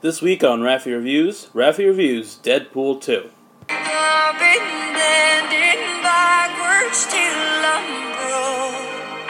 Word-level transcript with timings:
This 0.00 0.22
week 0.22 0.44
on 0.44 0.60
Raffi 0.60 0.92
Reviews, 0.94 1.48
Raffi 1.52 1.84
Reviews 1.84 2.38
Deadpool 2.44 3.00
2. 3.00 3.30
I've 3.68 4.38
been 4.38 4.94
bending 4.94 6.02
backwards 6.06 7.04
till 7.10 7.66
I'm 7.66 8.14
broke, 8.14 9.26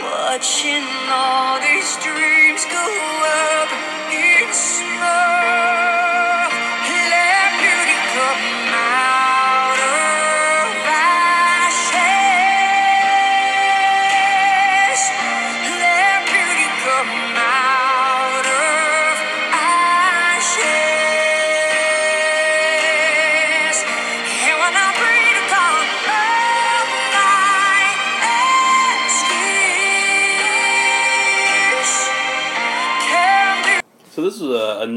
watching 0.00 0.82
all 1.12 1.60
these 1.60 1.92
dreams 2.00 2.64
go 2.72 2.88
up 3.28 3.68
in 4.10 4.50
smoke. 4.50 5.99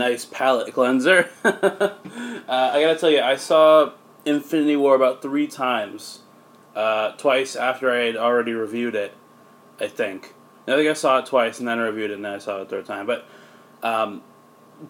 Nice 0.09 0.25
palate 0.25 0.73
cleanser. 0.73 1.29
uh, 1.45 1.51
I 2.47 2.81
gotta 2.81 2.97
tell 2.97 3.09
you, 3.09 3.21
I 3.21 3.35
saw 3.35 3.93
Infinity 4.25 4.75
War 4.75 4.95
about 4.95 5.21
three 5.21 5.47
times. 5.47 6.19
Uh, 6.75 7.11
twice 7.11 7.55
after 7.55 7.91
I 7.91 8.05
had 8.05 8.17
already 8.17 8.51
reviewed 8.53 8.95
it, 8.95 9.13
I 9.79 9.87
think. 9.87 10.33
I 10.67 10.75
think 10.75 10.89
I 10.89 10.93
saw 10.93 11.19
it 11.19 11.27
twice 11.27 11.59
and 11.59 11.67
then 11.67 11.77
I 11.77 11.83
reviewed 11.83 12.09
it 12.09 12.15
and 12.15 12.25
then 12.25 12.33
I 12.33 12.37
saw 12.39 12.57
it 12.57 12.61
a 12.63 12.65
third 12.65 12.85
time. 12.85 13.05
But 13.05 13.27
um, 13.83 14.23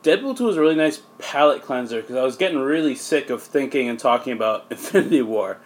Deadpool 0.02 0.38
2 0.38 0.45
was 0.45 0.55
a 0.55 0.62
really 0.62 0.76
nice 0.76 1.02
palate 1.20 1.62
cleanser 1.62 1.99
because 2.02 2.16
I 2.16 2.23
was 2.23 2.38
getting 2.38 2.57
really 2.57 2.95
sick 2.95 3.30
of 3.30 3.43
thinking 3.43 3.90
and 3.90 3.99
talking 3.99 4.32
about 4.32 4.65
Infinity 4.71 5.24
War 5.24 5.59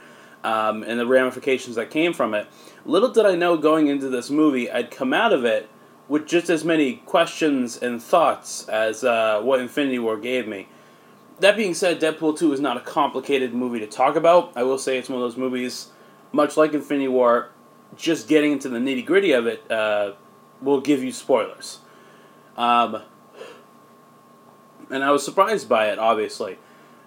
um, 0.43 0.81
and 0.83 0.99
the 0.99 1.05
ramifications 1.05 1.75
that 1.75 1.91
came 1.91 2.13
from 2.13 2.33
it. 2.33 2.47
Little 2.83 3.09
did 3.09 3.27
I 3.27 3.35
know 3.35 3.55
going 3.55 3.87
into 3.87 4.09
this 4.09 4.31
movie, 4.31 4.71
I'd 4.71 4.89
come 4.89 5.13
out 5.13 5.33
of 5.33 5.45
it 5.45 5.69
with 6.07 6.25
just 6.25 6.49
as 6.49 6.63
many 6.63 6.97
questions 6.97 7.77
and 7.77 8.01
thoughts 8.01 8.67
as 8.69 9.03
uh, 9.03 9.41
what 9.41 9.59
Infinity 9.59 9.99
War 9.99 10.17
gave 10.17 10.47
me. 10.47 10.67
That 11.39 11.55
being 11.55 11.73
said, 11.73 11.99
Deadpool 11.99 12.37
2 12.37 12.53
is 12.53 12.59
not 12.59 12.77
a 12.77 12.79
complicated 12.79 13.53
movie 13.53 13.79
to 13.79 13.87
talk 13.87 14.15
about. 14.15 14.53
I 14.55 14.63
will 14.63 14.77
say 14.77 14.97
it's 14.97 15.09
one 15.09 15.21
of 15.21 15.23
those 15.23 15.37
movies, 15.37 15.89
much 16.31 16.57
like 16.57 16.73
Infinity 16.73 17.09
War, 17.09 17.49
just 17.95 18.27
getting 18.27 18.53
into 18.53 18.69
the 18.69 18.79
nitty 18.79 19.05
gritty 19.05 19.33
of 19.33 19.45
it 19.45 19.69
uh, 19.69 20.13
will 20.61 20.81
give 20.81 21.03
you 21.03 21.11
spoilers. 21.11 21.79
Um, 22.55 23.03
and 24.89 25.03
I 25.03 25.11
was 25.11 25.23
surprised 25.23 25.69
by 25.69 25.89
it, 25.89 25.99
obviously, 25.99 26.57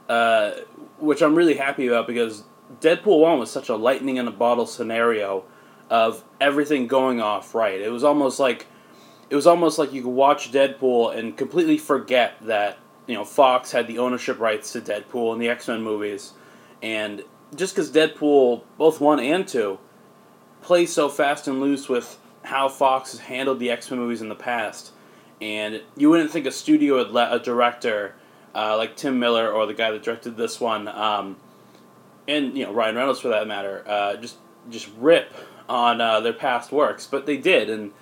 uh, 0.09 0.53
which 0.99 1.23
I'm 1.23 1.35
really 1.35 1.57
happy 1.57 1.89
about 1.89 2.07
because 2.07 2.45
Deadpool 2.81 3.21
1 3.21 3.39
was 3.39 3.51
such 3.51 3.69
a 3.69 3.77
lightning 3.77 4.17
in 4.17 4.29
a 4.29 4.33
bottle 4.33 4.67
scenario 4.67 5.45
of 5.89 6.23
everything 6.41 6.87
going 6.87 7.21
off 7.21 7.55
right. 7.55 7.81
It 7.81 7.91
was 7.91 8.05
almost 8.05 8.39
like 8.39 8.67
it 9.31 9.37
was 9.37 9.47
almost 9.47 9.79
like 9.79 9.93
you 9.93 10.03
could 10.03 10.11
watch 10.11 10.53
Deadpool 10.53 11.17
and 11.17 11.37
completely 11.37 11.79
forget 11.79 12.35
that 12.43 12.79
you 13.07 13.15
know 13.15 13.25
Fox 13.25 13.71
had 13.71 13.87
the 13.87 13.99
ownership 13.99 14.39
rights 14.39 14.73
to 14.73 14.81
Deadpool 14.81 15.33
and 15.33 15.41
the 15.41 15.49
X 15.49 15.69
Men 15.69 15.83
movies, 15.83 16.33
and 16.83 17.23
just 17.55 17.75
because 17.75 17.91
Deadpool 17.91 18.63
both 18.77 19.01
one 19.01 19.21
and 19.21 19.47
two 19.47 19.79
plays 20.63 20.93
so 20.93 21.09
fast 21.09 21.49
and 21.49 21.61
loose 21.61 21.89
with 21.89 22.19
how 22.43 22.69
Fox 22.69 23.13
has 23.13 23.21
handled 23.21 23.61
the 23.61 23.71
X 23.71 23.91
Men 23.91 24.01
movies 24.01 24.21
in 24.21 24.29
the 24.29 24.35
past, 24.35 24.93
and 25.41 25.81
you 25.97 26.11
wouldn't 26.11 26.33
think 26.33 26.47
a 26.47 26.53
studio 26.53 26.97
would 26.97 27.13
let 27.13 27.33
a 27.33 27.39
director 27.39 28.15
uh, 28.55 28.77
like 28.77 28.97
Tim 28.97 29.21
Miller 29.21 29.51
or 29.51 29.65
the 29.67 29.75
guy 29.75 29.93
that 29.93 30.03
directed 30.03 30.37
this 30.37 30.61
one, 30.61 30.89
um, 30.89 31.37
and 32.27 32.59
you 32.59 32.65
know 32.65 32.73
Ryan 32.73 32.97
Reynolds 32.97 33.21
for 33.21 33.29
that 33.29 33.47
matter, 33.47 33.85
uh, 33.87 34.17
just 34.17 34.37
just 34.69 34.89
rip 34.99 35.33
on 35.69 36.01
uh, 36.01 36.19
their 36.19 36.33
past 36.33 36.73
works, 36.73 37.07
but 37.07 37.27
they 37.27 37.37
did, 37.37 37.71
and 37.71 37.93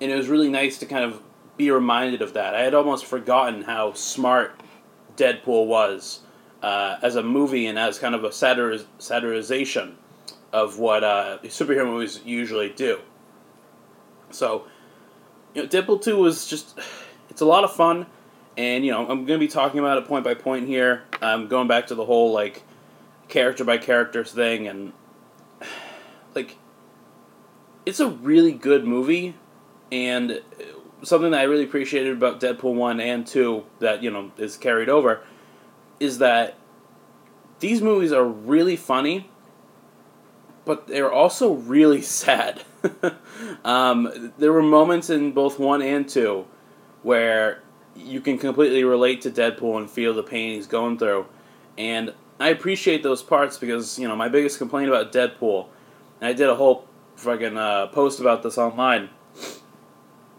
and 0.00 0.10
it 0.10 0.16
was 0.16 0.28
really 0.28 0.50
nice 0.50 0.78
to 0.78 0.86
kind 0.86 1.04
of 1.04 1.20
be 1.56 1.70
reminded 1.70 2.22
of 2.22 2.34
that. 2.34 2.54
I 2.54 2.62
had 2.62 2.74
almost 2.74 3.04
forgotten 3.04 3.62
how 3.62 3.92
smart 3.92 4.60
Deadpool 5.16 5.66
was 5.66 6.20
uh, 6.62 6.96
as 7.02 7.16
a 7.16 7.22
movie 7.22 7.66
and 7.66 7.78
as 7.78 7.98
kind 7.98 8.14
of 8.14 8.24
a 8.24 8.30
satiriz- 8.30 8.86
satirization 8.98 9.94
of 10.52 10.78
what 10.78 11.04
uh, 11.04 11.38
superhero 11.44 11.86
movies 11.86 12.20
usually 12.24 12.70
do. 12.70 13.00
So, 14.30 14.66
you 15.54 15.62
know, 15.62 15.68
Deadpool 15.68 16.02
2 16.02 16.16
was 16.16 16.46
just, 16.46 16.78
it's 17.30 17.40
a 17.40 17.44
lot 17.46 17.64
of 17.64 17.72
fun, 17.72 18.06
and, 18.56 18.84
you 18.84 18.92
know, 18.92 19.00
I'm 19.00 19.26
going 19.26 19.26
to 19.26 19.38
be 19.38 19.48
talking 19.48 19.80
about 19.80 19.98
it 19.98 20.06
point 20.06 20.24
by 20.24 20.34
point 20.34 20.66
here. 20.66 21.02
I'm 21.20 21.48
going 21.48 21.68
back 21.68 21.88
to 21.88 21.94
the 21.94 22.04
whole, 22.04 22.32
like, 22.32 22.62
character 23.28 23.64
by 23.64 23.78
character 23.78 24.24
thing, 24.24 24.66
and, 24.66 24.92
like, 26.34 26.56
it's 27.84 28.00
a 28.00 28.08
really 28.08 28.52
good 28.52 28.86
movie, 28.86 29.34
and 29.94 30.42
something 31.04 31.30
that 31.30 31.40
I 31.40 31.44
really 31.44 31.62
appreciated 31.62 32.12
about 32.12 32.40
Deadpool 32.40 32.74
1 32.74 32.98
and 32.98 33.24
2 33.24 33.64
that, 33.78 34.02
you 34.02 34.10
know, 34.10 34.32
is 34.36 34.56
carried 34.56 34.88
over 34.88 35.22
is 36.00 36.18
that 36.18 36.56
these 37.60 37.80
movies 37.80 38.10
are 38.10 38.24
really 38.24 38.74
funny, 38.74 39.30
but 40.64 40.88
they're 40.88 41.12
also 41.12 41.52
really 41.52 42.02
sad. 42.22 42.62
um, 43.64 44.32
there 44.36 44.52
were 44.52 44.62
moments 44.62 45.10
in 45.10 45.30
both 45.30 45.60
1 45.60 45.80
and 45.80 46.08
2 46.08 46.44
where 47.04 47.62
you 47.94 48.20
can 48.20 48.36
completely 48.36 48.82
relate 48.82 49.20
to 49.20 49.30
Deadpool 49.30 49.78
and 49.78 49.88
feel 49.88 50.12
the 50.12 50.24
pain 50.24 50.56
he's 50.56 50.66
going 50.66 50.98
through. 50.98 51.24
And 51.78 52.12
I 52.40 52.48
appreciate 52.48 53.04
those 53.04 53.22
parts 53.22 53.58
because, 53.58 53.96
you 53.96 54.08
know, 54.08 54.16
my 54.16 54.28
biggest 54.28 54.58
complaint 54.58 54.88
about 54.88 55.12
Deadpool, 55.12 55.68
and 56.20 56.28
I 56.28 56.32
did 56.32 56.48
a 56.48 56.56
whole 56.56 56.88
fucking 57.14 57.56
uh, 57.56 57.86
post 57.88 58.18
about 58.18 58.42
this 58.42 58.58
online 58.58 59.10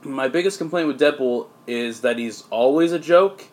my 0.06 0.28
biggest 0.28 0.58
complaint 0.58 0.88
with 0.88 1.00
Deadpool 1.00 1.48
is 1.68 2.02
that 2.02 2.18
he's 2.18 2.44
always 2.50 2.92
a 2.92 3.00
joke, 3.00 3.46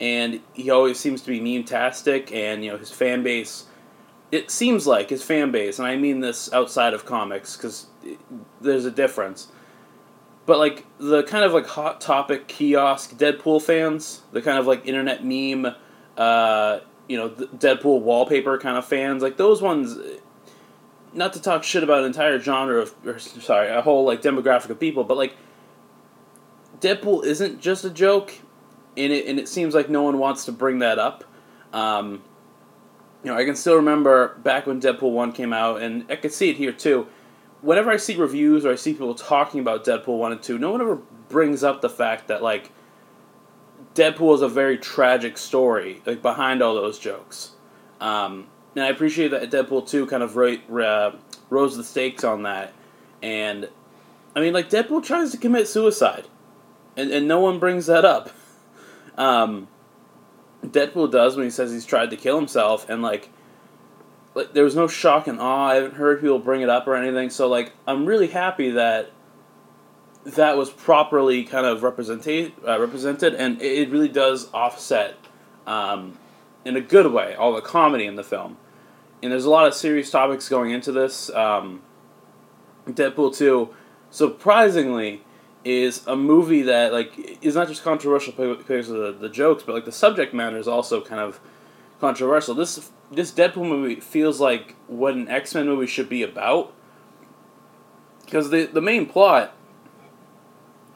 and 0.00 0.40
he 0.52 0.70
always 0.70 0.98
seems 0.98 1.22
to 1.22 1.30
be 1.30 1.40
meme-tastic, 1.40 2.32
and 2.32 2.64
you 2.64 2.70
know 2.70 2.78
his 2.78 2.90
fan 2.90 3.22
base. 3.22 3.66
It 4.32 4.50
seems 4.50 4.86
like 4.86 5.10
his 5.10 5.22
fan 5.22 5.52
base, 5.52 5.78
and 5.78 5.86
I 5.86 5.96
mean 5.96 6.20
this 6.20 6.52
outside 6.52 6.94
of 6.94 7.04
comics 7.04 7.56
because 7.56 7.86
there's 8.60 8.84
a 8.84 8.90
difference. 8.90 9.48
But 10.46 10.58
like 10.58 10.84
the 10.98 11.22
kind 11.22 11.44
of 11.44 11.52
like 11.52 11.66
hot 11.66 12.00
topic 12.00 12.48
kiosk 12.48 13.16
Deadpool 13.16 13.62
fans, 13.62 14.22
the 14.32 14.42
kind 14.42 14.58
of 14.58 14.66
like 14.66 14.86
internet 14.86 15.24
meme, 15.24 15.74
uh, 16.16 16.80
you 17.08 17.16
know, 17.16 17.30
Deadpool 17.30 18.00
wallpaper 18.02 18.58
kind 18.58 18.76
of 18.76 18.84
fans, 18.84 19.22
like 19.22 19.36
those 19.36 19.62
ones. 19.62 19.96
Not 21.16 21.32
to 21.34 21.40
talk 21.40 21.62
shit 21.62 21.84
about 21.84 22.00
an 22.00 22.06
entire 22.06 22.40
genre 22.40 22.80
of, 22.80 22.92
or, 23.06 23.20
sorry, 23.20 23.68
a 23.68 23.80
whole 23.80 24.04
like 24.04 24.20
demographic 24.20 24.68
of 24.70 24.80
people, 24.80 25.04
but 25.04 25.16
like 25.16 25.36
Deadpool 26.84 27.24
isn't 27.24 27.62
just 27.62 27.86
a 27.86 27.90
joke, 27.90 28.34
and 28.94 29.10
it 29.10 29.26
and 29.26 29.38
it 29.38 29.48
seems 29.48 29.74
like 29.74 29.88
no 29.88 30.02
one 30.02 30.18
wants 30.18 30.44
to 30.44 30.52
bring 30.52 30.80
that 30.80 30.98
up. 30.98 31.24
Um, 31.72 32.22
you 33.22 33.30
know, 33.30 33.38
I 33.38 33.46
can 33.46 33.56
still 33.56 33.76
remember 33.76 34.36
back 34.44 34.66
when 34.66 34.82
Deadpool 34.82 35.10
one 35.10 35.32
came 35.32 35.54
out, 35.54 35.80
and 35.80 36.04
I 36.10 36.16
could 36.16 36.32
see 36.32 36.50
it 36.50 36.56
here 36.56 36.72
too. 36.72 37.06
Whenever 37.62 37.90
I 37.90 37.96
see 37.96 38.16
reviews 38.16 38.66
or 38.66 38.72
I 38.72 38.74
see 38.74 38.92
people 38.92 39.14
talking 39.14 39.60
about 39.60 39.86
Deadpool 39.86 40.18
one 40.18 40.32
and 40.32 40.42
two, 40.42 40.58
no 40.58 40.72
one 40.72 40.82
ever 40.82 40.96
brings 41.30 41.64
up 41.64 41.80
the 41.80 41.88
fact 41.88 42.28
that 42.28 42.42
like 42.42 42.70
Deadpool 43.94 44.34
is 44.34 44.42
a 44.42 44.48
very 44.48 44.76
tragic 44.76 45.38
story, 45.38 46.02
like 46.04 46.20
behind 46.20 46.62
all 46.62 46.74
those 46.74 46.98
jokes. 46.98 47.52
Um, 47.98 48.48
and 48.76 48.84
I 48.84 48.88
appreciate 48.88 49.30
that 49.30 49.50
Deadpool 49.50 49.88
two 49.88 50.04
kind 50.04 50.22
of 50.22 50.36
ro- 50.36 50.58
uh, 50.78 51.16
rose 51.48 51.78
the 51.78 51.84
stakes 51.84 52.24
on 52.24 52.42
that, 52.42 52.74
and 53.22 53.70
I 54.36 54.40
mean, 54.40 54.52
like 54.52 54.68
Deadpool 54.68 55.02
tries 55.02 55.30
to 55.30 55.38
commit 55.38 55.66
suicide 55.66 56.26
and, 56.96 57.10
and 57.10 57.28
no 57.28 57.40
one 57.40 57.58
brings 57.58 57.86
that 57.86 58.04
up. 58.04 58.30
Um, 59.16 59.68
Deadpool 60.64 61.10
does 61.10 61.36
when 61.36 61.44
he 61.44 61.50
says 61.50 61.70
he's 61.72 61.86
tried 61.86 62.10
to 62.10 62.16
kill 62.16 62.36
himself, 62.36 62.88
and 62.88 63.02
like, 63.02 63.28
like 64.34 64.52
there 64.52 64.64
was 64.64 64.74
no 64.74 64.88
shock 64.88 65.26
and 65.26 65.40
awe. 65.40 65.68
I 65.68 65.74
haven't 65.76 65.94
heard 65.94 66.20
people 66.20 66.38
bring 66.38 66.62
it 66.62 66.68
up 66.68 66.86
or 66.86 66.96
anything. 66.96 67.30
So 67.30 67.48
like, 67.48 67.72
I'm 67.86 68.06
really 68.06 68.28
happy 68.28 68.70
that 68.70 69.10
that 70.24 70.56
was 70.56 70.70
properly 70.70 71.44
kind 71.44 71.66
of 71.66 71.82
represented, 71.82 72.52
uh, 72.66 72.80
represented, 72.80 73.34
and 73.34 73.60
it, 73.60 73.78
it 73.78 73.90
really 73.90 74.08
does 74.08 74.48
offset 74.54 75.16
um, 75.66 76.18
in 76.64 76.76
a 76.76 76.80
good 76.80 77.12
way 77.12 77.34
all 77.34 77.52
the 77.54 77.60
comedy 77.60 78.06
in 78.06 78.16
the 78.16 78.24
film. 78.24 78.56
And 79.22 79.30
there's 79.30 79.44
a 79.44 79.50
lot 79.50 79.66
of 79.66 79.74
serious 79.74 80.10
topics 80.10 80.48
going 80.48 80.70
into 80.70 80.92
this. 80.92 81.30
Um, 81.30 81.82
Deadpool 82.88 83.36
two, 83.36 83.74
surprisingly 84.10 85.22
is 85.64 86.06
a 86.06 86.14
movie 86.14 86.62
that 86.62 86.92
like 86.92 87.38
is 87.42 87.54
not 87.54 87.68
just 87.68 87.82
controversial 87.82 88.32
because 88.32 88.90
of 88.90 88.98
the, 88.98 89.12
the 89.12 89.28
jokes, 89.28 89.62
but 89.62 89.74
like 89.74 89.84
the 89.84 89.92
subject 89.92 90.34
matter 90.34 90.58
is 90.58 90.68
also 90.68 91.00
kind 91.00 91.20
of 91.20 91.40
controversial. 92.00 92.54
This 92.54 92.90
this 93.10 93.32
Deadpool 93.32 93.68
movie 93.68 94.00
feels 94.00 94.40
like 94.40 94.74
what 94.86 95.14
an 95.14 95.28
X 95.28 95.54
Men 95.54 95.66
movie 95.66 95.86
should 95.86 96.08
be 96.08 96.22
about. 96.22 96.72
Because 98.24 98.50
the 98.50 98.66
the 98.66 98.82
main 98.82 99.06
plot 99.06 99.54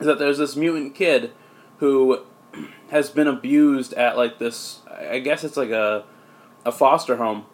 is 0.00 0.06
that 0.06 0.18
there's 0.18 0.38
this 0.38 0.56
mutant 0.56 0.94
kid 0.94 1.32
who 1.78 2.20
has 2.90 3.10
been 3.10 3.26
abused 3.26 3.94
at 3.94 4.16
like 4.16 4.38
this. 4.38 4.80
I 4.88 5.18
guess 5.20 5.44
it's 5.44 5.56
like 5.56 5.70
a 5.70 6.04
a 6.64 6.72
foster 6.72 7.16
home. 7.16 7.46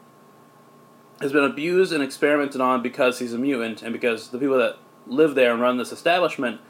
Has 1.21 1.33
been 1.33 1.45
abused 1.45 1.93
and 1.93 2.03
experimented 2.03 2.61
on 2.61 2.83
because 2.83 3.21
he's 3.21 3.33
a 3.33 3.39
mutant, 3.39 3.83
and 3.83 3.93
because 3.93 4.31
the 4.31 4.39
people 4.39 4.59
that 4.59 4.77
live 5.07 5.37
there 5.37 5.53
and 5.53 5.61
run 5.61 5.77
this 5.77 5.93
establishment 5.93 6.61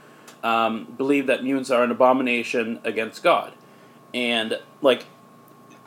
um, 0.44 0.84
believe 0.96 1.26
that 1.26 1.42
mutants 1.42 1.70
are 1.70 1.82
an 1.82 1.90
abomination 1.90 2.78
against 2.84 3.22
God, 3.22 3.52
and 4.12 4.60
like 4.82 5.06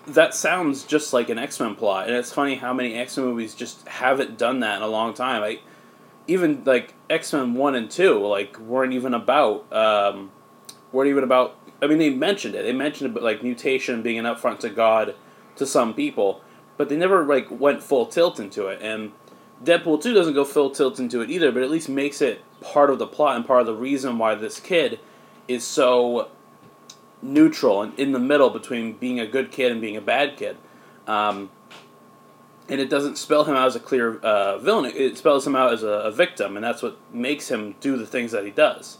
that 0.07 0.33
sounds 0.33 0.83
just 0.83 1.13
like 1.13 1.29
an 1.29 1.37
X 1.37 1.59
Men 1.59 1.75
plot, 1.75 2.07
and 2.07 2.15
it's 2.15 2.33
funny 2.33 2.55
how 2.55 2.73
many 2.73 2.95
X 2.95 3.15
Men 3.15 3.27
movies 3.27 3.53
just 3.55 3.87
haven't 3.87 4.37
done 4.37 4.59
that 4.61 4.77
in 4.77 4.81
a 4.81 4.87
long 4.87 5.13
time. 5.13 5.43
I 5.43 5.59
even 6.27 6.63
like 6.65 6.93
X 7.09 7.31
Men 7.33 7.53
one 7.53 7.75
and 7.75 7.89
two 7.89 8.25
like 8.25 8.59
weren't 8.59 8.93
even 8.93 9.13
about 9.13 9.71
um, 9.71 10.31
weren't 10.91 11.09
even 11.09 11.23
about. 11.23 11.55
I 11.81 11.85
mean, 11.85 11.99
they 11.99 12.09
mentioned 12.09 12.55
it. 12.55 12.63
They 12.63 12.73
mentioned 12.73 13.11
about, 13.11 13.21
like 13.21 13.43
mutation 13.43 14.01
being 14.01 14.17
an 14.17 14.25
upfront 14.25 14.59
to 14.59 14.69
God 14.69 15.13
to 15.57 15.65
some 15.67 15.93
people, 15.93 16.41
but 16.75 16.89
they 16.89 16.97
never 16.97 17.23
like 17.23 17.51
went 17.51 17.83
full 17.83 18.07
tilt 18.07 18.39
into 18.39 18.67
it. 18.67 18.81
And 18.81 19.11
Deadpool 19.63 20.01
two 20.01 20.13
doesn't 20.13 20.33
go 20.33 20.43
full 20.43 20.71
tilt 20.71 20.99
into 20.99 21.21
it 21.21 21.29
either, 21.29 21.51
but 21.51 21.61
at 21.61 21.69
least 21.69 21.89
makes 21.89 22.21
it 22.21 22.41
part 22.61 22.89
of 22.89 22.99
the 22.99 23.07
plot 23.07 23.35
and 23.35 23.45
part 23.45 23.61
of 23.61 23.67
the 23.67 23.75
reason 23.75 24.17
why 24.17 24.35
this 24.35 24.59
kid 24.59 24.99
is 25.47 25.63
so 25.63 26.29
neutral 27.21 27.81
and 27.81 27.97
in 27.99 28.11
the 28.11 28.19
middle 28.19 28.49
between 28.49 28.93
being 28.93 29.19
a 29.19 29.27
good 29.27 29.51
kid 29.51 29.71
and 29.71 29.81
being 29.81 29.97
a 29.97 30.01
bad 30.01 30.37
kid. 30.37 30.57
Um, 31.07 31.49
and 32.69 32.81
it 32.81 32.89
doesn't 32.89 33.17
spell 33.17 33.45
him 33.45 33.55
out 33.55 33.67
as 33.67 33.75
a 33.75 33.79
clear 33.79 34.17
uh, 34.19 34.57
villain. 34.57 34.91
It 34.93 35.17
spells 35.17 35.47
him 35.47 35.55
out 35.55 35.71
as 35.71 35.83
a, 35.83 35.87
a, 35.87 36.11
victim, 36.11 36.57
and 36.57 36.63
that's 36.63 36.81
what 36.81 36.97
makes 37.13 37.49
him 37.49 37.75
do 37.79 37.95
the 37.95 38.05
things 38.05 38.31
that 38.33 38.43
he 38.43 38.51
does. 38.51 38.97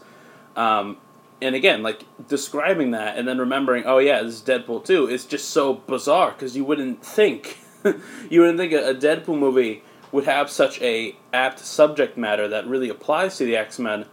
Um, 0.56 0.96
and 1.42 1.54
again, 1.54 1.82
like 1.82 2.04
describing 2.28 2.92
that 2.92 3.18
and 3.18 3.28
then 3.28 3.38
remembering, 3.38 3.84
oh 3.84 3.98
yeah, 3.98 4.22
this 4.22 4.36
is 4.36 4.42
Deadpool 4.42 4.84
two, 4.84 5.06
is 5.06 5.26
just 5.26 5.50
so 5.50 5.74
bizarre 5.74 6.32
because 6.32 6.56
you 6.56 6.64
wouldn't 6.64 7.04
think, 7.04 7.58
you 8.30 8.40
wouldn't 8.40 8.58
think 8.58 8.72
a 8.72 8.94
Deadpool 8.94 9.38
movie 9.38 9.82
would 10.12 10.24
have 10.24 10.50
such 10.50 10.80
a 10.80 11.16
apt 11.32 11.58
subject 11.58 12.16
matter 12.16 12.48
that 12.48 12.66
really 12.66 12.88
applies 12.88 13.36
to 13.38 13.44
the 13.44 13.56
X 13.56 13.78
Men 13.78 14.06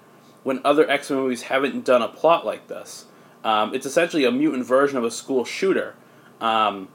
when 0.44 0.60
other 0.64 0.90
X 0.90 1.10
Men 1.10 1.20
movies 1.20 1.44
haven't 1.44 1.86
done 1.86 2.02
a 2.02 2.08
plot 2.08 2.46
like 2.46 2.68
this. 2.68 3.06
Um, 3.44 3.74
it's 3.76 3.86
essentially 3.86 4.26
a 4.26 4.32
mutant 4.32 4.66
version 4.66 4.98
of 4.98 5.04
a 5.04 5.12
school 5.12 5.46
shooter. 5.46 5.96
Um, 6.42 6.90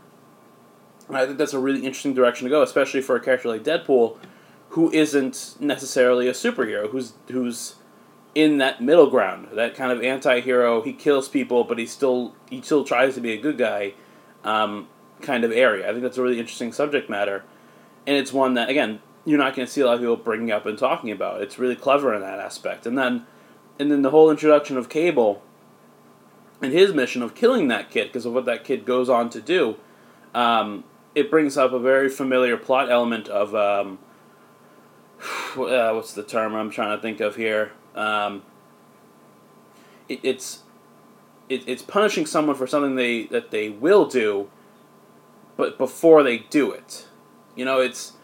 I 1.09 1.27
think 1.27 1.39
that's 1.39 1.55
a 1.55 1.59
really 1.59 1.81
interesting 1.81 2.15
direction 2.15 2.45
to 2.45 2.51
go, 2.51 2.63
especially 2.63 3.01
for 3.01 3.17
a 3.17 3.21
character 3.21 3.49
like 3.49 3.65
Deadpool, 3.65 4.19
who 4.71 4.91
isn't 4.93 5.57
necessarily 5.59 6.29
a 6.29 6.33
superhero, 6.33 6.89
who's 6.91 7.15
who's 7.29 7.77
in 8.35 8.59
that 8.59 8.81
middle 8.81 9.11
ground, 9.11 9.49
that 9.55 9.75
kind 9.75 9.91
of 9.91 10.03
anti-hero. 10.03 10.83
He 10.83 10.93
kills 10.93 11.29
people, 11.29 11.65
but 11.65 11.79
he 11.79 11.87
still 11.87 12.35
he 12.49 12.63
still 12.63 12.85
tries 12.85 13.15
to 13.15 13.21
be 13.21 13.33
a 13.33 13.41
good 13.41 13.59
guy, 13.59 13.95
um, 14.45 14.89
kind 15.21 15.45
of 15.45 15.51
area. 15.51 15.89
I 15.89 15.91
think 15.91 16.03
that's 16.03 16.19
a 16.19 16.23
really 16.23 16.39
interesting 16.39 16.73
subject 16.73 17.11
matter, 17.11 17.45
and 18.07 18.17
it's 18.17 18.33
one 18.33 18.55
that 18.55 18.69
again 18.69 19.01
you're 19.25 19.39
not 19.39 19.55
going 19.55 19.67
to 19.67 19.73
see 19.73 19.81
a 19.81 19.87
lot 19.87 19.95
of 19.95 20.01
people 20.01 20.17
bringing 20.17 20.51
up 20.51 20.67
and 20.67 20.79
talking 20.79 21.11
about. 21.11 21.43
It's 21.43 21.59
really 21.59 21.77
clever 21.77 22.15
in 22.15 22.23
that 22.23 22.39
aspect, 22.39 22.87
and 22.87 22.97
then 22.97 23.27
and 23.79 23.91
then 23.91 24.03
the 24.03 24.11
whole 24.11 24.31
introduction 24.31 24.77
of 24.77 24.89
Cable 24.89 25.43
and 26.63 26.73
his 26.73 26.93
mission 26.93 27.23
of 27.23 27.35
killing 27.35 27.69
that 27.69 27.91
kid 27.91 28.09
because 28.09 28.27
of 28.27 28.33
what 28.33 28.45
that 28.45 28.65
kid 28.65 28.85
goes 28.85 29.09
on 29.09 29.31
to 29.31 29.41
do. 29.41 29.77
Um, 30.35 30.85
it 31.15 31.31
brings 31.31 31.57
up 31.57 31.73
a 31.73 31.79
very 31.79 32.09
familiar 32.09 32.57
plot 32.57 32.91
element 32.91 33.29
of 33.29 33.55
um, 33.55 33.99
uh, 35.57 35.93
what's 35.93 36.13
the 36.13 36.23
term 36.23 36.55
I'm 36.55 36.71
trying 36.71 36.97
to 36.97 37.03
think 37.03 37.21
of 37.21 37.37
here. 37.37 37.73
Um, 37.95 38.43
it, 40.09 40.21
it's 40.23 40.61
it, 41.49 41.65
it's 41.67 41.83
punishing 41.83 42.27
someone 42.27 42.57
for 42.57 42.67
something 42.67 42.95
they 42.95 43.25
that 43.25 43.51
they 43.51 43.69
will 43.69 44.07
do, 44.07 44.51
but 45.57 45.79
before 45.79 46.23
they 46.23 46.39
do 46.39 46.71
it, 46.71 47.07
you 47.61 47.67
know, 47.67 47.79
it's 47.79 48.15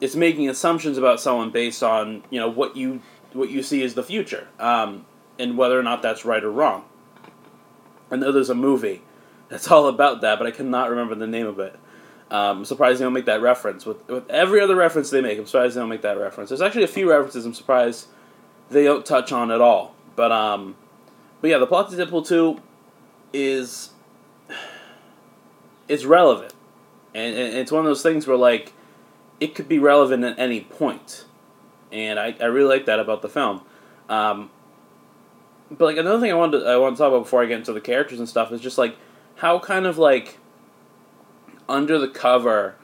it's 0.00 0.14
making 0.14 0.48
assumptions 0.48 0.96
about 0.96 1.18
someone 1.18 1.50
based 1.50 1.82
on 1.82 2.22
you 2.30 2.38
know 2.38 2.48
what 2.48 2.76
you 2.76 3.02
what 3.32 3.50
you 3.50 3.64
see 3.64 3.82
as 3.82 3.94
the 3.94 4.02
future, 4.04 4.46
um, 4.60 5.04
and 5.40 5.58
whether 5.58 5.76
or 5.76 5.82
not 5.82 6.02
that's 6.02 6.24
right 6.24 6.44
or 6.44 6.52
wrong. 6.52 6.84
I 8.12 8.16
know 8.16 8.30
there's 8.30 8.50
a 8.50 8.54
movie 8.54 9.02
that's 9.48 9.68
all 9.72 9.88
about 9.88 10.20
that, 10.20 10.38
but 10.38 10.46
I 10.46 10.52
cannot 10.52 10.88
remember 10.88 11.16
the 11.16 11.26
name 11.26 11.48
of 11.48 11.58
it. 11.58 11.76
Um, 12.30 12.58
I'm 12.58 12.64
surprised 12.64 13.00
they 13.00 13.04
don't 13.04 13.12
make 13.12 13.24
that 13.24 13.42
reference. 13.42 13.84
With, 13.84 14.08
with 14.08 14.30
every 14.30 14.60
other 14.60 14.76
reference 14.76 15.10
they 15.10 15.20
make, 15.20 15.36
I'm 15.36 15.46
surprised 15.46 15.74
they 15.74 15.80
don't 15.80 15.88
make 15.88 16.02
that 16.02 16.16
reference. 16.16 16.50
There's 16.50 16.62
actually 16.62 16.84
a 16.84 16.88
few 16.88 17.10
references 17.10 17.44
I'm 17.44 17.54
surprised 17.54 18.06
they 18.70 18.84
don't 18.84 19.04
touch 19.04 19.32
on 19.32 19.50
at 19.50 19.60
all. 19.60 19.96
But 20.14 20.30
um, 20.30 20.76
but 21.40 21.50
yeah, 21.50 21.58
the 21.58 21.66
plot 21.66 21.90
to 21.90 21.96
Deadpool 21.96 22.24
two 22.24 22.60
is 23.32 23.90
it's 25.88 26.04
relevant, 26.04 26.53
and, 27.14 27.36
and 27.36 27.54
it's 27.56 27.72
one 27.72 27.80
of 27.80 27.86
those 27.86 28.02
things 28.02 28.26
where 28.26 28.36
like 28.36 28.72
it 29.40 29.54
could 29.54 29.68
be 29.68 29.78
relevant 29.78 30.24
at 30.24 30.38
any 30.38 30.60
point, 30.60 31.24
and 31.92 32.18
I, 32.18 32.34
I 32.40 32.46
really 32.46 32.76
like 32.76 32.86
that 32.86 32.98
about 32.98 33.22
the 33.22 33.28
film. 33.28 33.62
Um, 34.08 34.50
but 35.70 35.84
like 35.86 35.96
another 35.96 36.20
thing 36.20 36.30
I 36.30 36.34
wanted 36.34 36.60
to, 36.60 36.66
I 36.66 36.76
want 36.76 36.96
to 36.96 36.98
talk 36.98 37.08
about 37.08 37.24
before 37.24 37.42
I 37.42 37.46
get 37.46 37.58
into 37.58 37.72
the 37.72 37.80
characters 37.80 38.18
and 38.18 38.28
stuff 38.28 38.52
is 38.52 38.60
just 38.60 38.78
like 38.78 38.96
how 39.36 39.58
kind 39.58 39.86
of 39.86 39.98
like 39.98 40.38
under 41.68 41.98
the 41.98 42.08
cover 42.08 42.76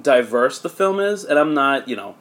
diverse 0.00 0.58
the 0.58 0.68
film 0.68 1.00
is, 1.00 1.24
and 1.24 1.38
I'm 1.38 1.54
not 1.54 1.88
you 1.88 1.96
know 1.96 2.16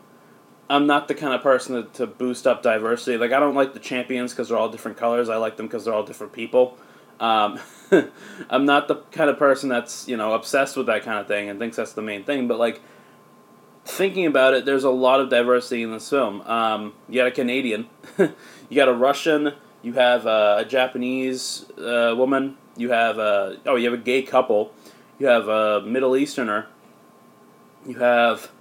I'm 0.69 0.85
not 0.85 1.07
the 1.07 1.15
kind 1.15 1.33
of 1.33 1.41
person 1.41 1.75
to, 1.75 1.89
to 1.93 2.07
boost 2.07 2.45
up 2.45 2.61
diversity. 2.61 3.17
Like 3.17 3.31
I 3.31 3.39
don't 3.39 3.55
like 3.55 3.73
the 3.73 3.79
champions 3.79 4.33
because 4.33 4.49
they're 4.49 4.57
all 4.57 4.69
different 4.69 4.97
colors. 4.97 5.29
I 5.29 5.37
like 5.37 5.57
them 5.57 5.67
because 5.67 5.85
they're 5.85 5.93
all 5.93 6.03
different 6.03 6.33
people. 6.33 6.77
Um, 7.19 7.59
I'm 8.49 8.65
not 8.65 8.87
the 8.87 8.95
kind 9.11 9.29
of 9.29 9.37
person 9.37 9.69
that's 9.69 10.07
you 10.07 10.17
know 10.17 10.33
obsessed 10.33 10.77
with 10.77 10.87
that 10.87 11.03
kind 11.03 11.19
of 11.19 11.27
thing 11.27 11.49
and 11.49 11.59
thinks 11.59 11.77
that's 11.77 11.93
the 11.93 12.01
main 12.01 12.23
thing. 12.23 12.47
But 12.47 12.59
like 12.59 12.81
thinking 13.85 14.25
about 14.25 14.53
it, 14.53 14.65
there's 14.65 14.83
a 14.83 14.89
lot 14.89 15.19
of 15.19 15.29
diversity 15.29 15.83
in 15.83 15.91
this 15.91 16.09
film. 16.09 16.41
Um, 16.41 16.93
you 17.09 17.21
got 17.21 17.27
a 17.27 17.31
Canadian, 17.31 17.87
you 18.17 18.75
got 18.75 18.87
a 18.87 18.93
Russian, 18.93 19.53
you 19.81 19.93
have 19.93 20.27
uh, 20.27 20.57
a 20.59 20.65
Japanese 20.65 21.65
uh, 21.77 22.13
woman. 22.17 22.57
You 22.75 22.91
have 22.91 23.17
a 23.17 23.57
oh, 23.65 23.75
you 23.75 23.89
have 23.89 23.99
a 23.99 24.03
gay 24.03 24.21
couple. 24.21 24.73
You 25.19 25.27
have 25.27 25.47
a 25.47 25.81
Middle 25.81 26.15
Easterner. 26.15 26.67
You 27.87 27.95
have, 27.95 28.51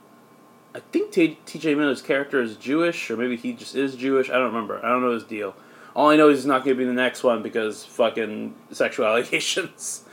I 0.74 0.80
think 0.80 1.10
T.J. 1.12 1.74
Miller's 1.74 2.00
character 2.00 2.40
is 2.40 2.56
Jewish, 2.56 3.10
or 3.10 3.16
maybe 3.16 3.36
he 3.36 3.52
just 3.52 3.74
is 3.74 3.96
Jewish. 3.96 4.30
I 4.30 4.34
don't 4.34 4.46
remember. 4.46 4.78
I 4.78 4.88
don't 4.88 5.02
know 5.02 5.12
his 5.12 5.24
deal. 5.24 5.54
All 5.96 6.10
I 6.10 6.16
know 6.16 6.28
is 6.28 6.38
he's 6.38 6.46
not 6.46 6.64
going 6.64 6.76
to 6.76 6.78
be 6.78 6.84
the 6.84 6.92
next 6.92 7.24
one 7.24 7.42
because 7.42 7.84
fucking 7.84 8.54
sexual 8.70 9.06
allegations. 9.08 10.04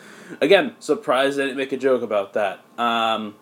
Again, 0.41 0.75
surprised 0.79 1.37
they 1.37 1.43
didn't 1.43 1.57
make 1.57 1.71
a 1.71 1.77
joke 1.77 2.01
about 2.01 2.33
that. 2.33 2.61
Um, 2.79 3.35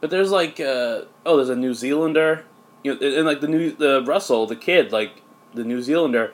but 0.00 0.10
there's 0.10 0.30
like, 0.30 0.60
uh, 0.60 1.02
oh, 1.26 1.36
there's 1.36 1.48
a 1.48 1.56
New 1.56 1.74
Zealander, 1.74 2.44
you 2.84 2.94
know, 2.94 3.00
and 3.00 3.26
like 3.26 3.40
the 3.40 3.48
new 3.48 3.72
the 3.72 4.04
Russell, 4.04 4.46
the 4.46 4.54
kid, 4.54 4.92
like 4.92 5.22
the 5.54 5.64
New 5.64 5.82
Zealander 5.82 6.32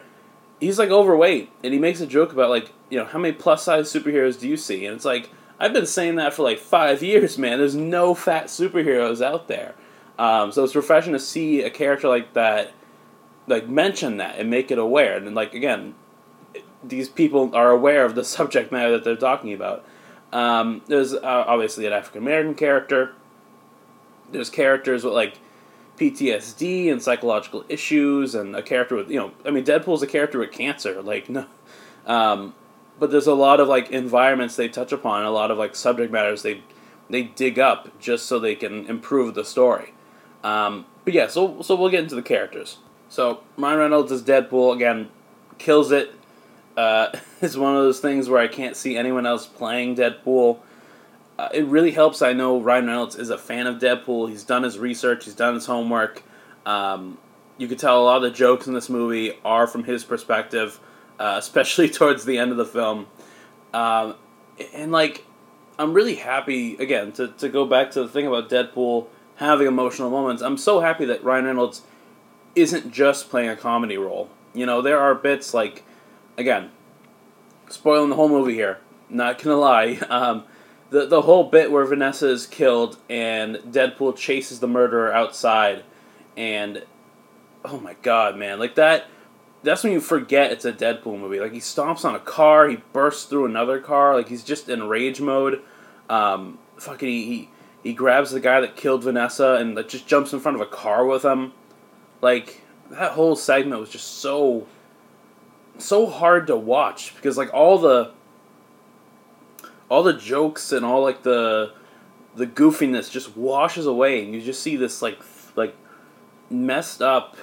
he's 0.61 0.79
like 0.79 0.91
overweight, 0.91 1.51
and 1.63 1.73
he 1.73 1.79
makes 1.79 2.01
a 2.01 2.07
joke 2.07 2.33
about 2.33 2.51
like 2.51 2.73
you 2.91 2.99
know 2.99 3.05
how 3.05 3.19
many 3.19 3.35
plus 3.35 3.65
size 3.65 3.93
superheroes 3.93 4.39
do 4.39 4.49
you 4.49 4.57
see, 4.57 4.87
and 4.87 4.97
it's 4.97 5.05
like 5.05 5.31
I've 5.59 5.73
been 5.73 5.87
saying 5.87 6.17
that 6.17 6.35
for 6.35 6.43
like 6.43 6.59
five 6.59 7.03
years, 7.03 7.39
man. 7.39 7.59
There's 7.59 7.75
no 7.75 8.15
fat 8.15 8.47
superheroes 8.47 9.25
out 9.25 9.49
there, 9.49 9.75
um, 10.19 10.53
so 10.53 10.65
it's 10.65 10.75
refreshing 10.75 11.13
to 11.13 11.19
see 11.19 11.63
a 11.63 11.71
character 11.71 12.09
like 12.09 12.35
that, 12.35 12.73
like 13.47 13.69
mention 13.69 14.17
that 14.19 14.39
and 14.39 14.51
make 14.51 14.71
it 14.71 14.79
aware, 14.79 15.17
and 15.17 15.35
like 15.35 15.55
again, 15.55 15.95
these 16.83 17.09
people 17.09 17.55
are 17.55 17.71
aware 17.71 18.05
of 18.05 18.15
the 18.15 18.25
subject 18.37 18.73
matter 18.73 18.93
that 18.93 19.05
they're 19.05 19.17
talking 19.17 19.53
about. 19.53 19.85
Um, 20.33 20.83
there's 20.89 21.15
uh, 21.15 21.21
obviously 21.23 21.87
an 21.87 21.93
African 21.93 22.23
American 22.23 22.55
character. 22.55 23.13
There's 24.33 24.51
characters 24.51 25.05
with 25.05 25.15
like 25.15 25.39
PTSD 25.97 26.91
and 26.91 27.01
psychological 27.01 27.65
issues, 27.69 28.35
and 28.35 28.57
a 28.57 28.63
character 28.63 28.97
with 28.97 29.11
you 29.11 29.19
know, 29.19 29.33
I 29.45 29.51
mean, 29.51 29.65
Deadpool's 29.65 30.03
a 30.03 30.07
character 30.07 30.39
with 30.39 30.51
cancer, 30.51 31.01
like 31.03 31.29
no, 31.31 31.47
um, 32.07 32.55
but 32.99 33.11
there's 33.11 33.27
a 33.27 33.35
lot 33.35 33.61
of 33.61 33.69
like 33.69 33.91
environments 33.91 34.57
they 34.57 34.69
touch 34.69 34.93
upon, 34.93 35.25
a 35.25 35.31
lot 35.31 35.51
of 35.51 35.59
like 35.59 35.77
subject 35.77 36.13
matters 36.13 36.43
they 36.43 36.63
they 37.11 37.23
dig 37.23 37.59
up 37.59 37.99
just 38.01 38.27
so 38.27 38.39
they 38.39 38.55
can 38.55 38.87
improve 38.87 39.35
the 39.35 39.45
story. 39.45 39.93
Um, 40.43 40.87
but 41.05 41.15
yeah, 41.15 41.29
so 41.29 41.63
so 41.63 41.75
we'll 41.77 41.91
get 41.91 42.03
into 42.03 42.15
the 42.15 42.23
characters. 42.23 42.79
So 43.15 43.41
Ryan 43.57 43.79
Reynolds 43.79 44.13
is 44.13 44.23
Deadpool 44.23 44.75
again, 44.75 45.09
kills 45.59 45.93
it. 45.93 46.13
Uh, 46.77 47.09
it's 47.41 47.57
one 47.57 47.77
of 47.77 47.83
those 47.83 48.01
things 48.01 48.29
where 48.29 48.41
I 48.41 48.49
can't 48.49 48.77
see 48.77 48.97
anyone 48.97 49.27
else 49.27 49.47
playing 49.47 49.97
Deadpool 49.97 50.59
uh, 51.39 51.49
it 51.53 51.65
really 51.67 51.91
helps. 51.91 52.23
I 52.23 52.33
know 52.33 52.61
Ryan 52.61 52.87
Reynolds 52.87 53.17
is 53.17 53.31
a 53.31 53.39
fan 53.39 53.67
of 53.67 53.77
Deadpool. 53.77 54.29
He's 54.29 54.45
done 54.45 54.63
his 54.63 54.79
research. 54.79 55.25
He's 55.25 55.35
done 55.35 55.55
his 55.55 55.67
homework. 55.67 56.23
Um, 56.65 57.19
you 57.59 57.67
could 57.67 57.79
tell 57.79 58.01
a 58.01 58.05
lot 58.05 58.17
of 58.17 58.23
the 58.23 58.31
jokes 58.31 58.67
in 58.67 58.75
this 58.75 58.89
movie 58.89 59.33
are 59.45 59.67
from 59.67 59.85
his 59.85 60.05
perspective, 60.05 60.79
uh, 61.19 61.35
especially 61.39 61.89
towards 61.89 62.25
the 62.25 62.39
end 62.39 62.51
of 62.51 62.57
the 62.57 62.65
film. 62.65 63.07
Um, 63.73 64.15
and 64.73 64.93
like, 64.93 65.25
I'm 65.79 65.93
really 65.93 66.15
happy 66.15 66.77
again 66.77 67.11
to 67.13 67.29
to 67.29 67.49
go 67.49 67.67
back 67.67 67.91
to 67.93 68.03
the 68.03 68.09
thing 68.09 68.27
about 68.29 68.49
Deadpool 68.49 69.09
having 69.37 69.67
emotional 69.67 70.11
moments. 70.11 70.41
I'm 70.41 70.57
so 70.57 70.79
happy 70.79 71.05
that 71.07 71.25
Ryan 71.25 71.47
Reynolds 71.47 71.83
isn't 72.55 72.93
just 72.93 73.31
playing 73.31 73.51
a 73.51 73.57
comedy 73.57 73.97
role. 73.97 74.31
You 74.53 74.67
know, 74.67 74.83
there 74.83 74.99
are 74.99 75.15
bits 75.15 75.55
like, 75.55 75.85
again, 76.39 76.71
spoiling 77.69 78.11
the 78.11 78.17
whole 78.17 78.29
movie 78.29 78.55
here. 78.55 78.79
Not 79.09 79.43
gonna 79.43 79.57
lie. 79.57 79.99
Um, 80.09 80.45
the 80.91 81.07
the 81.07 81.23
whole 81.23 81.45
bit 81.45 81.73
where 81.73 81.85
Vanessa 81.85 82.29
is 82.29 82.47
killed 82.47 82.99
and 83.11 83.57
Deadpool 83.57 84.17
chases 84.17 84.61
the 84.61 84.69
murderer 84.69 85.13
outside, 85.13 85.83
and 86.37 86.85
oh 87.65 87.81
my 87.81 87.95
god, 88.03 88.37
man, 88.37 88.59
like 88.59 88.77
that. 88.77 89.07
That's 89.65 89.83
when 89.83 89.95
you 89.95 90.01
forget 90.01 90.53
it's 90.53 90.67
a 90.67 90.73
Deadpool 90.73 91.19
movie. 91.19 91.41
Like 91.41 91.53
he 91.53 91.59
stomps 91.59 92.05
on 92.05 92.15
a 92.15 92.21
car, 92.21 92.69
he 92.69 92.77
bursts 92.93 93.25
through 93.25 93.47
another 93.47 93.81
car, 93.81 94.15
like 94.15 94.29
he's 94.29 94.45
just 94.45 94.69
in 94.69 94.89
rage 94.89 95.21
mode. 95.21 95.63
Um, 96.09 96.59
fucking 96.77 97.09
he, 97.09 97.25
he 97.25 97.49
he 97.83 97.93
grabs 97.93 98.31
the 98.31 98.41
guy 98.41 98.61
that 98.61 98.77
killed 98.77 99.03
Vanessa 99.03 99.55
and 99.55 99.75
like, 99.75 99.89
just 99.89 100.07
jumps 100.07 100.33
in 100.33 100.41
front 100.41 100.55
of 100.55 100.61
a 100.61 100.67
car 100.67 101.05
with 101.05 101.25
him. 101.25 101.53
Like 102.25 102.63
that 102.89 103.13
whole 103.13 103.37
segment 103.37 103.79
was 103.83 103.91
just 103.91 104.21
so 104.23 104.67
so 105.77 106.07
hard 106.07 106.47
to 106.47 106.57
watch 106.57 107.15
because 107.15 107.37
like 107.37 107.53
all 107.53 107.77
the 107.77 108.13
all 109.91 110.03
the 110.03 110.15
jokes 110.15 110.73
and 110.73 110.87
all 110.87 111.03
like 111.03 111.23
the 111.23 111.75
the 112.35 112.47
goofiness 112.47 113.11
just 113.11 113.37
washes 113.37 113.85
away 113.85 114.25
and 114.25 114.33
you 114.33 114.41
just 114.41 114.63
see 114.63 114.75
this 114.75 115.03
like 115.03 115.19
like 115.55 115.77
messed 116.49 117.03
up 117.03 117.37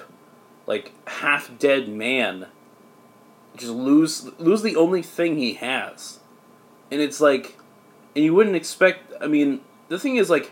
like 0.66 0.90
half 1.06 1.56
dead 1.60 1.88
man 1.88 2.48
just 3.56 3.70
lose 3.70 4.32
lose 4.40 4.62
the 4.62 4.74
only 4.74 5.02
thing 5.02 5.36
he 5.36 5.54
has. 5.54 6.18
And 6.90 7.00
it's 7.00 7.20
like 7.20 7.56
and 8.16 8.24
you 8.24 8.34
wouldn't 8.34 8.56
expect 8.56 9.12
i 9.20 9.28
mean 9.28 9.60
the 9.90 9.98
thing 10.00 10.16
is 10.16 10.28
like 10.28 10.50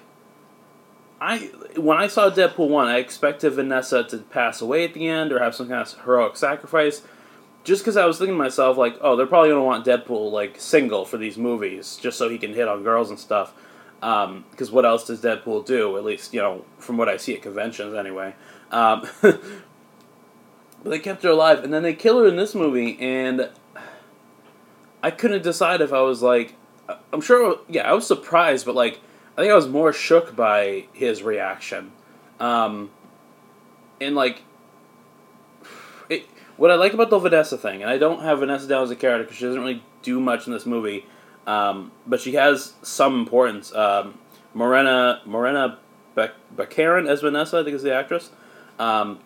i 1.21 1.39
when 1.77 1.99
i 1.99 2.07
saw 2.07 2.31
deadpool 2.31 2.69
1 2.69 2.89
i 2.89 2.99
expected 2.99 3.53
vanessa 3.53 4.03
to 4.05 4.19
pass 4.19 4.61
away 4.61 4.85
at 4.85 4.95
the 4.95 5.07
end 5.07 5.33
or 5.33 5.39
have 5.41 5.55
some 5.55 5.69
kind 5.69 5.83
of 5.83 5.93
heroic 6.05 6.37
sacrifice. 6.37 7.03
Just 7.63 7.83
because 7.83 7.97
i 7.97 8.07
was 8.07 8.19
thinking 8.19 8.35
to 8.35 8.39
myself 8.39 8.77
like 8.77 8.97
oh 9.01 9.17
they're 9.17 9.27
probably 9.27 9.51
to 9.51 9.61
want 9.61 9.85
deadpool 9.85 10.33
like 10.33 10.59
single 10.59 11.05
for 11.05 11.19
these 11.19 11.37
movies 11.37 11.99
just 12.01 12.17
so 12.17 12.29
he 12.29 12.39
can 12.39 12.55
hit 12.55 12.69
on 12.69 12.83
girls 12.83 13.11
and 13.11 13.19
stuff. 13.19 13.53
Because 14.01 14.73
what 14.73 14.87
else 14.87 15.07
does 15.07 15.21
deadpool 15.21 15.67
do? 15.67 15.99
At 15.99 16.05
least 16.05 16.33
you 16.33 16.41
know 16.41 16.65
from 16.79 16.97
what 16.97 17.09
i 17.09 17.19
see 17.19 17.35
at 17.35 17.43
conventions 17.43 17.95
anyway. 17.95 18.35
Um, 18.71 19.07
but 19.21 19.41
they 20.85 20.99
kept 20.99 21.23
her 21.25 21.31
alive. 21.31 21.63
And 21.65 21.73
then 21.73 21.83
they 21.83 21.93
kill 21.93 22.19
her 22.21 22.27
in 22.27 22.37
this 22.37 22.55
movie 22.55 22.99
and 22.99 23.51
i 25.03 25.11
couldn't 25.11 25.43
decide 25.43 25.81
if 25.81 25.93
i 25.93 26.01
was 26.01 26.23
like 26.23 26.55
i'm 27.13 27.21
sure 27.21 27.59
yeah 27.69 27.89
i 27.89 27.93
was 27.93 28.07
surprised 28.07 28.67
but 28.67 28.75
like 28.75 29.01
i 29.37 29.41
think 29.41 29.53
i 29.53 29.55
was 29.55 29.69
more 29.69 29.93
shook 29.93 30.35
by 30.35 30.87
his 30.93 31.23
reaction 31.23 31.93
um, 32.39 32.91
and 34.01 34.15
like 34.15 34.43
it, 36.09 36.27
what 36.57 36.71
i 36.71 36.75
like 36.75 36.93
about 36.93 37.11
the 37.11 37.19
vanessa 37.19 37.59
thing 37.59 37.83
and 37.83 37.91
i 37.91 37.99
don't 37.99 38.23
have 38.23 38.41
vanessa 38.41 38.67
down 38.67 38.83
as 38.83 38.91
a 38.91 38.97
character 38.97 39.25
because 39.25 39.37
she 39.37 39.45
doesn't 39.45 39.61
really 39.61 39.83
do 40.03 40.21
much 40.21 40.47
in 40.47 40.53
this 40.53 40.67
movie 40.67 41.07
um, 41.47 41.91
but 42.07 42.21
she 42.21 42.35
has 42.35 42.75
some 42.83 43.19
importance 43.19 43.75
um, 43.75 44.19
morena 44.55 45.21
morena 45.25 45.79
Bac- 46.15 46.35
Baccarin 46.55 47.09
as 47.09 47.21
vanessa 47.21 47.59
i 47.59 47.65
think 47.65 47.75
is 47.75 47.83
the 47.83 47.95
actress 47.95 48.31
um, 48.79 49.21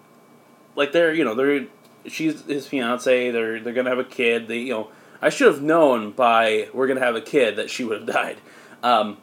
like 0.76 0.92
they're 0.92 1.14
you 1.14 1.24
know 1.24 1.34
they're 1.34 1.66
she's 2.06 2.44
his 2.44 2.66
fiance. 2.66 3.30
They're 3.30 3.60
they're 3.60 3.72
gonna 3.72 3.90
have 3.90 3.98
a 3.98 4.04
kid. 4.04 4.48
They 4.48 4.58
you 4.58 4.72
know 4.72 4.90
I 5.20 5.28
should 5.30 5.52
have 5.52 5.62
known 5.62 6.10
by 6.10 6.68
we're 6.72 6.86
gonna 6.86 7.00
have 7.00 7.16
a 7.16 7.20
kid 7.20 7.56
that 7.56 7.70
she 7.70 7.84
would 7.84 7.98
have 7.98 8.06
died. 8.06 8.38
Um, 8.82 9.18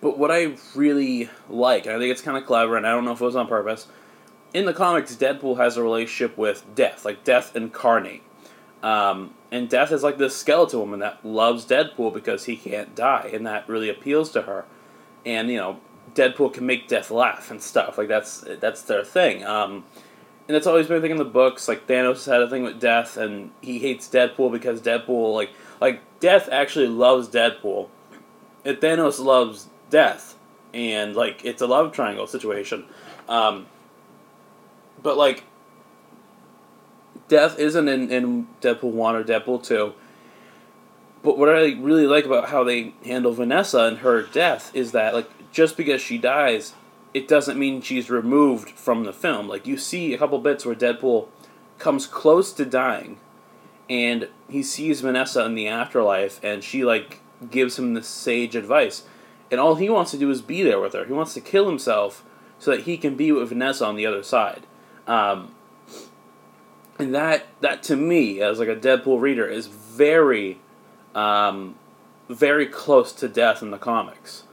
but 0.00 0.18
what 0.18 0.30
I 0.30 0.56
really 0.74 1.28
like, 1.48 1.86
and 1.86 1.94
I 1.94 1.98
think 1.98 2.10
it's 2.10 2.22
kind 2.22 2.36
of 2.36 2.46
clever, 2.46 2.76
and 2.76 2.86
I 2.86 2.90
don't 2.90 3.04
know 3.04 3.12
if 3.12 3.20
it 3.20 3.24
was 3.24 3.36
on 3.36 3.46
purpose. 3.46 3.86
In 4.54 4.66
the 4.66 4.74
comics, 4.74 5.14
Deadpool 5.16 5.56
has 5.58 5.76
a 5.76 5.82
relationship 5.82 6.36
with 6.36 6.64
Death, 6.74 7.04
like 7.04 7.24
Death 7.24 7.56
incarnate. 7.56 8.22
Um, 8.82 9.34
and 9.50 9.68
Death 9.68 9.92
is 9.92 10.02
like 10.02 10.18
this 10.18 10.36
skeleton 10.36 10.80
woman 10.80 11.00
that 11.00 11.24
loves 11.24 11.64
Deadpool 11.66 12.12
because 12.12 12.44
he 12.44 12.56
can't 12.56 12.94
die, 12.94 13.30
and 13.32 13.46
that 13.46 13.68
really 13.68 13.88
appeals 13.88 14.30
to 14.32 14.42
her. 14.42 14.64
And 15.24 15.50
you 15.50 15.56
know, 15.56 15.80
Deadpool 16.14 16.52
can 16.52 16.66
make 16.66 16.88
Death 16.88 17.10
laugh 17.10 17.50
and 17.50 17.62
stuff. 17.62 17.98
Like 17.98 18.08
that's 18.08 18.44
that's 18.60 18.82
their 18.82 19.04
thing. 19.04 19.44
Um, 19.44 19.84
and 20.48 20.56
it's 20.56 20.66
always 20.66 20.88
been 20.88 20.98
a 20.98 21.00
thing 21.00 21.12
in 21.12 21.16
the 21.16 21.24
books. 21.24 21.68
Like 21.68 21.86
Thanos 21.86 22.26
had 22.26 22.42
a 22.42 22.50
thing 22.50 22.62
with 22.62 22.80
Death, 22.80 23.16
and 23.16 23.52
he 23.60 23.78
hates 23.78 24.08
Deadpool 24.08 24.50
because 24.52 24.80
Deadpool 24.80 25.34
like 25.34 25.50
like 25.80 26.00
Death 26.20 26.48
actually 26.50 26.88
loves 26.88 27.28
Deadpool, 27.28 27.88
and 28.64 28.76
Thanos 28.78 29.22
loves 29.22 29.68
Death, 29.92 30.36
and 30.72 31.14
like 31.14 31.44
it's 31.44 31.60
a 31.60 31.66
love 31.66 31.92
triangle 31.92 32.26
situation. 32.26 32.86
Um, 33.28 33.66
but 35.02 35.16
like 35.16 35.44
Death 37.28 37.58
isn't 37.58 37.88
in, 37.88 38.10
in 38.10 38.48
Deadpool 38.60 38.92
one 38.92 39.14
or 39.14 39.22
Deadpool 39.22 39.62
two. 39.62 39.92
But 41.22 41.38
what 41.38 41.48
I 41.48 41.74
really 41.74 42.06
like 42.06 42.24
about 42.24 42.48
how 42.48 42.64
they 42.64 42.94
handle 43.04 43.32
Vanessa 43.32 43.84
and 43.84 43.98
her 43.98 44.22
death 44.22 44.74
is 44.74 44.92
that 44.92 45.14
like 45.14 45.30
just 45.52 45.76
because 45.76 46.00
she 46.00 46.18
dies, 46.18 46.74
it 47.14 47.28
doesn't 47.28 47.58
mean 47.58 47.80
she's 47.80 48.10
removed 48.10 48.70
from 48.70 49.04
the 49.04 49.12
film. 49.12 49.46
Like 49.46 49.66
you 49.66 49.76
see 49.76 50.14
a 50.14 50.18
couple 50.18 50.38
bits 50.38 50.64
where 50.64 50.74
Deadpool 50.74 51.28
comes 51.78 52.06
close 52.06 52.52
to 52.54 52.64
dying, 52.64 53.18
and 53.90 54.28
he 54.48 54.62
sees 54.62 55.00
Vanessa 55.00 55.44
in 55.44 55.54
the 55.54 55.68
afterlife, 55.68 56.42
and 56.42 56.64
she 56.64 56.84
like 56.84 57.20
gives 57.50 57.78
him 57.78 57.94
the 57.94 58.02
sage 58.02 58.56
advice, 58.56 59.04
and 59.52 59.60
all 59.60 59.76
he 59.76 59.90
wants 59.90 60.10
to 60.10 60.18
do 60.18 60.30
is 60.30 60.40
be 60.40 60.62
there 60.62 60.80
with 60.80 60.94
her. 60.94 61.04
He 61.04 61.12
wants 61.12 61.34
to 61.34 61.40
kill 61.40 61.68
himself 61.68 62.24
so 62.58 62.70
that 62.70 62.84
he 62.84 62.96
can 62.96 63.14
be 63.16 63.30
with 63.30 63.50
Vanessa 63.50 63.84
on 63.84 63.96
the 63.96 64.06
other 64.06 64.22
side. 64.22 64.66
Um, 65.06 65.54
and 66.98 67.14
that 67.14 67.46
that 67.60 67.82
to 67.84 67.96
me, 67.96 68.40
as 68.40 68.58
like 68.58 68.68
a 68.68 68.76
Deadpool 68.76 69.20
reader, 69.20 69.46
is 69.46 69.66
very, 69.66 70.58
um, 71.14 71.76
very 72.28 72.66
close 72.66 73.12
to 73.12 73.28
death 73.28 73.62
in 73.62 73.70
the 73.70 73.78
comics 73.78 74.44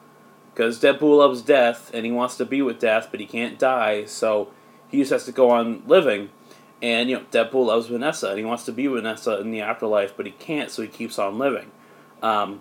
because 0.54 0.82
Deadpool 0.82 1.18
loves 1.18 1.42
death 1.42 1.90
and 1.94 2.06
he 2.06 2.12
wants 2.12 2.36
to 2.36 2.46
be 2.46 2.62
with 2.62 2.80
death, 2.80 3.08
but 3.12 3.22
he 3.22 3.26
can't 3.26 3.58
die, 3.58 4.04
so 4.04 4.52
he 4.90 4.98
just 5.00 5.12
has 5.12 5.24
to 5.24 5.32
go 5.32 5.52
on 5.52 5.84
living. 5.88 6.30
And 6.82 7.10
you 7.10 7.18
know, 7.18 7.26
Deadpool 7.32 7.68
loves 7.68 7.88
Vanessa 7.88 8.30
and 8.30 8.40
he 8.40 8.44
wants 8.44 8.66
to 8.66 8.74
be 8.74 8.90
with 8.90 9.04
Vanessa 9.04 9.40
in 9.40 9.52
the 9.52 9.62
afterlife, 9.62 10.18
but 10.18 10.26
he 10.26 10.34
can't, 10.34 10.70
so 10.70 10.82
he 10.82 10.90
keeps 10.90 11.18
on 11.18 11.38
living. 11.38 11.72
Um, 12.22 12.60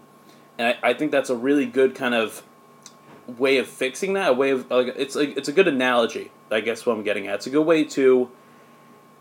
and 0.58 0.68
I, 0.68 0.90
I 0.90 0.94
think 0.94 1.12
that's 1.12 1.30
a 1.30 1.36
really 1.36 1.66
good 1.66 1.94
kind 1.94 2.14
of 2.14 2.42
way 3.26 3.58
of 3.58 3.66
fixing 3.66 4.14
that. 4.14 4.30
A 4.30 4.32
way 4.32 4.50
of 4.50 4.70
like 4.70 4.94
it's 4.96 5.16
a, 5.16 5.38
it's 5.38 5.48
a 5.48 5.52
good 5.52 5.68
analogy. 5.68 6.30
I 6.50 6.60
guess 6.60 6.84
what 6.84 6.96
I'm 6.96 7.02
getting 7.02 7.26
at. 7.26 7.36
It's 7.36 7.46
a 7.46 7.50
good 7.50 7.66
way 7.66 7.84
to 7.84 8.30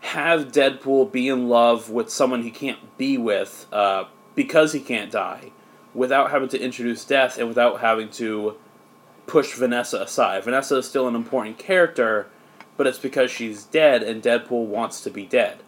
have 0.00 0.52
Deadpool 0.52 1.12
be 1.12 1.28
in 1.28 1.48
love 1.48 1.90
with 1.90 2.10
someone 2.10 2.42
he 2.42 2.50
can't 2.50 2.96
be 2.96 3.18
with 3.18 3.66
uh, 3.72 4.04
because 4.34 4.72
he 4.72 4.80
can't 4.80 5.10
die, 5.10 5.50
without 5.94 6.30
having 6.30 6.48
to 6.48 6.60
introduce 6.60 7.04
death 7.04 7.38
and 7.38 7.48
without 7.48 7.80
having 7.80 8.08
to 8.10 8.56
push 9.26 9.54
Vanessa 9.54 10.00
aside. 10.00 10.44
Vanessa 10.44 10.76
is 10.76 10.88
still 10.88 11.08
an 11.08 11.14
important 11.14 11.58
character, 11.58 12.28
but 12.76 12.86
it's 12.86 12.98
because 12.98 13.30
she's 13.30 13.64
dead 13.64 14.02
and 14.02 14.22
Deadpool 14.22 14.66
wants 14.66 15.02
to 15.02 15.10
be 15.10 15.26
dead. 15.26 15.58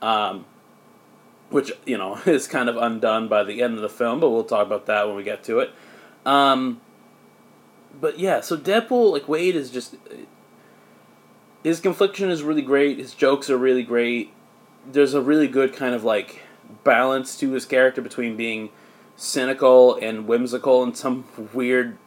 Um, 0.00 0.44
which, 1.50 1.72
you 1.86 1.98
know, 1.98 2.20
is 2.26 2.46
kind 2.46 2.68
of 2.68 2.76
undone 2.76 3.28
by 3.28 3.44
the 3.44 3.62
end 3.62 3.74
of 3.74 3.80
the 3.80 3.88
film, 3.88 4.20
but 4.20 4.30
we'll 4.30 4.44
talk 4.44 4.66
about 4.66 4.86
that 4.86 5.06
when 5.06 5.16
we 5.16 5.22
get 5.22 5.44
to 5.44 5.60
it. 5.60 5.70
Um, 6.24 6.80
but 8.00 8.18
yeah, 8.18 8.40
so 8.40 8.56
Deadpool, 8.56 9.12
like 9.12 9.28
Wade, 9.28 9.56
is 9.56 9.70
just. 9.70 9.96
His 11.64 11.80
confliction 11.80 12.30
is 12.30 12.42
really 12.42 12.62
great, 12.62 12.98
his 12.98 13.14
jokes 13.14 13.50
are 13.50 13.58
really 13.58 13.82
great. 13.82 14.32
There's 14.86 15.12
a 15.12 15.20
really 15.20 15.48
good 15.48 15.74
kind 15.74 15.94
of 15.94 16.04
like 16.04 16.42
balance 16.84 17.36
to 17.38 17.50
his 17.50 17.66
character 17.66 18.00
between 18.00 18.36
being 18.36 18.70
cynical 19.16 19.96
and 19.96 20.28
whimsical 20.28 20.82
in 20.84 20.94
some 20.94 21.24
weird 21.52 21.98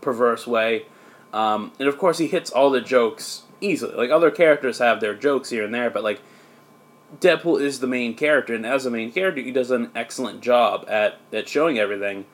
perverse 0.00 0.46
way. 0.46 0.86
Um, 1.32 1.72
and 1.78 1.88
of 1.88 1.98
course, 1.98 2.18
he 2.18 2.26
hits 2.26 2.50
all 2.50 2.70
the 2.70 2.80
jokes 2.80 3.42
easily. 3.60 3.94
Like 3.94 4.10
other 4.10 4.30
characters 4.30 4.78
have 4.78 5.00
their 5.00 5.14
jokes 5.14 5.50
here 5.50 5.64
and 5.64 5.74
there, 5.74 5.90
but 5.90 6.02
like 6.02 6.20
Deadpool 7.20 7.60
is 7.60 7.80
the 7.80 7.86
main 7.86 8.14
character, 8.14 8.54
and 8.54 8.66
as 8.66 8.84
a 8.84 8.90
main 8.90 9.12
character, 9.12 9.40
he 9.40 9.52
does 9.52 9.70
an 9.70 9.90
excellent 9.94 10.40
job 10.40 10.84
at 10.88 11.18
at 11.32 11.48
showing 11.48 11.78
everything, 11.78 12.26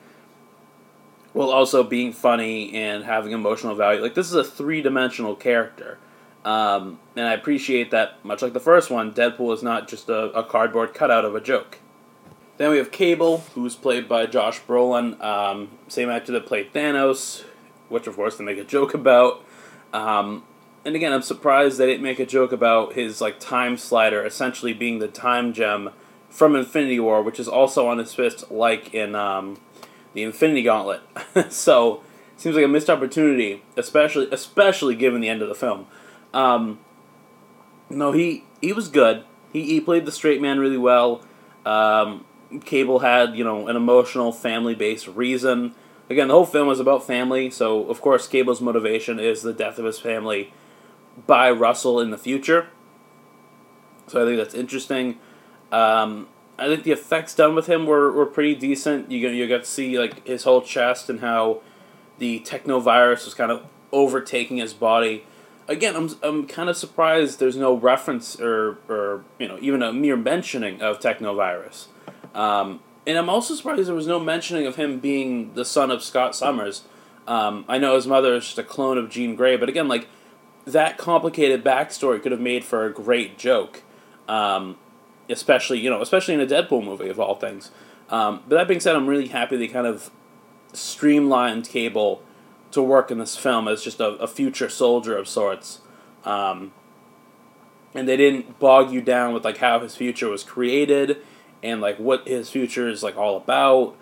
while 1.33 1.49
also 1.49 1.83
being 1.83 2.11
funny 2.11 2.73
and 2.73 3.03
having 3.03 3.31
emotional 3.31 3.75
value. 3.75 4.01
Like 4.01 4.15
this 4.15 4.27
is 4.27 4.35
a 4.35 4.43
three 4.43 4.81
dimensional 4.81 5.35
character. 5.35 5.99
Um, 6.43 6.99
and 7.15 7.25
I 7.25 7.33
appreciate 7.33 7.91
that, 7.91 8.23
much 8.25 8.41
like 8.41 8.51
the 8.51 8.59
first 8.59 8.89
one, 8.89 9.13
Deadpool 9.13 9.53
is 9.53 9.63
not 9.63 9.87
just 9.87 10.09
a, 10.09 10.25
a 10.31 10.43
cardboard 10.43 10.93
cutout 10.93 11.23
of 11.23 11.35
a 11.35 11.39
joke. 11.39 11.79
Then 12.57 12.69
we 12.69 12.77
have 12.77 12.91
Cable, 12.91 13.39
who's 13.55 13.75
played 13.75 14.09
by 14.09 14.25
Josh 14.25 14.61
Brolin, 14.61 15.21
um, 15.23 15.69
same 15.87 16.09
actor 16.09 16.31
that 16.33 16.45
played 16.45 16.73
Thanos, 16.73 17.43
which 17.89 18.07
of 18.07 18.15
course 18.15 18.35
they 18.37 18.43
make 18.43 18.57
a 18.57 18.63
joke 18.63 18.93
about. 18.93 19.43
Um, 19.93 20.43
and 20.85 20.95
again, 20.95 21.13
I'm 21.13 21.21
surprised 21.21 21.77
they 21.77 21.85
didn't 21.85 22.03
make 22.03 22.19
a 22.19 22.25
joke 22.25 22.51
about 22.51 22.93
his 22.93 23.21
like 23.21 23.39
time 23.39 23.77
slider 23.77 24.25
essentially 24.25 24.73
being 24.73 24.99
the 24.99 25.07
time 25.07 25.53
gem 25.53 25.91
from 26.29 26.55
Infinity 26.55 26.99
War, 26.99 27.21
which 27.21 27.39
is 27.39 27.47
also 27.47 27.87
on 27.87 27.99
his 27.99 28.13
fist, 28.13 28.51
like 28.51 28.93
in 28.93 29.15
um, 29.15 29.59
the 30.13 30.23
Infinity 30.23 30.63
Gauntlet. 30.63 31.01
so 31.49 32.03
seems 32.35 32.55
like 32.55 32.65
a 32.65 32.67
missed 32.67 32.89
opportunity, 32.89 33.63
especially 33.77 34.27
especially 34.31 34.95
given 34.95 35.21
the 35.21 35.29
end 35.29 35.41
of 35.41 35.47
the 35.47 35.55
film. 35.55 35.87
Um, 36.33 36.79
no, 37.89 38.11
he 38.11 38.43
he 38.61 38.73
was 38.73 38.89
good. 38.89 39.23
He 39.53 39.63
he 39.63 39.79
played 39.79 40.05
the 40.05 40.11
straight 40.11 40.41
man 40.41 40.59
really 40.59 40.77
well. 40.77 41.23
Um, 41.65 42.25
Cable 42.65 42.99
had 42.99 43.35
you 43.37 43.45
know 43.45 43.67
an 43.69 43.77
emotional 43.77 44.33
family 44.33 44.75
based 44.75 45.07
reason. 45.07 45.75
Again, 46.09 46.27
the 46.27 46.33
whole 46.33 46.45
film 46.45 46.69
is 46.69 46.81
about 46.81 47.07
family, 47.07 47.49
so 47.49 47.85
of 47.85 48.01
course 48.01 48.27
Cable's 48.27 48.59
motivation 48.59 49.17
is 49.17 49.43
the 49.43 49.53
death 49.53 49.79
of 49.79 49.85
his 49.85 49.97
family 49.97 50.51
by 51.27 51.51
Russell 51.51 51.99
in 51.99 52.11
the 52.11 52.17
future. 52.17 52.67
So 54.07 54.21
I 54.21 54.25
think 54.25 54.37
that's 54.37 54.53
interesting. 54.53 55.19
Um, 55.71 56.27
I 56.57 56.67
think 56.67 56.83
the 56.83 56.91
effects 56.91 57.33
done 57.33 57.55
with 57.55 57.67
him 57.67 57.85
were, 57.85 58.11
were 58.11 58.25
pretty 58.25 58.55
decent. 58.55 59.11
You 59.11 59.27
you 59.29 59.47
got 59.47 59.63
to 59.63 59.69
see 59.69 59.97
like 59.97 60.25
his 60.27 60.43
whole 60.43 60.61
chest 60.61 61.09
and 61.09 61.19
how 61.19 61.61
the 62.19 62.39
technovirus 62.41 63.25
was 63.25 63.33
kind 63.33 63.51
of 63.51 63.65
overtaking 63.91 64.57
his 64.57 64.73
body. 64.73 65.25
Again, 65.67 65.95
I'm 65.95 66.09
I'm 66.21 66.47
kind 66.47 66.69
of 66.69 66.77
surprised 66.77 67.39
there's 67.39 67.57
no 67.57 67.73
reference 67.73 68.39
or 68.39 68.77
or 68.87 69.23
you 69.39 69.47
know 69.47 69.57
even 69.61 69.81
a 69.81 69.91
mere 69.91 70.17
mentioning 70.17 70.81
of 70.81 70.99
technovirus. 70.99 71.87
Um, 72.35 72.81
and 73.05 73.17
I'm 73.17 73.29
also 73.29 73.55
surprised 73.55 73.87
there 73.87 73.95
was 73.95 74.07
no 74.07 74.19
mentioning 74.19 74.65
of 74.65 74.75
him 74.75 74.99
being 74.99 75.53
the 75.53 75.65
son 75.65 75.91
of 75.91 76.03
Scott 76.03 76.35
Summers. 76.35 76.83
Um, 77.27 77.65
I 77.67 77.77
know 77.77 77.95
his 77.95 78.07
mother 78.07 78.35
is 78.35 78.45
just 78.45 78.57
a 78.57 78.63
clone 78.63 78.97
of 78.97 79.09
Jean 79.09 79.35
Grey, 79.35 79.55
but 79.55 79.69
again, 79.69 79.87
like 79.87 80.07
that 80.65 80.97
complicated 80.97 81.63
backstory 81.63 82.21
could 82.21 82.31
have 82.31 82.41
made 82.41 82.63
for 82.63 82.85
a 82.85 82.91
great 82.91 83.37
joke, 83.37 83.83
um, 84.27 84.77
especially 85.29 85.79
you 85.79 85.89
know, 85.89 86.01
especially 86.01 86.33
in 86.33 86.41
a 86.41 86.45
Deadpool 86.45 86.83
movie 86.83 87.09
of 87.09 87.19
all 87.19 87.35
things. 87.35 87.71
Um, 88.09 88.43
but 88.47 88.57
that 88.57 88.67
being 88.67 88.79
said, 88.79 88.95
I'm 88.95 89.07
really 89.07 89.27
happy 89.27 89.57
they 89.57 89.67
kind 89.67 89.87
of 89.87 90.11
streamlined 90.73 91.67
Cable 91.69 92.21
to 92.71 92.81
work 92.81 93.11
in 93.11 93.19
this 93.19 93.37
film 93.37 93.67
as 93.67 93.83
just 93.83 93.99
a, 93.99 94.09
a 94.15 94.27
future 94.27 94.69
soldier 94.69 95.17
of 95.17 95.27
sorts. 95.27 95.81
Um, 96.25 96.73
and 97.93 98.07
they 98.07 98.17
didn't 98.17 98.59
bog 98.59 98.91
you 98.91 99.01
down 99.01 99.33
with 99.33 99.45
like 99.45 99.57
how 99.57 99.79
his 99.79 99.95
future 99.95 100.27
was 100.27 100.43
created 100.43 101.17
and 101.61 101.81
like 101.81 101.97
what 101.97 102.27
his 102.27 102.49
future 102.49 102.89
is 102.89 103.03
like 103.03 103.15
all 103.15 103.37
about. 103.37 103.95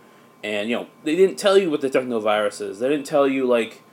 And 0.44 0.70
you 0.70 0.76
know, 0.76 0.88
they 1.04 1.16
didn't 1.16 1.36
tell 1.36 1.58
you 1.58 1.70
what 1.70 1.82
the 1.82 1.90
technovirus 1.90 2.62
is. 2.62 2.80
They 2.80 2.90
didn't 2.90 3.06
tell 3.06 3.28
you 3.28 3.46
like 3.46 3.84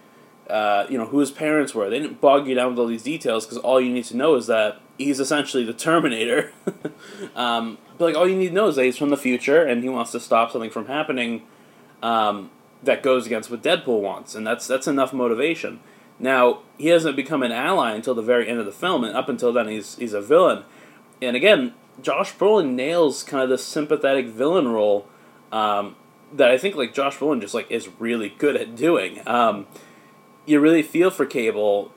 uh, 0.48 0.86
you 0.88 0.98
know 0.98 1.06
who 1.06 1.18
his 1.18 1.30
parents 1.30 1.74
were. 1.74 1.90
They 1.90 1.98
didn't 1.98 2.20
bog 2.20 2.46
you 2.46 2.54
down 2.54 2.70
with 2.70 2.78
all 2.78 2.86
these 2.86 3.02
details 3.02 3.44
because 3.44 3.58
all 3.58 3.80
you 3.80 3.92
need 3.92 4.04
to 4.04 4.16
know 4.16 4.34
is 4.34 4.46
that 4.46 4.80
he's 4.96 5.20
essentially 5.20 5.64
the 5.64 5.72
Terminator. 5.72 6.52
um, 7.36 7.78
but 7.96 8.06
like 8.06 8.16
all 8.16 8.28
you 8.28 8.36
need 8.36 8.48
to 8.48 8.54
know 8.54 8.68
is 8.68 8.76
that 8.76 8.84
he's 8.84 8.96
from 8.96 9.10
the 9.10 9.16
future 9.16 9.62
and 9.62 9.82
he 9.82 9.88
wants 9.88 10.12
to 10.12 10.20
stop 10.20 10.50
something 10.50 10.70
from 10.70 10.86
happening 10.86 11.42
um, 12.02 12.50
that 12.82 13.02
goes 13.02 13.26
against 13.26 13.50
what 13.50 13.62
Deadpool 13.62 14.00
wants, 14.00 14.34
and 14.34 14.46
that's 14.46 14.66
that's 14.66 14.86
enough 14.86 15.12
motivation. 15.12 15.80
Now 16.18 16.62
he 16.76 16.88
hasn't 16.88 17.16
become 17.16 17.42
an 17.42 17.52
ally 17.52 17.94
until 17.94 18.14
the 18.14 18.22
very 18.22 18.48
end 18.48 18.58
of 18.58 18.66
the 18.66 18.72
film, 18.72 19.04
and 19.04 19.16
up 19.16 19.28
until 19.28 19.52
then 19.52 19.68
he's 19.68 19.96
he's 19.96 20.12
a 20.12 20.20
villain. 20.20 20.64
And 21.20 21.36
again, 21.36 21.74
Josh 22.00 22.34
Brolin 22.34 22.74
nails 22.74 23.22
kind 23.22 23.42
of 23.42 23.50
the 23.50 23.58
sympathetic 23.58 24.26
villain 24.26 24.68
role 24.68 25.08
um, 25.50 25.96
that 26.32 26.50
I 26.50 26.58
think 26.58 26.76
like 26.76 26.94
Josh 26.94 27.18
Brolin 27.18 27.40
just 27.40 27.54
like 27.54 27.70
is 27.70 27.88
really 27.98 28.34
good 28.38 28.56
at 28.56 28.76
doing. 28.76 29.20
Um, 29.26 29.66
you 30.48 30.60
really 30.60 30.82
feel 30.82 31.10
for 31.10 31.26
Cable 31.26 31.92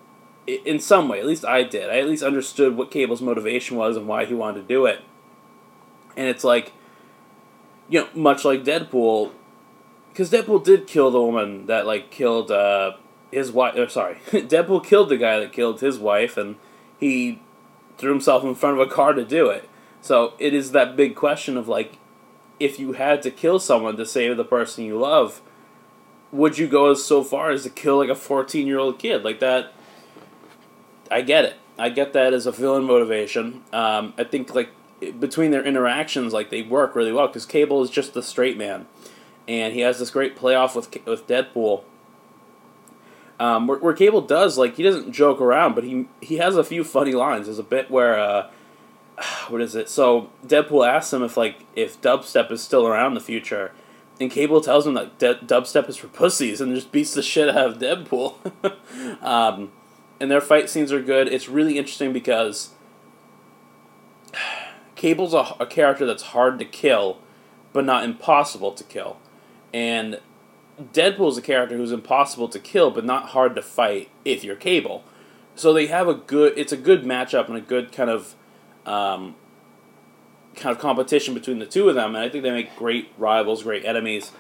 in 0.46 0.80
some 0.80 1.08
way. 1.08 1.20
At 1.20 1.26
least 1.26 1.46
I 1.46 1.64
did. 1.64 1.90
I 1.90 2.00
at 2.00 2.08
least 2.08 2.24
understood 2.24 2.76
what 2.76 2.92
Cable's 2.92 3.22
motivation 3.22 3.78
was 3.78 3.96
and 3.96 4.08
why 4.08 4.26
he 4.26 4.34
wanted 4.34 4.62
to 4.62 4.68
do 4.68 4.86
it. 4.86 5.02
And 6.18 6.28
it's 6.28 6.44
like, 6.44 6.74
you 7.90 8.02
know, 8.02 8.10
much 8.14 8.44
like 8.44 8.64
Deadpool, 8.64 9.32
because 10.10 10.30
Deadpool 10.30 10.64
did 10.64 10.88
kill 10.88 11.12
the 11.12 11.22
woman 11.22 11.68
that 11.68 11.86
like 11.86 12.12
killed 12.12 12.52
uh, 12.52 12.94
his 13.32 13.52
wife. 13.52 13.78
Or 13.78 13.88
sorry, 13.88 14.16
Deadpool 14.32 14.84
killed 14.84 15.10
the 15.10 15.18
guy 15.18 15.40
that 15.40 15.54
killed 15.54 15.80
his 15.80 15.98
wife, 15.98 16.36
and 16.36 16.58
he 17.00 17.42
threw 17.98 18.12
himself 18.12 18.44
in 18.44 18.56
front 18.56 18.80
of 18.80 18.86
a 18.86 18.92
car 18.92 19.14
to 19.14 19.24
do 19.24 19.48
it. 19.50 19.70
So 20.02 20.34
it 20.40 20.54
is 20.54 20.72
that 20.72 20.96
big 20.98 21.16
question 21.16 21.56
of 21.56 21.68
like, 21.68 21.98
if 22.60 22.80
you 22.80 22.94
had 22.94 23.22
to 23.22 23.32
kill 23.32 23.60
someone 23.60 23.96
to 23.98 24.06
save 24.06 24.36
the 24.36 24.44
person 24.44 24.84
you 24.84 24.98
love, 24.98 25.42
would 26.32 26.58
you 26.58 26.68
go 26.68 26.92
as 26.92 27.04
so 27.04 27.24
far 27.24 27.52
as 27.52 27.64
to 27.64 27.70
kill 27.70 27.98
like 27.98 28.10
a 28.10 28.16
fourteen 28.16 28.68
year 28.68 28.80
old 28.80 29.00
kid 29.00 29.24
like 29.24 29.40
that? 29.40 29.74
I 31.10 31.22
get 31.22 31.46
it. 31.46 31.56
I 31.78 31.90
get 31.90 32.14
that 32.14 32.34
as 32.34 32.46
a 32.46 32.52
villain 32.52 32.84
motivation. 32.84 33.64
Um, 33.74 34.14
I 34.18 34.24
think 34.24 34.54
like 34.54 34.70
between 35.20 35.52
their 35.52 35.64
interactions, 35.64 36.32
like 36.32 36.50
they 36.50 36.62
work 36.62 36.96
really 36.96 37.12
well 37.12 37.28
because 37.28 37.46
Cable 37.46 37.84
is 37.84 37.90
just 37.90 38.14
the 38.14 38.24
straight 38.24 38.58
man, 38.58 38.88
and 39.48 39.74
he 39.74 39.82
has 39.82 40.00
this 40.00 40.10
great 40.10 40.38
playoff 40.38 40.76
with 40.76 41.06
with 41.06 41.28
Deadpool. 41.28 41.84
Um, 43.40 43.66
where, 43.66 43.80
where 43.80 43.94
Cable 43.94 44.22
does 44.22 44.58
like 44.58 44.76
he 44.76 44.84
doesn't 44.84 45.12
joke 45.12 45.42
around, 45.42 45.74
but 45.74 45.84
he 45.84 46.08
he 46.22 46.38
has 46.38 46.56
a 46.56 46.64
few 46.64 46.84
funny 46.84 47.14
lines. 47.14 47.48
There's 47.48 47.60
a 47.60 47.64
bit 47.64 47.90
where 47.90 48.20
uh, 48.20 48.52
what 49.50 49.62
is 49.62 49.76
it? 49.76 49.90
So 49.90 50.30
Deadpool 50.46 50.88
asks 50.88 51.12
him 51.12 51.24
if 51.24 51.36
like 51.36 51.66
if 51.76 52.02
dubstep 52.02 52.52
is 52.52 52.62
still 52.62 52.88
around 52.88 53.08
in 53.08 53.14
the 53.16 53.22
future, 53.22 53.74
and 54.22 54.30
Cable 54.30 54.62
tells 54.62 54.86
him 54.86 54.94
that 54.94 55.18
de- 55.18 55.36
dubstep 55.36 55.90
is 55.90 55.98
for 55.98 56.08
pussies, 56.08 56.62
and 56.62 56.74
just 56.76 56.92
beats 56.92 57.14
the 57.14 57.24
shit 57.24 57.50
out 57.50 57.72
of 57.72 57.80
Deadpool. 57.80 58.36
um, 59.24 59.72
and 60.20 60.30
their 60.30 60.40
fight 60.40 60.70
scenes 60.70 60.92
are 60.92 61.02
good. 61.02 61.28
It's 61.28 61.50
really 61.50 61.80
interesting 61.80 62.14
because 62.14 62.70
Cable's 64.96 65.34
a, 65.34 65.56
a 65.60 65.66
character 65.66 66.06
that's 66.06 66.24
hard 66.24 66.60
to 66.60 66.66
kill, 66.66 67.18
but 67.74 67.84
not 67.84 68.04
impossible 68.04 68.72
to 68.74 68.84
kill, 68.84 69.18
and 69.74 70.20
Deadpool's 70.94 71.38
a 71.38 71.42
character 71.42 71.76
who's 71.76 71.92
impossible 71.92 72.48
to 72.50 72.60
kill, 72.60 72.92
but 72.92 73.04
not 73.04 73.30
hard 73.30 73.56
to 73.56 73.62
fight 73.64 74.10
if 74.24 74.44
you're 74.44 74.56
Cable. 74.56 75.04
So 75.56 75.74
they 75.74 75.88
have 75.88 76.08
a 76.08 76.14
good. 76.14 76.54
It's 76.58 76.72
a 76.72 76.78
good 76.78 77.04
matchup 77.04 77.48
and 77.48 77.58
a 77.58 77.62
good 77.62 77.92
kind 77.92 78.10
of. 78.12 78.36
Um, 78.86 79.36
kind 80.56 80.76
of 80.76 80.82
competition 80.82 81.34
between 81.34 81.60
the 81.60 81.66
two 81.66 81.90
of 81.90 81.96
them, 81.96 82.16
and 82.16 82.24
I 82.24 82.30
think 82.30 82.44
they 82.44 82.52
make 82.52 82.76
great 82.76 83.12
rivals, 83.18 83.64
great 83.64 83.86
enemies, 83.86 84.32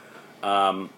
um, 0.44 0.90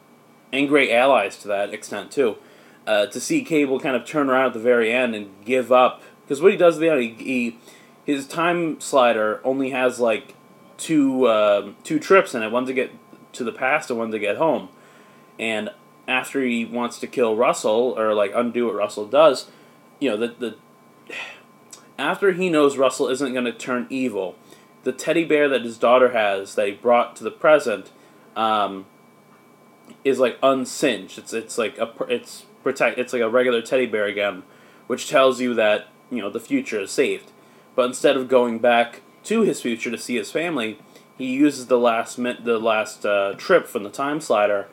and 0.51 0.67
great 0.67 0.91
allies 0.91 1.37
to 1.39 1.47
that 1.49 1.73
extent 1.73 2.11
too. 2.11 2.37
Uh, 2.85 3.05
to 3.07 3.19
see 3.19 3.43
Cable 3.43 3.79
kind 3.79 3.95
of 3.95 4.05
turn 4.05 4.29
around 4.29 4.47
at 4.47 4.53
the 4.53 4.59
very 4.59 4.91
end 4.91 5.15
and 5.15 5.29
give 5.45 5.71
up, 5.71 6.01
because 6.23 6.41
what 6.41 6.51
he 6.51 6.57
does 6.57 6.75
at 6.75 6.81
the 6.81 6.89
end, 6.89 7.01
he, 7.01 7.09
he 7.23 7.57
his 8.05 8.27
time 8.27 8.79
slider 8.81 9.39
only 9.45 9.69
has 9.69 9.99
like 9.99 10.35
two 10.77 11.29
um, 11.29 11.75
two 11.83 11.99
trips 11.99 12.33
in 12.35 12.43
it, 12.43 12.51
one 12.51 12.65
to 12.65 12.73
get 12.73 12.91
to 13.33 13.43
the 13.43 13.53
past 13.53 13.89
and 13.89 13.99
one 13.99 14.11
to 14.11 14.19
get 14.19 14.37
home, 14.37 14.69
and 15.39 15.69
after 16.07 16.41
he 16.41 16.65
wants 16.65 16.99
to 16.99 17.07
kill 17.07 17.35
Russell 17.35 17.97
or 17.97 18.13
like 18.13 18.31
undo 18.35 18.65
what 18.65 18.75
Russell 18.75 19.05
does, 19.05 19.49
you 19.99 20.09
know 20.09 20.17
the 20.17 20.27
the 20.27 20.55
after 21.97 22.33
he 22.33 22.49
knows 22.49 22.77
Russell 22.77 23.07
isn't 23.07 23.31
going 23.31 23.45
to 23.45 23.53
turn 23.53 23.87
evil 23.89 24.35
the 24.83 24.91
teddy 24.91 25.23
bear 25.23 25.49
that 25.49 25.63
his 25.63 25.77
daughter 25.77 26.11
has 26.11 26.55
that 26.55 26.67
he 26.67 26.73
brought 26.73 27.15
to 27.17 27.23
the 27.23 27.31
present 27.31 27.91
um, 28.35 28.85
is 30.03 30.19
like 30.19 30.37
unsinged. 30.41 31.17
It's 31.17 31.33
it's 31.33 31.57
like 31.57 31.77
a 31.77 31.91
it's 32.09 32.45
protect. 32.63 32.97
It's 32.97 33.13
like 33.13 33.21
a 33.21 33.29
regular 33.29 33.61
teddy 33.61 33.85
bear 33.85 34.05
again, 34.05 34.43
which 34.87 35.09
tells 35.09 35.39
you 35.39 35.53
that 35.55 35.87
you 36.09 36.21
know 36.21 36.29
the 36.29 36.39
future 36.39 36.81
is 36.81 36.91
saved. 36.91 37.31
But 37.75 37.85
instead 37.85 38.17
of 38.17 38.27
going 38.27 38.59
back 38.59 39.01
to 39.23 39.41
his 39.41 39.61
future 39.61 39.89
to 39.89 39.97
see 39.97 40.15
his 40.15 40.31
family, 40.31 40.79
he 41.17 41.27
uses 41.27 41.67
the 41.67 41.79
last 41.79 42.17
the 42.17 42.59
last 42.59 43.05
uh, 43.05 43.33
trip 43.37 43.67
from 43.67 43.83
the 43.83 43.89
time 43.89 44.19
slider 44.19 44.67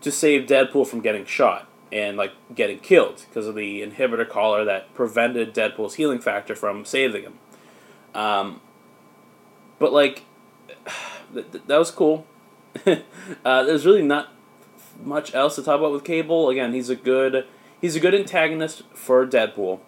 to 0.00 0.10
save 0.10 0.46
Deadpool 0.46 0.86
from 0.86 1.00
getting 1.00 1.24
shot 1.24 1.68
and 1.90 2.16
like 2.16 2.32
getting 2.54 2.78
killed 2.78 3.24
because 3.28 3.46
of 3.46 3.54
the 3.54 3.80
inhibitor 3.80 4.28
collar 4.28 4.64
that 4.64 4.92
prevented 4.94 5.54
Deadpool's 5.54 5.94
healing 5.94 6.18
factor 6.18 6.54
from 6.54 6.84
saving 6.84 7.22
him. 7.22 7.38
Um, 8.14 8.60
but 9.78 9.92
like, 9.92 10.24
th- 11.34 11.50
th- 11.52 11.64
that 11.66 11.78
was 11.78 11.90
cool. 11.90 12.26
uh, 12.86 13.62
there's 13.62 13.86
really 13.86 14.02
not 14.02 14.32
much 15.02 15.34
else 15.34 15.56
to 15.56 15.62
talk 15.62 15.78
about 15.78 15.92
with 15.92 16.04
Cable. 16.04 16.48
Again, 16.48 16.72
he's 16.72 16.88
a 16.88 16.96
good 16.96 17.46
he's 17.80 17.96
a 17.96 18.00
good 18.00 18.14
antagonist 18.14 18.82
for 18.94 19.26
Deadpool. 19.26 19.80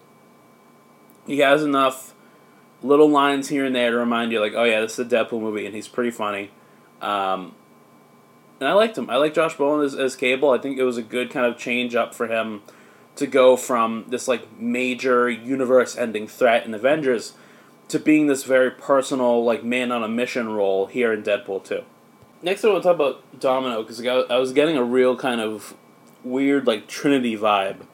He 1.27 1.39
has 1.39 1.63
enough 1.63 2.15
little 2.83 3.09
lines 3.09 3.49
here 3.49 3.65
and 3.65 3.75
there 3.75 3.91
to 3.91 3.97
remind 3.97 4.33
you, 4.33 4.41
like, 4.41 4.53
oh 4.55 4.65
yeah, 4.65 4.81
this 4.81 4.99
is 4.99 4.99
a 5.01 5.05
Deadpool 5.05 5.41
movie, 5.41 5.67
and 5.67 5.75
he's 5.75 5.89
pretty 5.89 6.11
funny. 6.11 6.51
Um, 7.01 7.55
and 8.61 8.69
I 8.69 8.73
liked 8.73 8.97
him. 8.97 9.11
I 9.11 9.17
like 9.17 9.35
Josh 9.35 9.57
Brolin 9.57 9.85
as, 9.85 9.95
as 9.95 10.17
Cable. 10.17 10.51
I 10.51 10.59
think 10.59 10.79
it 10.79 10.85
was 10.85 10.97
a 10.97 11.03
good 11.03 11.31
kind 11.31 11.47
of 11.47 11.59
change 11.59 11.95
up 11.95 12.15
for 12.15 12.27
him 12.27 12.63
to 13.17 13.27
go 13.27 13.57
from 13.57 14.05
this 14.09 14.29
like 14.29 14.59
major 14.59 15.29
universe-ending 15.29 16.29
threat 16.29 16.67
in 16.67 16.75
Avengers 16.75 17.33
to 17.89 17.99
being 17.99 18.27
this 18.27 18.45
very 18.45 18.71
personal, 18.71 19.45
like 19.45 19.65
man 19.65 19.93
on 19.93 20.03
a 20.03 20.09
mission 20.09 20.49
role 20.49 20.87
here 20.87 21.13
in 21.13 21.23
Deadpool 21.23 21.65
2. 21.65 21.83
Next, 22.43 22.65
I 22.65 22.69
want 22.69 22.83
to 22.83 22.89
talk 22.89 22.95
about 22.97 23.41
Domino 23.41 23.83
because 23.83 24.05
I 24.05 24.37
was 24.37 24.53
getting 24.53 24.77
a 24.77 24.85
real 24.85 25.17
kind 25.17 25.41
of 25.41 25.75
weird, 26.23 26.67
like 26.67 26.87
Trinity 26.87 27.37
vibe 27.37 27.87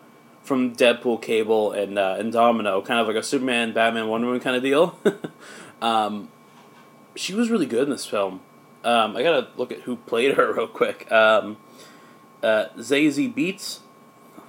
from 0.42 0.74
Deadpool, 0.74 1.22
Cable, 1.22 1.72
and 1.72 1.98
uh, 1.98 2.16
and 2.18 2.32
Domino, 2.32 2.82
kind 2.82 3.00
of 3.00 3.06
like 3.06 3.16
a 3.16 3.22
Superman, 3.22 3.72
Batman, 3.72 4.08
Wonder 4.08 4.26
Woman 4.26 4.40
kind 4.40 4.56
of 4.56 4.62
deal. 4.62 4.98
um, 5.82 6.28
she 7.14 7.34
was 7.34 7.50
really 7.50 7.66
good 7.66 7.84
in 7.84 7.90
this 7.90 8.06
film. 8.06 8.40
Um, 8.84 9.16
I 9.16 9.22
gotta 9.22 9.48
look 9.56 9.70
at 9.70 9.80
who 9.80 9.96
played 9.96 10.34
her 10.34 10.52
real 10.56 10.66
quick. 10.66 11.10
Um, 11.12 11.58
uh, 12.42 12.66
Zazie 12.76 13.32
Beetz, 13.32 13.78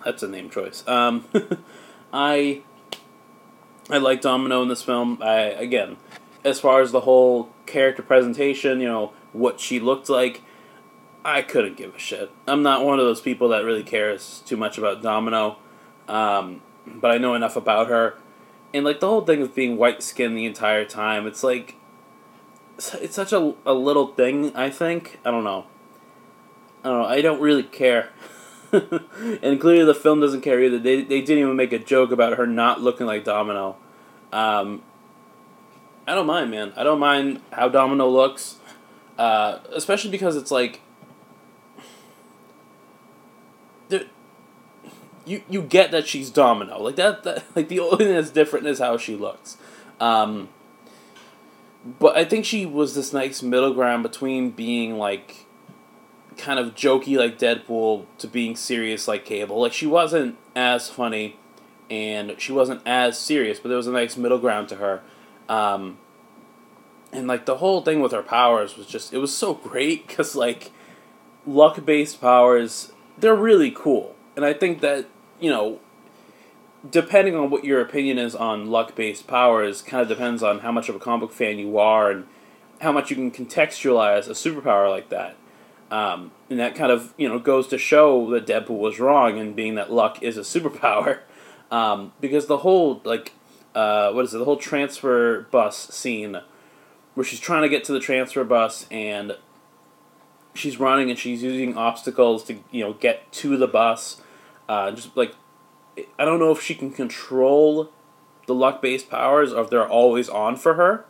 that's 0.04 0.24
a 0.24 0.28
name 0.28 0.50
choice. 0.50 0.84
Um, 0.88 1.26
I 2.14 2.64
I 3.90 3.98
like 3.98 4.22
Domino 4.22 4.62
in 4.62 4.70
this 4.70 4.84
film. 4.84 5.20
I 5.22 5.42
again, 5.42 5.98
as 6.44 6.60
far 6.60 6.82
as 6.82 6.92
the 6.92 7.02
whole 7.02 7.50
character 7.66 8.02
presentation, 8.02 8.80
you 8.80 8.88
know, 8.88 9.14
what 9.34 9.60
she 9.60 9.80
looked 9.80 10.10
like, 10.10 10.42
I 11.26 11.42
couldn't 11.42 11.78
give 11.78 11.96
a 11.96 12.00
shit. 12.00 12.32
I'm 12.48 12.64
not 12.64 12.86
one 12.86 13.00
of 13.00 13.06
those 13.06 13.22
people 13.22 13.50
that 13.50 13.64
really 13.64 13.84
cares 13.84 14.42
too 14.46 14.58
much 14.58 14.78
about 14.78 15.02
Domino, 15.02 15.58
um, 16.08 16.62
but 16.86 17.12
I 17.12 17.18
know 17.18 17.34
enough 17.36 17.56
about 17.56 17.88
her. 17.88 18.18
And 18.74 18.84
like 18.86 19.00
the 19.00 19.08
whole 19.08 19.22
thing 19.22 19.42
of 19.42 19.54
being 19.54 19.78
white 19.78 20.02
skinned 20.02 20.38
the 20.38 20.46
entire 20.46 20.86
time, 20.86 21.28
it's 21.28 21.44
like 21.44 21.76
it's, 22.78 23.16
such 23.16 23.32
a, 23.32 23.54
a 23.66 23.74
little 23.74 24.08
thing. 24.08 24.56
I 24.56 24.70
think 24.70 25.20
I 25.26 25.32
don't 25.32 25.44
know. 25.44 25.66
I 26.84 26.90
don't 26.90 27.02
know. 27.02 27.08
I 27.08 27.22
don't 27.22 27.42
really 27.42 27.64
care. 27.64 28.10
and 29.44 29.62
clearly 29.62 29.86
the 29.86 29.96
film 29.96 30.20
doesn't 30.20 30.42
care 30.42 30.62
either. 30.62 30.80
They 30.80 31.02
they 31.04 31.22
didn't 31.22 31.40
even 31.40 31.56
make 31.56 31.74
a 31.74 31.80
joke 31.80 32.12
about 32.12 32.38
her 32.38 32.48
not 32.48 32.82
looking 32.82 33.06
like 33.06 33.24
Domino. 33.24 33.78
Um, 34.32 34.82
I 36.08 36.16
don't 36.16 36.28
mind, 36.28 36.52
man. 36.52 36.74
I 36.76 36.84
don't 36.84 37.00
mind 37.00 37.42
how 37.52 37.70
Domino 37.70 38.10
looks, 38.10 38.58
uh, 39.18 39.60
especially 39.72 40.12
because 40.12 40.36
it's 40.36 40.52
like 40.52 40.82
you 45.26 45.42
you 45.50 45.62
get 45.62 45.92
that 45.92 46.08
she's 46.08 46.30
Domino. 46.30 46.82
Like 46.82 46.96
that, 46.96 47.24
that 47.24 47.44
like 47.56 47.68
the 47.68 47.80
only 47.80 48.06
thing 48.06 48.14
that's 48.14 48.32
different 48.32 48.68
is 48.68 48.80
how 48.80 48.98
she 48.98 49.16
looks. 49.16 49.58
Um, 50.00 50.50
but 52.00 52.16
I 52.18 52.26
think 52.26 52.46
she 52.46 52.66
was 52.66 52.96
this 52.96 53.14
nice 53.14 53.42
middle 53.42 53.74
ground 53.74 54.04
between 54.04 54.52
being 54.52 54.98
like 54.98 55.43
kind 56.38 56.60
of 56.60 56.76
jokey 56.76 57.18
like 57.18 57.38
Deadpool 57.40 58.06
to 58.18 58.28
being 58.28 58.56
serious 58.56 59.08
like 59.08 59.26
Cable. 59.26 59.60
Like 59.62 59.74
she 59.74 59.88
wasn't 59.88 60.38
as 60.56 60.90
funny 60.90 61.38
and 61.90 62.36
she 62.40 62.52
wasn't 62.52 62.82
as 62.86 63.20
serious, 63.20 63.60
but 63.60 63.70
there 63.70 63.78
was 63.78 63.88
a 63.88 63.92
nice 63.92 64.18
middle 64.18 64.40
ground 64.40 64.70
to 64.70 64.76
her. 64.76 65.02
Um, 65.50 65.98
and 67.12 67.28
like 67.28 67.46
the 67.46 67.58
whole 67.58 67.82
thing 67.82 68.02
with 68.02 68.12
her 68.12 68.24
powers 68.24 68.76
was 68.76 68.88
just 68.88 69.14
it 69.14 69.20
was 69.20 69.36
so 69.36 69.54
great 69.54 70.08
because 70.08 70.36
like 70.36 70.72
luck 71.46 71.86
based 71.86 72.20
powers 72.20 72.92
they're 73.18 73.36
really 73.36 73.72
cool, 73.72 74.16
and 74.36 74.44
I 74.44 74.54
think 74.54 74.82
that 74.82 75.06
you 75.40 75.50
know 75.50 75.80
depending 76.90 77.36
on 77.36 77.50
what 77.50 77.64
your 77.64 77.80
opinion 77.80 78.18
is 78.18 78.36
on 78.36 78.68
luck 78.70 78.96
based 78.96 79.28
powers 79.28 79.82
kind 79.82 80.02
of 80.02 80.08
depends 80.08 80.44
on 80.44 80.60
how 80.60 80.72
much 80.72 80.90
of 80.90 80.96
a 80.96 81.00
comic 81.00 81.30
book 81.30 81.34
fan 81.34 81.60
you 81.60 81.78
are 81.78 82.12
and 82.12 82.28
how 82.82 82.92
much 82.92 83.10
you 83.10 83.16
can 83.16 83.32
contextualize 83.32 84.28
a 84.28 84.32
superpower 84.32 84.90
like 84.90 85.10
that. 85.10 85.38
Um, 85.94 86.32
and 86.50 86.60
that 86.60 86.74
kind 86.74 86.92
of 86.92 87.14
you 87.18 87.30
know 87.30 87.38
goes 87.38 87.68
to 87.68 87.78
show 87.78 88.32
that 88.32 88.48
Deadpool 88.48 88.80
was 88.80 89.00
wrong 89.00 89.38
in 89.38 89.54
being 89.54 89.76
that 89.76 89.94
luck 89.94 90.24
is 90.24 90.38
a 90.38 90.42
superpower, 90.60 91.20
um, 91.70 92.14
because 92.20 92.48
the 92.48 92.58
whole 92.58 93.00
like 93.04 93.34
uh, 93.76 94.12
what 94.12 94.26
is 94.26 94.34
it 94.34 94.40
the 94.40 94.46
whole 94.46 94.58
transfer 94.58 95.42
bus 95.52 95.78
scene 95.90 96.42
where 97.14 97.24
she's 97.24 97.40
trying 97.40 97.62
to 97.62 97.70
get 97.70 97.84
to 97.84 97.92
the 97.92 98.00
transfer 98.00 98.44
bus 98.44 98.88
and 98.90 99.38
she's 100.56 100.80
running 100.80 101.12
and 101.12 101.20
she's 101.20 101.44
using 101.44 101.78
obstacles 101.78 102.44
to 102.46 102.58
you 102.72 102.84
know 102.84 102.94
get 102.94 103.32
to 103.32 103.56
the 103.56 103.68
bus, 103.68 104.20
uh, 104.68 104.90
just 104.90 105.16
like 105.16 105.36
I 106.18 106.26
don't 106.26 106.40
know 106.40 106.50
if 106.50 106.60
she 106.60 106.74
can 106.74 106.90
control 106.90 107.92
the 108.48 108.56
luck 108.56 108.82
based 108.82 109.12
powers 109.12 109.54
or 109.54 109.62
if 109.62 109.70
they're 109.70 109.88
always 109.88 110.28
on 110.28 110.56
for 110.56 110.74
her. 110.74 111.06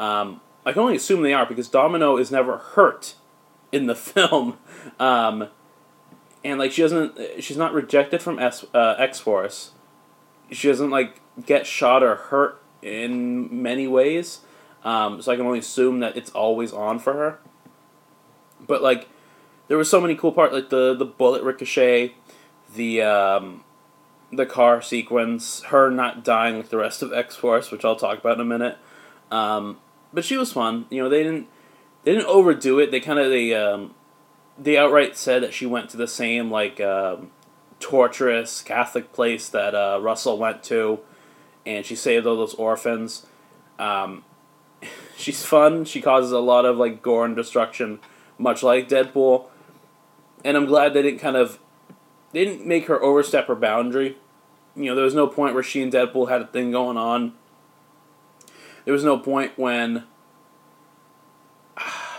Um, 0.00 0.40
I 0.64 0.72
can 0.72 0.82
only 0.82 0.96
assume 0.96 1.22
they 1.22 1.32
are 1.32 1.46
because 1.46 1.68
Domino 1.68 2.16
is 2.16 2.32
never 2.32 2.58
hurt 2.58 3.14
in 3.76 3.86
the 3.86 3.94
film, 3.94 4.58
um, 4.98 5.48
and 6.44 6.58
like 6.58 6.72
she 6.72 6.82
doesn't, 6.82 7.18
she's 7.42 7.56
not 7.56 7.72
rejected 7.72 8.22
from 8.22 8.38
S, 8.38 8.64
uh, 8.74 8.94
X 8.98 9.20
Force. 9.20 9.72
She 10.50 10.68
doesn't 10.68 10.90
like 10.90 11.20
get 11.44 11.66
shot 11.66 12.02
or 12.02 12.14
hurt 12.16 12.62
in 12.82 13.62
many 13.62 13.86
ways, 13.86 14.40
um, 14.84 15.20
so 15.20 15.32
I 15.32 15.36
can 15.36 15.46
only 15.46 15.58
assume 15.58 16.00
that 16.00 16.16
it's 16.16 16.30
always 16.30 16.72
on 16.72 16.98
for 16.98 17.12
her. 17.14 17.38
But 18.66 18.82
like, 18.82 19.08
there 19.68 19.76
were 19.76 19.84
so 19.84 20.00
many 20.00 20.14
cool 20.14 20.32
parts, 20.32 20.52
like 20.52 20.70
the 20.70 20.94
the 20.94 21.04
bullet 21.04 21.42
ricochet, 21.42 22.14
the 22.74 23.02
um, 23.02 23.64
the 24.32 24.46
car 24.46 24.80
sequence, 24.82 25.62
her 25.64 25.90
not 25.90 26.24
dying 26.24 26.56
like 26.56 26.68
the 26.68 26.76
rest 26.76 27.02
of 27.02 27.12
X 27.12 27.36
Force, 27.36 27.70
which 27.70 27.84
I'll 27.84 27.96
talk 27.96 28.18
about 28.18 28.34
in 28.34 28.40
a 28.40 28.44
minute. 28.44 28.78
Um, 29.30 29.78
but 30.12 30.24
she 30.24 30.36
was 30.36 30.52
fun. 30.52 30.86
You 30.90 31.02
know, 31.02 31.08
they 31.08 31.22
didn't 31.22 31.48
they 32.06 32.12
didn't 32.12 32.28
overdo 32.28 32.78
it. 32.78 32.92
They 32.92 33.00
kind 33.00 33.18
of 33.18 33.30
they 33.30 33.52
um, 33.52 33.92
they 34.56 34.78
outright 34.78 35.16
said 35.16 35.42
that 35.42 35.52
she 35.52 35.66
went 35.66 35.90
to 35.90 35.96
the 35.96 36.06
same 36.06 36.52
like 36.52 36.80
um, 36.80 37.32
torturous 37.80 38.62
Catholic 38.62 39.12
place 39.12 39.48
that 39.48 39.74
uh, 39.74 39.98
Russell 40.00 40.38
went 40.38 40.62
to, 40.64 41.00
and 41.66 41.84
she 41.84 41.96
saved 41.96 42.24
all 42.24 42.36
those 42.36 42.54
orphans. 42.54 43.26
Um, 43.80 44.22
she's 45.16 45.44
fun. 45.44 45.84
She 45.84 46.00
causes 46.00 46.30
a 46.30 46.38
lot 46.38 46.64
of 46.64 46.76
like 46.76 47.02
gore 47.02 47.24
and 47.24 47.34
destruction, 47.34 47.98
much 48.38 48.62
like 48.62 48.88
Deadpool. 48.88 49.46
And 50.44 50.56
I'm 50.56 50.66
glad 50.66 50.94
they 50.94 51.02
didn't 51.02 51.18
kind 51.18 51.36
of 51.36 51.58
they 52.30 52.44
didn't 52.44 52.64
make 52.64 52.86
her 52.86 53.02
overstep 53.02 53.48
her 53.48 53.56
boundary. 53.56 54.16
You 54.76 54.84
know, 54.84 54.94
there 54.94 55.04
was 55.04 55.14
no 55.16 55.26
point 55.26 55.54
where 55.54 55.62
she 55.64 55.82
and 55.82 55.92
Deadpool 55.92 56.28
had 56.28 56.40
a 56.40 56.46
thing 56.46 56.70
going 56.70 56.98
on. 56.98 57.32
There 58.84 58.94
was 58.94 59.02
no 59.02 59.18
point 59.18 59.58
when 59.58 60.04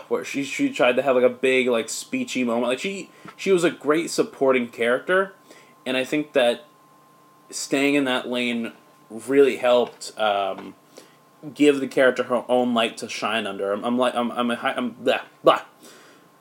where 0.09 0.23
she 0.23 0.43
she 0.43 0.69
tried 0.69 0.95
to 0.95 1.01
have 1.01 1.15
like 1.15 1.25
a 1.25 1.29
big 1.29 1.67
like 1.67 1.87
speechy 1.87 2.45
moment. 2.45 2.67
Like 2.67 2.79
she 2.79 3.09
she 3.35 3.51
was 3.51 3.63
a 3.63 3.71
great 3.71 4.09
supporting 4.09 4.67
character, 4.69 5.33
and 5.85 5.97
I 5.97 6.03
think 6.03 6.33
that 6.33 6.65
staying 7.49 7.95
in 7.95 8.05
that 8.05 8.27
lane 8.27 8.73
really 9.09 9.57
helped 9.57 10.17
um, 10.19 10.75
give 11.53 11.79
the 11.79 11.87
character 11.87 12.23
her 12.23 12.43
own 12.49 12.73
light 12.73 12.97
to 12.97 13.09
shine 13.09 13.47
under. 13.47 13.71
I'm, 13.71 13.83
I'm 13.83 13.97
like 13.97 14.15
I'm 14.15 14.31
I'm 14.31 14.51
I'm, 14.51 14.59
I'm 14.61 14.89
blah, 14.91 15.21
blah. 15.43 15.61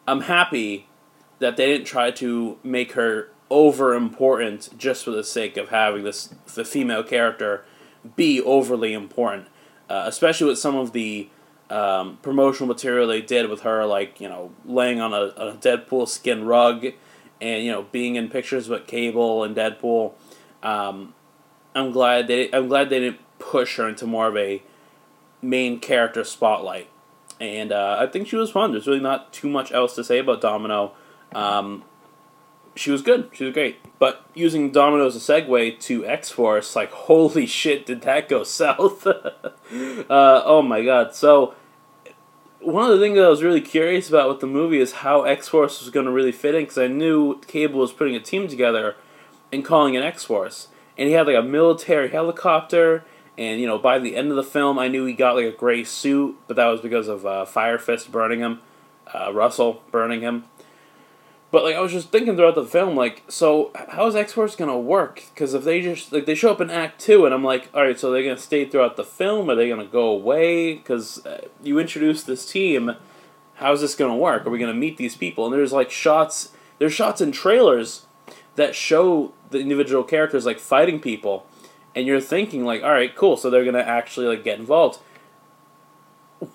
I'm 0.07 0.23
happy 0.23 0.89
that 1.39 1.57
they 1.57 1.67
didn't 1.67 1.87
try 1.87 2.11
to 2.13 2.59
make 2.63 2.93
her 2.93 3.31
over 3.51 3.95
important 3.95 4.77
just 4.77 5.05
for 5.05 5.11
the 5.11 5.23
sake 5.23 5.57
of 5.57 5.69
having 5.69 6.03
this 6.05 6.35
the 6.55 6.65
female 6.65 7.03
character 7.03 7.65
be 8.15 8.41
overly 8.41 8.93
important, 8.93 9.49
uh, 9.89 10.05
especially 10.07 10.47
with 10.47 10.59
some 10.59 10.77
of 10.77 10.93
the 10.93 11.29
um, 11.71 12.19
promotional 12.23 12.69
material 12.69 13.09
they 13.09 13.23
did 13.23 13.49
with 13.51 13.61
her, 13.61 13.85
like 13.87 14.21
you 14.21 14.29
know 14.29 14.53
laying 14.65 15.01
on 15.01 15.13
a, 15.13 15.33
a 15.37 15.53
Deadpool 15.55 16.09
skin 16.09 16.45
rug, 16.45 16.87
and 17.41 17.65
you 17.65 17.71
know 17.71 17.87
being 17.93 18.17
in 18.17 18.29
pictures 18.29 18.69
with 18.69 18.87
Cable 18.87 19.45
and 19.45 19.57
Deadpool. 19.57 20.13
Um, 20.63 21.15
I'm 21.75 21.91
glad 21.91 22.29
they 22.29 22.53
I'm 22.53 22.69
glad 22.69 22.91
they 22.91 23.01
didn't 23.01 23.21
push 23.39 23.77
her 23.77 23.89
into 23.89 24.07
more 24.07 24.29
of 24.29 24.37
a 24.37 24.63
main 25.43 25.81
character 25.81 26.25
spotlight, 26.25 26.89
and 27.41 27.73
uh, 27.73 27.97
I 27.99 28.07
think 28.07 28.29
she 28.29 28.37
was 28.37 28.51
fun. 28.51 28.73
There's 28.73 28.87
really 28.87 29.01
not 29.01 29.33
too 29.33 29.49
much 29.49 29.73
else 29.73 29.95
to 29.97 30.05
say 30.05 30.19
about 30.19 30.41
Domino. 30.41 30.93
Um, 31.35 31.85
she 32.77 32.91
was 32.91 33.03
good. 33.03 33.31
She 33.33 33.45
was 33.45 33.55
great. 33.55 33.79
But 33.99 34.25
using 34.35 34.71
Domino 34.71 35.07
as 35.07 35.17
a 35.17 35.19
segue 35.19 35.81
to 35.81 36.07
X 36.07 36.31
Force, 36.31 36.77
like 36.77 36.91
holy 36.93 37.47
shit, 37.47 37.87
did 37.87 38.03
that 38.03 38.29
go 38.29 38.45
south? 38.45 39.07
uh, 39.07 39.23
oh 39.71 40.63
my 40.63 40.85
god! 40.85 41.15
So 41.15 41.55
one 42.61 42.91
of 42.91 42.99
the 42.99 43.05
things 43.05 43.17
that 43.17 43.25
I 43.25 43.29
was 43.29 43.43
really 43.43 43.61
curious 43.61 44.09
about 44.09 44.29
with 44.29 44.41
the 44.41 44.47
movie 44.47 44.79
is 44.79 44.93
how 44.93 45.23
X 45.23 45.49
Force 45.49 45.81
was 45.81 45.91
going 45.91 46.07
to 46.07 46.13
really 46.13 46.33
fit 46.33 46.55
in 46.55 46.63
because 46.63 46.79
I 46.79 46.89
knew 46.89 47.41
Cable 47.47 47.81
was 47.81 47.93
putting 47.93 48.15
a 48.15 48.21
team 48.21 48.49
together 48.49 48.97
and 49.53 49.65
calling 49.65 49.95
it 49.95 50.03
X 50.03 50.25
Force, 50.25 50.69
and 50.99 51.09
he 51.09 51.15
had 51.15 51.27
like 51.27 51.37
a 51.37 51.43
military 51.43 52.11
helicopter. 52.11 53.05
And 53.39 53.61
you 53.61 53.67
know, 53.67 53.79
by 53.79 53.99
the 53.99 54.17
end 54.17 54.31
of 54.31 54.37
the 54.37 54.43
film, 54.43 54.79
I 54.79 54.89
knew 54.89 55.05
he 55.05 55.13
got 55.13 55.37
like 55.37 55.47
a 55.47 55.53
gray 55.53 55.85
suit, 55.85 56.37
but 56.47 56.57
that 56.57 56.67
was 56.67 56.81
because 56.81 57.09
of 57.09 57.25
uh, 57.25 57.45
Fire 57.45 57.79
Fist 57.79 58.11
burning 58.11 58.41
him, 58.41 58.61
uh, 59.15 59.33
Russell 59.33 59.83
burning 59.91 60.21
him. 60.21 60.45
But 61.51 61.63
like 61.63 61.77
I 61.77 61.81
was 61.81 61.93
just 61.93 62.11
thinking 62.11 62.37
throughout 62.37 62.57
the 62.57 62.65
film, 62.65 62.97
like, 62.97 63.23
so 63.29 63.71
how 63.89 64.07
is 64.07 64.17
X 64.17 64.33
Force 64.33 64.57
gonna 64.57 64.79
work? 64.79 65.23
Because 65.33 65.55
if 65.55 65.65
they 65.65 65.81
just 65.81 66.13
like 66.13 66.27
they 66.27 66.35
show 66.35 66.51
up 66.51 66.61
in 66.61 66.71
Act 66.71 67.01
Two, 67.01 67.25
and 67.25 67.33
I'm 67.33 67.45
like, 67.45 67.71
all 67.73 67.83
right, 67.83 67.99
so 67.99 68.11
they're 68.11 68.23
gonna 68.23 68.37
stay 68.37 68.65
throughout 68.65 68.97
the 68.97 69.05
film? 69.05 69.49
Are 69.49 69.55
they 69.55 69.69
gonna 69.69 69.87
go 69.87 70.09
away? 70.09 70.75
Because 70.75 71.25
uh, 71.25 71.47
you 71.63 71.79
introduced 71.79 72.27
this 72.27 72.51
team, 72.51 72.97
how's 73.55 73.81
this 73.81 73.95
gonna 73.95 74.17
work? 74.17 74.45
Are 74.45 74.51
we 74.51 74.59
gonna 74.59 74.75
meet 74.75 74.97
these 74.97 75.17
people? 75.17 75.47
And 75.47 75.55
there's 75.55 75.73
like 75.73 75.91
shots, 75.91 76.51
there's 76.79 76.93
shots 76.93 77.21
in 77.21 77.31
trailers 77.31 78.07
that 78.57 78.75
show 78.75 79.33
the 79.51 79.61
individual 79.61 80.03
characters 80.03 80.47
like 80.47 80.59
fighting 80.59 80.99
people, 80.99 81.47
and 81.95 82.09
you're 82.09 82.21
thinking 82.21 82.65
like, 82.65 82.83
all 82.83 82.93
right, 82.93 83.15
cool, 83.15 83.37
so 83.37 83.51
they're 83.51 83.65
gonna 83.65 83.79
actually 83.79 84.27
like 84.27 84.43
get 84.43 84.59
involved. 84.59 84.99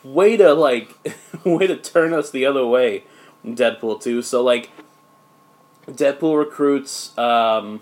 Way 0.04 0.36
to 0.36 0.54
like, 0.54 0.94
way 1.46 1.66
to 1.66 1.78
turn 1.78 2.12
us 2.14 2.30
the 2.30 2.46
other 2.46 2.68
way. 2.68 3.06
Deadpool 3.46 4.02
2. 4.02 4.22
So, 4.22 4.44
like, 4.44 4.70
Deadpool 5.88 6.38
recruits 6.38 7.18
um, 7.18 7.82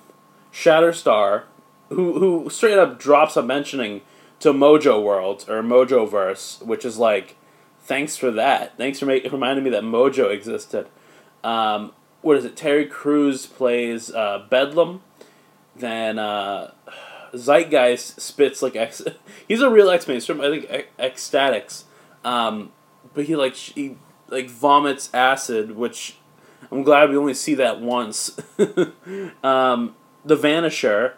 Shatterstar, 0.51 1.43
who, 1.89 2.19
who 2.19 2.49
straight 2.49 2.77
up 2.77 2.99
drops 2.99 3.35
a 3.35 3.43
mentioning 3.43 4.01
to 4.39 4.53
Mojo 4.53 5.03
World, 5.03 5.45
or 5.49 5.61
Mojo 5.61 6.09
Verse, 6.09 6.61
which 6.61 6.85
is 6.85 6.97
like, 6.97 7.35
thanks 7.81 8.15
for 8.15 8.31
that. 8.31 8.77
Thanks 8.77 8.99
for 8.99 9.05
make, 9.05 9.29
reminding 9.31 9.63
me 9.63 9.69
that 9.71 9.83
Mojo 9.83 10.31
existed. 10.31 10.87
Um, 11.43 11.91
what 12.21 12.37
is 12.37 12.45
it? 12.45 12.55
Terry 12.55 12.85
Crews 12.85 13.45
plays 13.45 14.13
uh, 14.13 14.45
Bedlam. 14.49 15.01
Then 15.75 16.19
uh, 16.19 16.71
Zeitgeist 17.33 18.19
spits 18.19 18.61
like 18.61 18.75
X. 18.75 19.01
He's 19.47 19.61
a 19.61 19.69
real 19.69 19.89
X 19.89 20.07
Men. 20.07 20.17
I 20.17 20.21
think 20.21 20.87
Ecstatics, 20.99 21.83
um, 22.23 22.71
but 23.13 23.25
he 23.25 23.35
like 23.35 23.55
he 23.55 23.97
like 24.31 24.49
vomits 24.49 25.09
acid, 25.13 25.75
which 25.75 26.17
I'm 26.71 26.83
glad 26.83 27.09
we 27.09 27.17
only 27.17 27.33
see 27.33 27.55
that 27.55 27.81
once. 27.81 28.39
um, 29.43 29.95
the 30.25 30.35
Vanisher, 30.35 31.13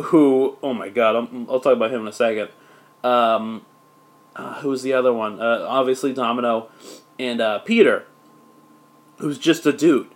who 0.00 0.58
oh 0.62 0.74
my 0.74 0.88
god, 0.88 1.16
I'm, 1.16 1.46
I'll 1.48 1.60
talk 1.60 1.74
about 1.74 1.92
him 1.92 2.02
in 2.02 2.08
a 2.08 2.12
second. 2.12 2.50
Um, 3.02 3.64
uh, 4.36 4.60
who's 4.60 4.82
the 4.82 4.92
other 4.92 5.12
one? 5.12 5.40
Uh, 5.40 5.64
obviously 5.68 6.12
Domino 6.12 6.68
and 7.18 7.40
uh, 7.40 7.58
Peter, 7.60 8.04
who's 9.18 9.38
just 9.38 9.66
a 9.66 9.72
dude 9.72 10.08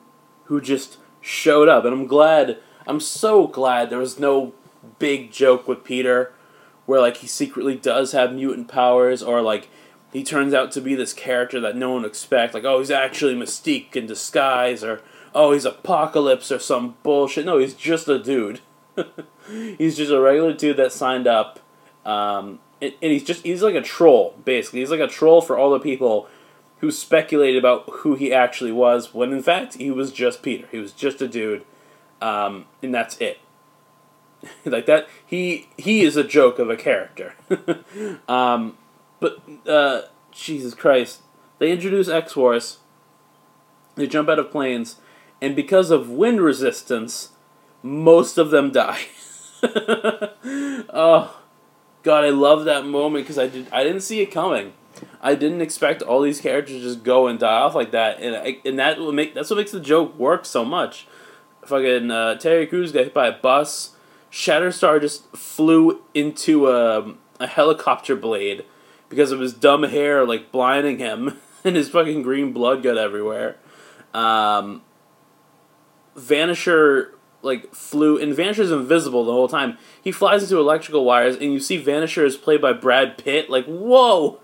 who 0.45 0.61
just 0.61 0.99
showed 1.21 1.69
up, 1.69 1.85
and 1.85 1.93
I'm 1.93 2.07
glad. 2.07 2.59
I'm 2.87 3.01
so 3.01 3.47
glad 3.47 3.91
there 3.91 3.99
was 3.99 4.19
no 4.19 4.55
big 4.99 5.31
joke 5.31 5.69
with 5.69 5.85
Peter, 5.85 6.33
where 6.87 7.01
like 7.01 7.19
he 7.19 7.27
secretly 7.27 7.77
does 7.77 8.13
have 8.13 8.33
mutant 8.33 8.69
powers, 8.69 9.23
or 9.23 9.43
like 9.43 9.69
he 10.13 10.25
turns 10.25 10.55
out 10.55 10.73
to 10.73 10.81
be 10.81 10.95
this 10.95 11.13
character 11.13 11.61
that 11.61 11.77
no 11.77 11.93
one 11.93 12.03
would 12.03 12.11
expect. 12.11 12.55
Like, 12.55 12.65
oh, 12.65 12.79
he's 12.79 12.91
actually 12.91 13.35
Mystique 13.35 13.95
in 13.95 14.07
disguise, 14.07 14.83
or 14.83 15.03
oh, 15.35 15.53
he's 15.53 15.65
Apocalypse 15.65 16.51
or 16.51 16.59
some 16.59 16.97
bullshit. 17.03 17.45
No, 17.45 17.59
he's 17.59 17.75
just 17.75 18.09
a 18.09 18.19
dude. 18.19 18.61
he's 19.79 19.97
just 19.97 20.11
a 20.11 20.21
regular 20.21 20.53
dude 20.53 20.77
that 20.77 20.93
signed 20.93 21.27
up. 21.27 21.61
Um, 22.05 22.61
and, 22.81 22.95
and 23.03 23.13
he's 23.13 23.25
just 23.25 23.45
he's 23.45 23.63
like 23.63 23.75
a 23.75 23.83
troll 23.83 24.35
basically. 24.45 24.81
He's 24.81 24.91
like 24.91 25.01
a 25.01 25.09
troll 25.09 25.41
for 25.41 25.59
all 25.59 25.71
the 25.71 25.81
people 25.81 26.29
who 26.79 26.91
speculated 26.91 27.59
about 27.59 27.85
who 27.91 28.15
he 28.15 28.33
actually 28.33 28.73
was 28.73 29.13
when 29.13 29.33
in 29.33 29.43
fact 29.43 29.75
he 29.75 29.91
was 29.91 30.13
just 30.13 30.43
Peter. 30.43 30.67
He 30.71 30.79
was 30.79 30.93
just 30.93 31.21
a 31.21 31.29
dude, 31.29 31.65
um, 32.23 32.67
and 32.83 32.95
that's 32.95 33.19
it. 33.19 33.41
like 34.65 34.87
that, 34.87 35.09
he 35.27 35.69
he 35.77 36.03
is 36.03 36.17
a 36.17 36.25
joke 36.25 36.59
of 36.59 36.71
a 36.71 36.77
character. 36.77 37.35
um, 38.29 38.77
but 39.21 39.41
uh, 39.67 40.03
Jesus 40.33 40.75
Christ, 40.75 41.23
they 41.59 41.71
introduce 41.71 42.09
X 42.09 42.33
Force. 42.33 42.79
They 43.97 44.07
jump 44.07 44.29
out 44.29 44.39
of 44.39 44.51
planes, 44.51 44.97
and 45.41 45.57
because 45.57 45.91
of 45.91 46.09
wind 46.09 46.41
resistance, 46.41 47.33
most 47.83 48.39
of 48.39 48.51
them 48.51 48.71
die. 48.71 49.07
oh 49.63 51.41
God, 52.03 52.25
I 52.25 52.31
love 52.31 52.65
that 52.65 52.87
moment 52.87 53.25
because 53.25 53.39
I 53.39 53.49
did 53.49 53.69
I 53.73 53.83
didn't 53.83 54.03
see 54.03 54.21
it 54.21 54.31
coming. 54.31 54.75
I 55.21 55.35
didn't 55.35 55.61
expect 55.61 56.03
all 56.03 56.23
these 56.23 56.41
characters 56.41 56.83
just 56.83 57.03
go 57.03 57.27
and 57.27 57.39
die 57.39 57.61
off 57.61 57.75
like 57.75 57.91
that, 57.93 58.21
and 58.21 58.37
I, 58.37 58.59
and 58.65 58.79
that 58.79 58.99
will 58.99 59.13
make 59.13 59.35
that's 59.35 59.51
what 59.51 59.57
makes 59.57 59.73
the 59.73 59.81
joke 59.81 60.17
work 60.17 60.45
so 60.45 60.65
much. 60.65 61.07
Fucking 61.65 62.11
uh, 62.11 62.37
Terry 62.37 62.67
Crews 62.67 62.93
got 62.93 63.05
hit 63.05 63.15
by 63.15 63.27
a 63.29 63.33
bus. 63.33 63.97
Shatterstar 64.31 65.01
just 65.01 65.35
flew 65.37 66.03
into 66.15 66.69
a, 66.69 67.15
a 67.41 67.47
helicopter 67.47 68.15
blade 68.15 68.65
because 69.09 69.33
of 69.33 69.41
his 69.41 69.53
dumb 69.53 69.85
hair, 69.85 70.25
like 70.25 70.53
blinding 70.53 70.99
him, 70.99 71.39
and 71.65 71.77
his 71.77 71.89
fucking 71.89 72.23
green 72.23 72.53
blood 72.53 72.83
got 72.83 72.99
everywhere. 72.99 73.57
Um, 74.15 74.83
Vanisher 76.17 77.11
like 77.43 77.73
flew 77.75 78.19
and 78.19 78.35
Vanisher's 78.35 78.71
invisible 78.71 79.25
the 79.25 79.33
whole 79.33 79.49
time. 79.49 79.79
He 80.03 80.13
flies 80.13 80.43
into 80.43 80.59
electrical 80.59 81.05
wires 81.05 81.37
and 81.37 81.53
you 81.53 81.61
see 81.61 81.83
Vanisher 81.83 82.25
is 82.25 82.37
played 82.37 82.61
by 82.61 82.73
Brad 82.73 83.17
Pitt. 83.19 83.49
Like, 83.49 83.65
whoa! 83.67 84.41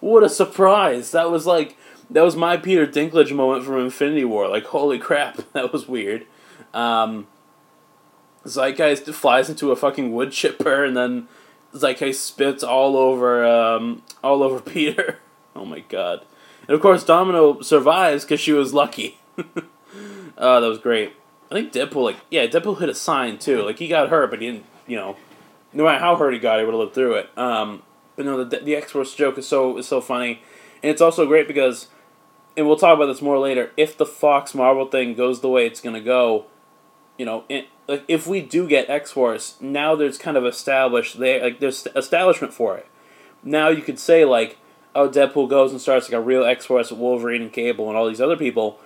What 0.00 0.24
a 0.24 0.28
surprise. 0.28 1.12
That 1.12 1.30
was 1.30 1.46
like 1.46 1.76
that 2.10 2.22
was 2.22 2.36
my 2.36 2.56
Peter 2.56 2.86
Dinklage 2.86 3.34
moment 3.34 3.64
from 3.64 3.78
Infinity 3.80 4.24
War. 4.24 4.48
Like, 4.48 4.64
holy 4.64 4.98
crap, 4.98 5.40
that 5.52 5.72
was 5.72 5.88
weird. 5.88 6.26
Um 6.74 7.26
Zeitgeist 8.44 9.12
flies 9.14 9.48
into 9.48 9.70
a 9.70 9.76
fucking 9.76 10.12
wood 10.12 10.32
chipper 10.32 10.84
and 10.84 10.96
then 10.96 11.28
Zeitgeist 11.74 12.24
spits 12.24 12.62
all 12.62 12.96
over 12.96 13.44
um 13.44 14.02
all 14.22 14.42
over 14.42 14.60
Peter. 14.72 15.18
oh 15.56 15.64
my 15.64 15.80
god. 15.80 16.24
And 16.68 16.74
of 16.74 16.80
course 16.80 17.04
Domino 17.04 17.60
survives 17.60 18.24
because 18.24 18.40
she 18.40 18.52
was 18.52 18.72
lucky. 18.72 19.18
oh, 19.38 19.44
that 20.60 20.68
was 20.68 20.78
great. 20.78 21.14
I 21.50 21.54
think 21.54 21.72
Deadpool, 21.72 22.04
like, 22.04 22.16
yeah, 22.30 22.46
Deadpool 22.46 22.80
hit 22.80 22.88
a 22.88 22.94
sign 22.94 23.38
too. 23.38 23.62
Like, 23.62 23.78
he 23.78 23.86
got 23.86 24.08
hurt, 24.08 24.30
but 24.30 24.40
he 24.40 24.46
didn't, 24.46 24.64
you 24.86 24.96
know, 24.96 25.16
no 25.74 25.84
matter 25.84 25.98
how 25.98 26.16
hurt 26.16 26.32
he 26.32 26.38
got, 26.38 26.58
he 26.58 26.64
would 26.64 26.72
have 26.72 26.80
lived 26.80 26.94
through 26.94 27.14
it. 27.16 27.30
Um, 27.36 27.82
but 28.16 28.24
no, 28.24 28.42
the 28.42 28.58
the 28.58 28.76
X 28.76 28.92
Force 28.92 29.14
joke 29.14 29.36
is 29.38 29.46
so 29.46 29.76
is 29.76 29.86
so 29.86 30.00
funny, 30.00 30.42
and 30.82 30.90
it's 30.90 31.00
also 31.02 31.26
great 31.26 31.46
because, 31.46 31.88
and 32.56 32.66
we'll 32.66 32.76
talk 32.76 32.96
about 32.96 33.06
this 33.06 33.20
more 33.22 33.38
later. 33.38 33.70
If 33.76 33.96
the 33.96 34.06
Fox 34.06 34.54
Marvel 34.54 34.86
thing 34.86 35.14
goes 35.14 35.40
the 35.40 35.48
way 35.48 35.66
it's 35.66 35.80
gonna 35.80 36.00
go, 36.00 36.46
you 37.18 37.26
know, 37.26 37.44
it, 37.48 37.68
like 37.88 38.04
if 38.08 38.26
we 38.26 38.40
do 38.40 38.66
get 38.66 38.88
X 38.88 39.12
Force, 39.12 39.56
now 39.60 39.94
there's 39.94 40.18
kind 40.18 40.36
of 40.36 40.44
established 40.46 41.18
there, 41.18 41.42
like 41.42 41.60
there's 41.60 41.86
establishment 41.94 42.54
for 42.54 42.76
it. 42.76 42.86
Now 43.42 43.68
you 43.68 43.82
could 43.82 43.98
say 43.98 44.24
like, 44.24 44.58
oh, 44.94 45.08
Deadpool 45.08 45.48
goes 45.48 45.72
and 45.72 45.80
starts 45.80 46.08
like 46.08 46.18
a 46.18 46.20
real 46.20 46.44
X 46.44 46.66
Force 46.66 46.90
with 46.90 47.00
Wolverine 47.00 47.42
and 47.42 47.52
Cable 47.52 47.88
and 47.88 47.96
all 47.96 48.08
these 48.08 48.20
other 48.20 48.36
people 48.36 48.78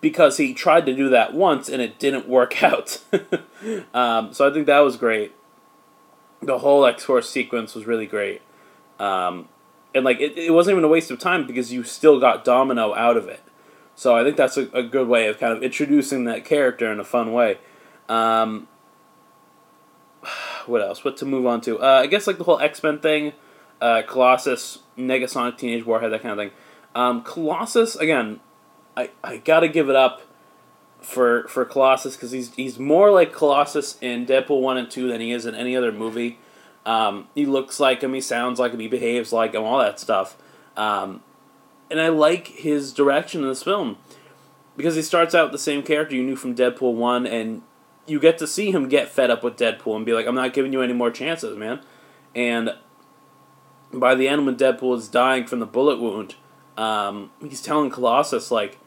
because 0.00 0.36
he 0.36 0.52
tried 0.52 0.86
to 0.86 0.94
do 0.94 1.08
that 1.08 1.32
once 1.34 1.68
and 1.68 1.80
it 1.80 1.98
didn't 1.98 2.28
work 2.28 2.62
out. 2.64 2.98
um, 3.94 4.32
so 4.32 4.48
I 4.48 4.52
think 4.52 4.66
that 4.66 4.80
was 4.80 4.96
great. 4.96 5.32
The 6.40 6.58
whole 6.58 6.84
X 6.84 7.04
Force 7.04 7.28
sequence 7.28 7.74
was 7.74 7.86
really 7.86 8.06
great. 8.06 8.42
Um, 8.98 9.48
and 9.94 10.04
like 10.04 10.20
it, 10.20 10.36
it 10.36 10.52
wasn't 10.52 10.74
even 10.74 10.84
a 10.84 10.88
waste 10.88 11.10
of 11.10 11.18
time 11.18 11.46
because 11.46 11.72
you 11.72 11.84
still 11.84 12.18
got 12.18 12.44
Domino 12.44 12.94
out 12.94 13.16
of 13.16 13.28
it. 13.28 13.42
So 13.94 14.16
I 14.16 14.24
think 14.24 14.36
that's 14.36 14.56
a, 14.56 14.68
a 14.72 14.82
good 14.82 15.08
way 15.08 15.28
of 15.28 15.38
kind 15.38 15.56
of 15.56 15.62
introducing 15.62 16.24
that 16.24 16.44
character 16.44 16.90
in 16.90 16.98
a 16.98 17.04
fun 17.04 17.32
way. 17.32 17.58
Um, 18.08 18.68
what 20.66 20.80
else? 20.80 21.04
What 21.04 21.16
to 21.18 21.26
move 21.26 21.46
on 21.46 21.60
to? 21.62 21.80
Uh, 21.80 22.00
I 22.02 22.06
guess 22.06 22.26
like 22.26 22.38
the 22.38 22.44
whole 22.44 22.60
X 22.60 22.82
Men 22.82 22.98
thing, 22.98 23.32
uh, 23.80 24.02
Colossus, 24.02 24.80
Negasonic 24.96 25.58
Teenage 25.58 25.84
Warhead, 25.84 26.12
that 26.12 26.22
kind 26.22 26.32
of 26.32 26.38
thing. 26.38 26.50
Um, 26.94 27.22
Colossus 27.22 27.96
again, 27.96 28.40
I, 28.96 29.10
I 29.24 29.38
gotta 29.38 29.68
give 29.68 29.88
it 29.88 29.96
up 29.96 30.22
for 31.00 31.48
for 31.48 31.64
Colossus 31.64 32.16
because 32.16 32.30
he's 32.30 32.54
he's 32.54 32.78
more 32.78 33.10
like 33.10 33.32
Colossus 33.32 33.98
in 34.00 34.26
Deadpool 34.26 34.60
one 34.60 34.76
and 34.76 34.90
two 34.90 35.08
than 35.08 35.20
he 35.20 35.32
is 35.32 35.46
in 35.46 35.54
any 35.54 35.76
other 35.76 35.92
movie. 35.92 36.38
Um, 36.84 37.28
he 37.34 37.46
looks 37.46 37.78
like 37.78 38.02
him, 38.02 38.12
he 38.14 38.20
sounds 38.20 38.58
like 38.58 38.72
him, 38.72 38.80
he 38.80 38.88
behaves 38.88 39.32
like 39.32 39.54
him, 39.54 39.62
all 39.62 39.78
that 39.78 40.00
stuff. 40.00 40.36
Um, 40.76 41.22
and 41.92 42.00
I 42.00 42.08
like 42.08 42.48
his 42.48 42.92
direction 42.92 43.42
in 43.42 43.48
this 43.48 43.62
film 43.62 43.98
because 44.76 44.96
he 44.96 45.02
starts 45.02 45.34
out 45.34 45.44
with 45.44 45.52
the 45.52 45.58
same 45.58 45.82
character 45.82 46.16
you 46.16 46.22
knew 46.22 46.36
from 46.36 46.54
Deadpool 46.54 46.94
one, 46.94 47.26
and 47.26 47.62
you 48.06 48.18
get 48.18 48.38
to 48.38 48.46
see 48.46 48.72
him 48.72 48.88
get 48.88 49.10
fed 49.10 49.30
up 49.30 49.44
with 49.44 49.56
Deadpool 49.56 49.94
and 49.94 50.06
be 50.06 50.14
like, 50.14 50.26
"I'm 50.26 50.34
not 50.34 50.54
giving 50.54 50.72
you 50.72 50.80
any 50.80 50.94
more 50.94 51.10
chances, 51.10 51.56
man." 51.56 51.80
And 52.34 52.74
by 53.92 54.14
the 54.14 54.26
end, 54.26 54.46
when 54.46 54.56
Deadpool 54.56 54.96
is 54.96 55.08
dying 55.08 55.46
from 55.46 55.60
the 55.60 55.66
bullet 55.66 56.00
wound, 56.00 56.34
um, 56.78 57.30
he's 57.40 57.60
telling 57.60 57.90
Colossus 57.90 58.50
like, 58.50 58.78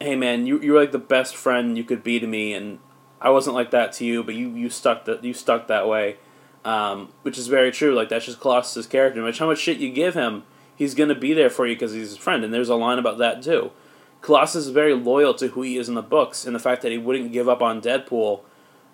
"Hey 0.00 0.16
man, 0.16 0.46
you 0.46 0.60
you're 0.60 0.78
like 0.78 0.92
the 0.92 0.98
best 0.98 1.36
friend 1.36 1.78
you 1.78 1.84
could 1.84 2.02
be 2.02 2.18
to 2.18 2.26
me, 2.26 2.52
and 2.52 2.80
I 3.20 3.30
wasn't 3.30 3.54
like 3.54 3.70
that 3.70 3.92
to 3.94 4.04
you, 4.04 4.24
but 4.24 4.34
you 4.34 4.48
you 4.50 4.68
stuck 4.68 5.04
that 5.04 5.22
you 5.22 5.32
stuck 5.32 5.68
that 5.68 5.88
way." 5.88 6.16
Um, 6.64 7.10
which 7.22 7.36
is 7.36 7.46
very 7.46 7.70
true. 7.70 7.94
Like 7.94 8.08
that's 8.08 8.24
just 8.24 8.40
Colossus's 8.40 8.86
character. 8.86 9.20
No 9.20 9.26
matter 9.26 9.38
how 9.38 9.46
much 9.46 9.58
shit 9.58 9.76
you 9.76 9.92
give 9.92 10.14
him, 10.14 10.44
he's 10.76 10.94
gonna 10.94 11.14
be 11.14 11.32
there 11.34 11.50
for 11.50 11.66
you 11.66 11.74
because 11.74 11.92
he's 11.92 12.10
his 12.10 12.18
friend. 12.18 12.44
And 12.44 12.52
there's 12.52 12.68
a 12.68 12.74
line 12.74 12.98
about 12.98 13.18
that 13.18 13.42
too. 13.42 13.70
Colossus 14.20 14.66
is 14.66 14.70
very 14.70 14.94
loyal 14.94 15.34
to 15.34 15.48
who 15.48 15.62
he 15.62 15.76
is 15.76 15.88
in 15.88 15.94
the 15.94 16.02
books, 16.02 16.46
and 16.46 16.54
the 16.54 16.60
fact 16.60 16.82
that 16.82 16.90
he 16.90 16.98
wouldn't 16.98 17.32
give 17.32 17.48
up 17.48 17.60
on 17.60 17.82
Deadpool 17.82 18.40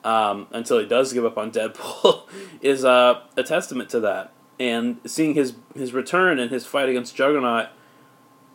um, 0.02 0.48
until 0.50 0.78
he 0.78 0.86
does 0.86 1.12
give 1.12 1.24
up 1.24 1.38
on 1.38 1.52
Deadpool 1.52 2.22
is 2.60 2.84
uh, 2.84 3.20
a 3.36 3.42
testament 3.42 3.90
to 3.90 4.00
that. 4.00 4.32
And 4.58 4.98
seeing 5.06 5.34
his 5.34 5.54
his 5.74 5.92
return 5.92 6.38
and 6.38 6.50
his 6.50 6.66
fight 6.66 6.88
against 6.88 7.14
Juggernaut 7.14 7.68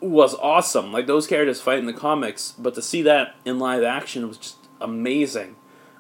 was 0.01 0.35
awesome. 0.35 0.91
Like 0.91 1.07
those 1.07 1.27
characters 1.27 1.61
fight 1.61 1.79
in 1.79 1.85
the 1.85 1.93
comics, 1.93 2.53
but 2.57 2.75
to 2.75 2.81
see 2.81 3.01
that 3.03 3.35
in 3.45 3.59
live 3.59 3.83
action 3.83 4.27
was 4.27 4.37
just 4.37 4.57
amazing. 4.79 5.55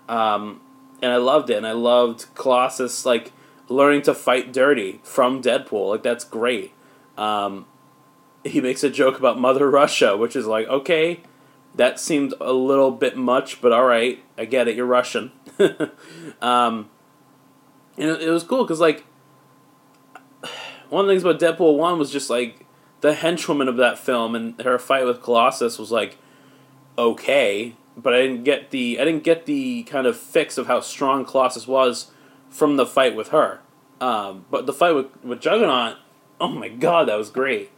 Um, 0.07 0.61
and 1.01 1.11
I 1.11 1.17
loved 1.17 1.49
it. 1.49 1.57
And 1.57 1.67
I 1.67 1.71
loved 1.71 2.33
Colossus 2.35 3.05
like 3.05 3.31
learning 3.69 4.03
to 4.03 4.13
fight 4.13 4.53
dirty 4.53 4.99
from 5.03 5.41
Deadpool. 5.41 5.89
Like 5.89 6.03
that's 6.03 6.23
great. 6.23 6.73
Um, 7.17 7.65
he 8.43 8.61
makes 8.61 8.83
a 8.83 8.89
joke 8.89 9.17
about 9.17 9.39
Mother 9.39 9.69
Russia, 9.69 10.15
which 10.17 10.35
is 10.35 10.45
like 10.45 10.67
okay, 10.67 11.21
that 11.75 11.99
seemed 11.99 12.33
a 12.39 12.53
little 12.53 12.91
bit 12.91 13.17
much, 13.17 13.61
but 13.61 13.71
all 13.71 13.85
right, 13.85 14.23
I 14.37 14.45
get 14.45 14.67
it. 14.67 14.75
You're 14.75 14.85
Russian. 14.85 15.31
um, 16.41 16.89
and 17.97 18.09
it, 18.09 18.23
it 18.23 18.29
was 18.29 18.43
cool 18.43 18.63
because 18.63 18.79
like 18.79 19.03
one 20.89 21.05
of 21.05 21.07
the 21.07 21.13
things 21.13 21.23
about 21.23 21.39
Deadpool 21.39 21.77
one 21.77 21.97
was 21.97 22.11
just 22.11 22.29
like 22.29 22.65
the 23.01 23.13
henchwoman 23.13 23.67
of 23.67 23.77
that 23.77 23.97
film 23.97 24.35
and 24.35 24.59
her 24.61 24.79
fight 24.79 25.05
with 25.05 25.21
Colossus 25.21 25.77
was 25.77 25.91
like 25.91 26.17
okay, 26.97 27.75
but 27.97 28.13
I 28.13 28.21
didn't 28.21 28.43
get 28.43 28.71
the 28.71 28.99
I 28.99 29.05
didn't 29.05 29.23
get 29.23 29.45
the 29.45 29.83
kind 29.83 30.07
of 30.07 30.17
fix 30.17 30.57
of 30.57 30.67
how 30.67 30.79
strong 30.79 31.25
Colossus 31.25 31.67
was 31.67 32.11
from 32.49 32.77
the 32.77 32.85
fight 32.85 33.15
with 33.15 33.29
her. 33.29 33.59
Um, 34.01 34.45
but 34.51 34.65
the 34.65 34.73
fight 34.73 34.93
with, 34.93 35.23
with 35.23 35.41
Juggernaut, 35.41 35.97
oh 36.39 36.49
my 36.49 36.69
god, 36.69 37.07
that 37.07 37.17
was 37.17 37.29
great. 37.29 37.71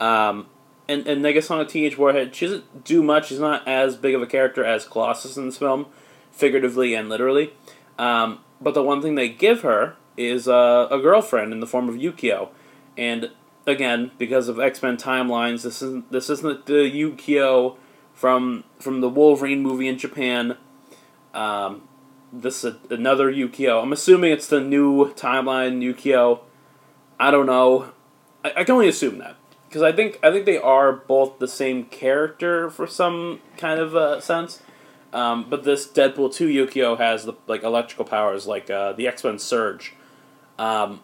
Um, 0.00 0.46
and 0.88 1.06
and 1.06 1.24
Negasonic 1.24 1.68
Teenage 1.68 1.96
Warhead, 1.96 2.34
she 2.34 2.46
doesn't 2.46 2.84
do 2.84 3.02
much. 3.02 3.28
She's 3.28 3.38
not 3.38 3.66
as 3.66 3.96
big 3.96 4.14
of 4.14 4.22
a 4.22 4.26
character 4.26 4.64
as 4.64 4.84
Colossus 4.84 5.36
in 5.36 5.46
this 5.46 5.58
film, 5.58 5.86
figuratively 6.30 6.94
and 6.94 7.08
literally. 7.08 7.52
Um, 7.98 8.40
but 8.60 8.74
the 8.74 8.82
one 8.82 9.02
thing 9.02 9.14
they 9.14 9.28
give 9.28 9.62
her 9.62 9.96
is 10.16 10.48
uh, 10.48 10.88
a 10.90 10.98
girlfriend 10.98 11.52
in 11.52 11.60
the 11.60 11.66
form 11.66 11.88
of 11.88 11.94
Yukio, 11.94 12.48
and 12.96 13.30
again 13.66 14.10
because 14.18 14.48
of 14.48 14.60
X 14.60 14.82
Men 14.82 14.96
timelines. 14.96 15.62
This 15.62 15.82
isn't 15.82 16.10
this 16.10 16.28
isn't 16.30 16.66
the 16.66 16.90
Yukio 16.90 17.76
from 18.14 18.64
from 18.78 19.00
the 19.00 19.08
Wolverine 19.08 19.62
movie 19.62 19.88
in 19.88 19.98
Japan. 19.98 20.56
Um, 21.34 21.82
this 22.32 22.64
is 22.64 22.76
another 22.90 23.32
Yukio. 23.32 23.82
I'm 23.82 23.92
assuming 23.92 24.32
it's 24.32 24.46
the 24.46 24.60
new 24.60 25.12
timeline 25.14 25.82
Yukio. 25.82 26.40
I 27.18 27.30
don't 27.30 27.46
know. 27.46 27.92
I, 28.44 28.52
I 28.58 28.64
can 28.64 28.74
only 28.74 28.88
assume 28.88 29.18
that 29.18 29.36
because 29.68 29.82
I 29.82 29.92
think 29.92 30.18
I 30.22 30.30
think 30.30 30.46
they 30.46 30.58
are 30.58 30.92
both 30.92 31.38
the 31.38 31.48
same 31.48 31.84
character 31.86 32.70
for 32.70 32.86
some 32.86 33.40
kind 33.56 33.80
of 33.80 33.96
uh, 33.96 34.20
sense. 34.20 34.62
Um, 35.12 35.46
but 35.48 35.64
this 35.64 35.86
Deadpool 35.86 36.32
two 36.34 36.48
Yukio 36.48 36.98
has 36.98 37.24
the 37.24 37.34
like 37.46 37.62
electrical 37.62 38.04
powers 38.04 38.46
like 38.46 38.70
uh, 38.70 38.92
the 38.92 39.06
X 39.08 39.24
Men 39.24 39.38
Surge. 39.38 39.94
Um, 40.58 41.00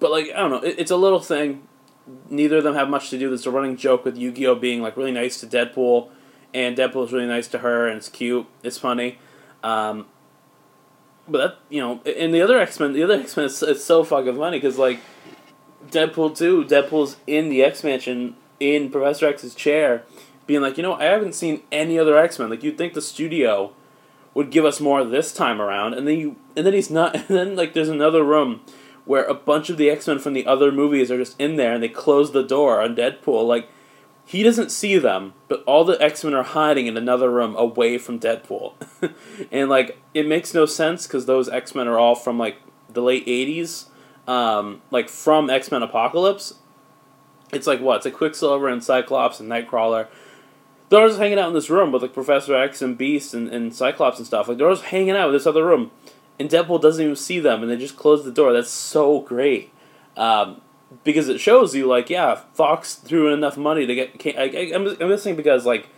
but 0.00 0.10
like 0.10 0.30
I 0.34 0.38
don't 0.38 0.50
know, 0.50 0.62
it, 0.62 0.76
it's 0.78 0.90
a 0.90 0.96
little 0.96 1.20
thing. 1.20 1.66
Neither 2.28 2.58
of 2.58 2.64
them 2.64 2.74
have 2.74 2.88
much 2.90 3.10
to 3.10 3.18
do. 3.18 3.28
There's 3.28 3.46
a 3.46 3.50
running 3.50 3.76
joke 3.76 4.04
with 4.04 4.16
Yukio 4.16 4.60
being 4.60 4.82
like 4.82 4.96
really 4.96 5.12
nice 5.12 5.40
to 5.40 5.46
Deadpool, 5.46 6.10
and 6.52 6.76
Deadpool 6.76 7.06
is 7.06 7.12
really 7.12 7.26
nice 7.26 7.48
to 7.48 7.58
her, 7.58 7.88
and 7.88 7.96
it's 7.96 8.08
cute. 8.08 8.46
It's 8.62 8.78
funny. 8.78 9.18
Um, 9.62 10.06
but 11.26 11.38
that 11.38 11.58
you 11.70 11.80
know, 11.80 12.00
and 12.04 12.34
the 12.34 12.42
other 12.42 12.58
X 12.58 12.78
Men, 12.78 12.92
the 12.92 13.02
other 13.02 13.20
X 13.20 13.36
Men, 13.36 13.46
is, 13.46 13.62
is 13.62 13.82
so 13.82 14.04
fucking 14.04 14.36
funny 14.36 14.58
because 14.58 14.78
like 14.78 15.00
Deadpool 15.90 16.36
two, 16.36 16.64
Deadpool's 16.64 17.16
in 17.26 17.48
the 17.48 17.62
X 17.62 17.84
Mansion 17.84 18.36
in 18.60 18.90
Professor 18.90 19.26
X's 19.26 19.54
chair, 19.54 20.04
being 20.46 20.60
like, 20.60 20.76
you 20.76 20.82
know, 20.82 20.94
I 20.94 21.04
haven't 21.04 21.34
seen 21.34 21.62
any 21.72 21.98
other 21.98 22.16
X 22.16 22.38
Men. 22.38 22.50
Like 22.50 22.62
you'd 22.62 22.78
think 22.78 22.94
the 22.94 23.02
studio 23.02 23.72
would 24.34 24.50
give 24.50 24.64
us 24.64 24.80
more 24.80 25.04
this 25.04 25.32
time 25.32 25.60
around, 25.60 25.94
and 25.94 26.06
then 26.06 26.18
you, 26.18 26.36
and 26.56 26.66
then 26.66 26.74
he's 26.74 26.90
not. 26.90 27.14
And 27.28 27.28
then 27.28 27.56
like 27.56 27.72
there's 27.72 27.88
another 27.88 28.22
room 28.22 28.60
where 29.04 29.24
a 29.24 29.34
bunch 29.34 29.70
of 29.70 29.76
the 29.76 29.90
X 29.90 30.06
Men 30.06 30.18
from 30.18 30.32
the 30.32 30.46
other 30.46 30.72
movies 30.72 31.10
are 31.10 31.18
just 31.18 31.38
in 31.40 31.56
there, 31.56 31.74
and 31.74 31.82
they 31.82 31.88
close 31.88 32.32
the 32.32 32.42
door 32.42 32.80
on 32.80 32.96
Deadpool. 32.96 33.46
Like 33.46 33.68
he 34.26 34.42
doesn't 34.42 34.70
see 34.70 34.98
them, 34.98 35.34
but 35.48 35.62
all 35.64 35.84
the 35.84 36.00
X 36.02 36.24
Men 36.24 36.34
are 36.34 36.42
hiding 36.42 36.86
in 36.86 36.96
another 36.96 37.30
room 37.30 37.54
away 37.56 37.98
from 37.98 38.18
Deadpool, 38.18 38.74
and 39.52 39.68
like 39.68 39.98
it 40.12 40.26
makes 40.26 40.54
no 40.54 40.66
sense 40.66 41.06
because 41.06 41.26
those 41.26 41.48
X 41.48 41.74
Men 41.74 41.88
are 41.88 41.98
all 41.98 42.14
from 42.14 42.38
like 42.38 42.56
the 42.88 43.02
late 43.02 43.26
'80s, 43.26 43.86
um, 44.26 44.82
like 44.90 45.08
from 45.08 45.50
X 45.50 45.70
Men 45.70 45.82
Apocalypse. 45.82 46.54
It's 47.52 47.66
like 47.66 47.80
what? 47.80 47.96
It's 47.96 48.04
like 48.04 48.14
Quicksilver 48.14 48.68
and 48.68 48.82
Cyclops 48.82 49.40
and 49.40 49.50
Nightcrawler. 49.50 50.08
They're 50.88 51.06
just 51.08 51.18
hanging 51.18 51.38
out 51.38 51.48
in 51.48 51.54
this 51.54 51.70
room 51.70 51.92
with 51.92 52.02
like 52.02 52.12
Professor 52.12 52.54
X 52.54 52.82
and 52.82 52.96
Beast 52.96 53.34
and, 53.34 53.48
and 53.48 53.74
Cyclops 53.74 54.18
and 54.18 54.26
stuff. 54.26 54.48
Like 54.48 54.58
they're 54.58 54.70
just 54.70 54.84
hanging 54.84 55.10
out 55.10 55.28
in 55.28 55.32
this 55.32 55.46
other 55.46 55.64
room, 55.64 55.90
and 56.38 56.48
Deadpool 56.48 56.80
doesn't 56.80 57.02
even 57.02 57.16
see 57.16 57.40
them, 57.40 57.62
and 57.62 57.70
they 57.70 57.76
just 57.76 57.96
close 57.96 58.24
the 58.24 58.32
door. 58.32 58.52
That's 58.52 58.70
so 58.70 59.20
great. 59.20 59.72
Um, 60.16 60.60
because 61.02 61.28
it 61.28 61.40
shows 61.40 61.74
you 61.74 61.86
like 61.86 62.08
yeah 62.08 62.36
Fox 62.52 62.94
threw 62.94 63.28
in 63.28 63.34
enough 63.34 63.56
money 63.56 63.86
to 63.86 63.94
get 63.94 64.38
I, 64.38 64.42
I, 64.42 64.72
I'm, 64.74 64.86
I'm 64.86 65.08
just 65.08 65.24
saying 65.24 65.36
because 65.36 65.66
like 65.66 65.88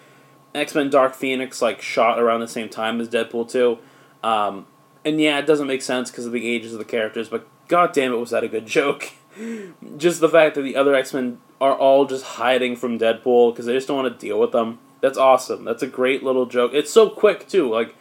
X 0.54 0.74
Men 0.74 0.88
Dark 0.88 1.14
Phoenix 1.14 1.60
like 1.60 1.82
shot 1.82 2.18
around 2.18 2.40
the 2.40 2.48
same 2.48 2.68
time 2.68 3.00
as 3.00 3.08
Deadpool 3.08 3.50
two, 3.50 3.78
um, 4.22 4.66
and 5.04 5.20
yeah 5.20 5.38
it 5.38 5.46
doesn't 5.46 5.66
make 5.66 5.82
sense 5.82 6.10
because 6.10 6.24
of 6.26 6.32
the 6.32 6.48
ages 6.48 6.72
of 6.72 6.78
the 6.78 6.84
characters 6.84 7.28
but 7.28 7.46
god 7.68 7.92
damn 7.92 8.12
it 8.12 8.16
was 8.16 8.31
that 8.31 8.44
a 8.44 8.48
good 8.48 8.66
joke 8.66 9.12
just 9.96 10.20
the 10.20 10.29
fact 10.29 10.55
that 10.55 10.62
the 10.62 10.76
other 10.76 10.94
X 10.94 11.12
Men 11.12 11.38
are 11.61 11.74
all 11.74 12.05
just 12.05 12.24
hiding 12.24 12.76
from 12.76 12.98
Deadpool 12.98 13.52
because 13.52 13.66
they 13.66 13.74
just 13.74 13.88
don't 13.88 14.02
want 14.02 14.12
to 14.12 14.26
deal 14.26 14.38
with 14.38 14.52
them 14.52 14.79
that's 15.00 15.18
awesome 15.18 15.64
that's 15.64 15.83
a 15.83 15.87
great 15.87 16.22
little 16.22 16.46
joke 16.46 16.72
it's 16.74 16.90
so 16.90 17.09
quick 17.09 17.48
too 17.48 17.70
like 17.70 17.94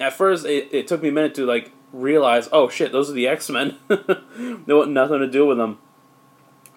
at 0.00 0.12
first 0.12 0.46
it, 0.46 0.68
it 0.72 0.86
took 0.86 1.02
me 1.02 1.08
a 1.08 1.12
minute 1.12 1.34
to 1.34 1.46
like 1.46 1.72
realize 1.92 2.48
oh 2.52 2.68
shit 2.68 2.92
those 2.92 3.10
are 3.10 3.14
the 3.14 3.26
X 3.26 3.50
Men 3.50 3.76
they 3.88 4.74
want 4.74 4.90
nothing 4.90 5.20
to 5.20 5.28
do 5.28 5.46
with 5.46 5.58
them. 5.58 5.78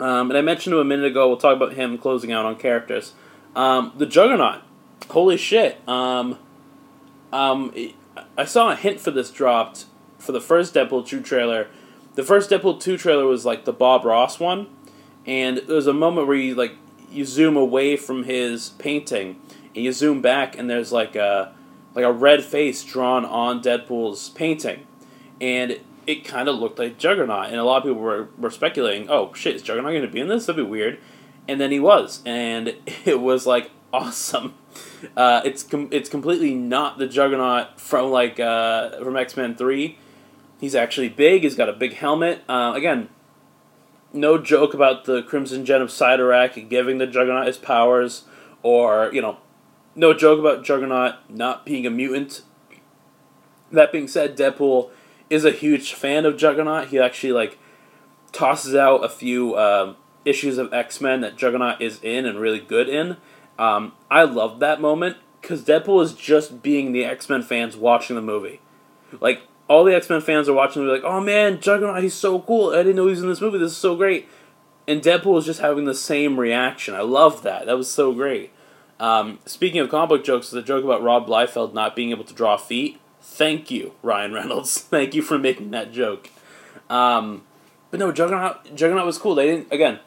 Um, 0.02 0.32
and 0.32 0.38
I 0.38 0.42
mentioned 0.42 0.74
him 0.74 0.80
a 0.80 0.84
minute 0.84 1.06
ago. 1.06 1.28
We'll 1.28 1.38
talk 1.38 1.56
about 1.56 1.74
him 1.74 1.98
closing 2.00 2.32
out 2.32 2.44
on 2.44 2.56
characters. 2.56 3.14
Um, 3.56 3.94
the 3.96 4.08
Juggernaut. 4.08 4.62
Holy 5.12 5.38
shit. 5.38 5.88
Um, 5.88 6.40
um, 7.32 7.72
I 8.36 8.46
saw 8.46 8.72
a 8.72 8.76
hint 8.76 9.00
for 9.00 9.12
this 9.12 9.30
dropped 9.30 9.86
for 10.18 10.32
the 10.32 10.42
first 10.42 10.74
Deadpool 10.74 11.06
2 11.06 11.22
trailer. 11.22 11.68
The 12.16 12.24
first 12.24 12.50
Deadpool 12.50 12.80
2 12.80 12.98
trailer 12.98 13.26
was 13.26 13.46
like 13.46 13.66
the 13.66 13.74
Bob 13.74 14.06
Ross 14.06 14.40
one. 14.40 14.68
And 15.26 15.58
there's 15.68 15.88
a 15.88 15.94
moment 15.94 16.28
where 16.28 16.36
you 16.36 16.56
like 16.56 16.76
you 17.12 17.26
zoom 17.26 17.56
away 17.56 17.96
from 17.96 18.24
his 18.24 18.70
painting 18.70 19.40
and 19.76 19.84
you 19.86 19.92
zoom 19.92 20.22
back 20.22 20.58
and 20.58 20.70
there's 20.70 20.92
like 20.92 21.16
a 21.16 21.54
like 21.94 22.06
a 22.06 22.12
red 22.12 22.44
face 22.44 22.84
drawn 22.84 23.26
on 23.26 23.62
Deadpool's 23.62 24.30
painting. 24.30 24.88
And 25.40 25.80
it 26.08 26.26
kind 26.26 26.48
of 26.48 26.56
looked 26.56 26.80
like 26.80 26.98
Juggernaut, 26.98 27.48
and 27.48 27.56
a 27.56 27.64
lot 27.64 27.78
of 27.78 27.84
people 27.84 28.02
were, 28.02 28.30
were 28.38 28.50
speculating, 28.50 29.10
oh 29.10 29.34
shit, 29.34 29.56
is 29.56 29.62
Juggernaut 29.62 29.92
going 29.92 30.02
to 30.02 30.08
be 30.08 30.20
in 30.20 30.28
this? 30.28 30.46
That'd 30.46 30.64
be 30.64 30.70
weird. 30.70 31.00
And 31.48 31.60
then 31.60 31.72
he 31.72 31.80
was, 31.80 32.22
and 32.26 32.76
it 33.06 33.20
was 33.20 33.46
like 33.46 33.72
awesome. 33.94 34.56
Uh, 35.18 35.42
it's 35.44 35.64
com- 35.64 35.90
it's 35.92 36.10
completely 36.10 36.54
not 36.54 36.98
the 36.98 37.08
Juggernaut 37.08 37.80
from 37.80 38.12
like 38.12 38.40
uh, 38.40 39.00
from 39.04 39.18
X 39.18 39.36
Men 39.36 39.56
Three. 39.56 39.98
He's 40.62 40.76
actually 40.76 41.10
big. 41.10 41.42
He's 41.42 41.56
got 41.56 41.70
a 41.70 41.74
big 41.74 41.94
helmet. 41.94 42.44
Uh, 42.48 42.74
again, 42.76 43.10
no 44.14 44.38
joke 44.38 44.76
about 44.76 45.06
the 45.06 45.24
Crimson 45.24 45.66
Gem 45.66 45.82
of 45.82 45.90
Cyttorak 45.90 46.70
giving 46.70 47.00
the 47.00 47.08
Juggernaut 47.08 47.48
his 47.48 47.58
powers, 47.58 48.26
or 48.62 49.10
you 49.12 49.24
know, 49.24 49.38
no 49.96 50.14
joke 50.14 50.40
about 50.40 50.64
Juggernaut 50.64 51.16
not 51.28 51.66
being 51.66 51.88
a 51.88 51.90
mutant. 51.90 52.44
That 53.72 53.92
being 53.92 54.08
said, 54.08 54.38
Deadpool 54.38 54.92
is 55.32 55.46
a 55.46 55.52
huge 55.52 55.94
fan 55.94 56.28
of 56.28 56.38
Juggernaut. 56.38 56.90
He 56.90 57.00
actually 57.00 57.34
like 57.34 57.58
tosses 58.32 58.76
out 58.76 59.04
a 59.04 59.10
few 59.10 59.58
um, 59.58 59.96
issues 60.26 60.60
of 60.60 60.72
X 60.72 61.02
Men 61.02 61.22
that 61.22 61.38
Juggernaut 61.38 61.82
is 61.82 62.00
in 62.04 62.28
and 62.28 62.40
really 62.40 62.60
good 62.60 62.88
in. 62.88 63.18
Um, 63.58 63.94
I 64.12 64.26
love 64.26 64.60
that 64.60 64.80
moment 64.80 65.18
because 65.42 65.64
Deadpool 65.64 66.04
is 66.04 66.14
just 66.14 66.62
being 66.62 66.92
the 66.92 67.04
X 67.04 67.30
Men 67.30 67.42
fans 67.42 67.76
watching 67.76 68.16
the 68.16 68.22
movie. 68.22 68.62
Like 69.20 69.42
all 69.72 69.86
the 69.86 69.96
X 69.96 70.10
Men 70.10 70.20
fans 70.20 70.50
are 70.50 70.54
watching 70.54 70.82
the 70.82 70.88
movie, 70.88 71.02
like, 71.02 71.10
oh 71.10 71.22
man, 71.22 71.62
Juggernaut, 71.62 72.04
he's 72.04 72.14
so 72.14 72.40
cool. 72.42 72.72
I 72.72 72.84
didn't 72.84 72.98
know 72.98 73.06
he 73.06 73.12
was 73.12 73.24
in 73.24 73.30
this 73.30 73.40
movie. 73.40 73.58
This 73.58 73.72
is 73.72 73.78
so 73.78 73.96
great. 73.96 74.28
And 74.86 75.02
Deadpool 75.02 75.40
is 75.40 75.46
just 75.46 75.62
having 75.62 75.86
the 75.86 75.96
same 75.96 76.38
reaction. 76.38 76.94
I 76.94 77.02
love 77.02 77.42
that. 77.44 77.68
That 77.68 77.78
was 77.78 77.90
so 77.90 78.14
great. 78.14 78.52
Um, 79.00 79.40
speaking 79.46 79.80
of 79.80 79.90
comic 79.90 80.10
book 80.10 80.26
jokes, 80.26 80.50
the 80.50 80.62
joke 80.62 80.84
about 80.84 81.02
Rob 81.02 81.28
Liefeld 81.28 81.74
not 81.74 81.96
being 81.96 82.12
able 82.12 82.26
to 82.26 82.34
draw 82.34 82.58
feet. 82.58 83.00
Thank 83.22 83.72
you, 83.72 83.94
Ryan 84.04 84.34
Reynolds. 84.34 84.78
Thank 84.78 85.16
you 85.16 85.22
for 85.22 85.40
making 85.40 85.72
that 85.72 85.94
joke. 85.94 86.30
Um, 86.90 87.44
but 87.92 88.00
no, 88.02 88.12
Juggernaut, 88.12 88.76
Juggernaut 88.76 89.06
was 89.06 89.18
cool. 89.18 89.36
They 89.36 89.48
didn't 89.48 89.72
again, 89.72 90.00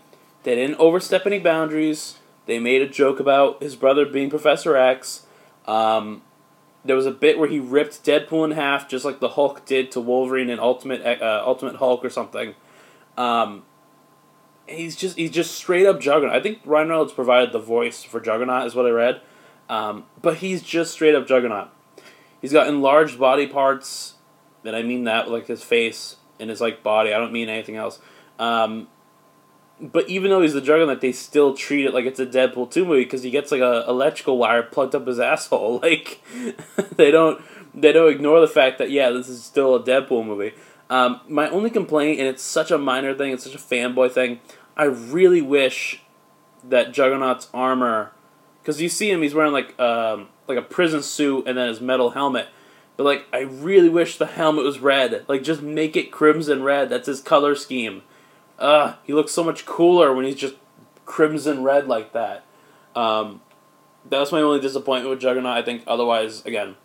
they 0.42 0.56
didn't 0.56 0.78
overstep 0.78 1.24
any 1.24 1.38
boundaries. 1.38 2.18
They 2.44 2.58
made 2.58 2.82
a 2.82 2.88
joke 2.88 3.18
about 3.18 3.62
his 3.62 3.76
brother 3.76 4.04
being 4.04 4.28
Professor 4.28 4.76
X. 4.76 5.24
Um, 5.66 6.20
there 6.84 6.96
was 6.96 7.06
a 7.06 7.10
bit 7.10 7.38
where 7.38 7.48
he 7.48 7.58
ripped 7.58 8.04
Deadpool 8.04 8.44
in 8.44 8.50
half, 8.52 8.88
just 8.88 9.04
like 9.04 9.20
the 9.20 9.30
Hulk 9.30 9.64
did 9.64 9.90
to 9.92 10.00
Wolverine 10.00 10.50
in 10.50 10.58
Ultimate 10.58 11.02
uh, 11.04 11.42
Ultimate 11.46 11.76
Hulk 11.76 12.04
or 12.04 12.10
something. 12.10 12.54
Um, 13.16 13.64
he's 14.66 14.96
just 14.96 15.16
he's 15.16 15.30
just 15.30 15.54
straight 15.54 15.86
up 15.86 16.00
Juggernaut. 16.00 16.36
I 16.36 16.40
think 16.40 16.60
Ryan 16.64 16.88
Reynolds 16.88 17.12
provided 17.12 17.52
the 17.52 17.58
voice 17.58 18.02
for 18.02 18.20
Juggernaut, 18.20 18.66
is 18.66 18.74
what 18.74 18.86
I 18.86 18.90
read. 18.90 19.20
Um, 19.68 20.04
but 20.20 20.38
he's 20.38 20.62
just 20.62 20.92
straight 20.92 21.14
up 21.14 21.26
Juggernaut. 21.26 21.68
He's 22.40 22.52
got 22.52 22.66
enlarged 22.66 23.18
body 23.18 23.46
parts, 23.46 24.14
and 24.64 24.76
I 24.76 24.82
mean 24.82 25.04
that 25.04 25.30
like 25.30 25.46
his 25.46 25.62
face 25.62 26.16
and 26.38 26.50
his 26.50 26.60
like 26.60 26.82
body. 26.82 27.14
I 27.14 27.18
don't 27.18 27.32
mean 27.32 27.48
anything 27.48 27.76
else. 27.76 27.98
Um, 28.38 28.88
but 29.92 30.08
even 30.08 30.30
though 30.30 30.40
he's 30.40 30.54
the 30.54 30.62
Juggernaut, 30.62 31.00
they 31.00 31.12
still 31.12 31.54
treat 31.54 31.84
it 31.84 31.92
like 31.92 32.06
it's 32.06 32.18
a 32.18 32.26
Deadpool 32.26 32.70
two 32.70 32.86
movie 32.86 33.04
because 33.04 33.22
he 33.22 33.30
gets 33.30 33.52
like 33.52 33.60
a 33.60 33.84
electrical 33.86 34.38
wire 34.38 34.62
plugged 34.62 34.94
up 34.94 35.06
his 35.06 35.18
asshole. 35.20 35.80
Like 35.80 36.22
they 36.96 37.10
don't 37.10 37.42
they 37.74 37.92
don't 37.92 38.10
ignore 38.10 38.40
the 38.40 38.48
fact 38.48 38.78
that 38.78 38.90
yeah, 38.90 39.10
this 39.10 39.28
is 39.28 39.44
still 39.44 39.74
a 39.74 39.82
Deadpool 39.82 40.24
movie. 40.24 40.54
Um, 40.88 41.20
my 41.28 41.48
only 41.48 41.70
complaint, 41.70 42.18
and 42.18 42.28
it's 42.28 42.42
such 42.42 42.70
a 42.70 42.78
minor 42.78 43.14
thing, 43.14 43.32
it's 43.32 43.44
such 43.44 43.54
a 43.54 43.58
fanboy 43.58 44.12
thing. 44.12 44.40
I 44.76 44.84
really 44.84 45.42
wish 45.42 46.02
that 46.62 46.92
Juggernaut's 46.92 47.48
armor, 47.52 48.12
because 48.62 48.80
you 48.80 48.88
see 48.88 49.10
him, 49.10 49.22
he's 49.22 49.34
wearing 49.34 49.52
like 49.52 49.78
um, 49.78 50.28
like 50.48 50.58
a 50.58 50.62
prison 50.62 51.02
suit 51.02 51.46
and 51.46 51.58
then 51.58 51.68
his 51.68 51.80
metal 51.80 52.10
helmet. 52.10 52.48
But 52.96 53.04
like, 53.04 53.26
I 53.32 53.40
really 53.40 53.88
wish 53.88 54.18
the 54.18 54.26
helmet 54.26 54.64
was 54.64 54.78
red. 54.78 55.24
Like, 55.26 55.42
just 55.42 55.62
make 55.62 55.96
it 55.96 56.12
crimson 56.12 56.62
red. 56.62 56.90
That's 56.90 57.08
his 57.08 57.20
color 57.20 57.54
scheme. 57.54 58.02
Ugh, 58.58 58.96
he 59.04 59.12
looks 59.12 59.32
so 59.32 59.42
much 59.42 59.66
cooler 59.66 60.14
when 60.14 60.24
he's 60.24 60.36
just 60.36 60.54
crimson 61.06 61.62
red 61.62 61.88
like 61.88 62.12
that. 62.12 62.44
Um, 62.94 63.40
that's 64.08 64.32
my 64.32 64.40
only 64.40 64.60
disappointment 64.60 65.10
with 65.10 65.20
Juggernaut. 65.20 65.56
I 65.56 65.62
think 65.62 65.82
otherwise, 65.86 66.44
again, 66.46 66.76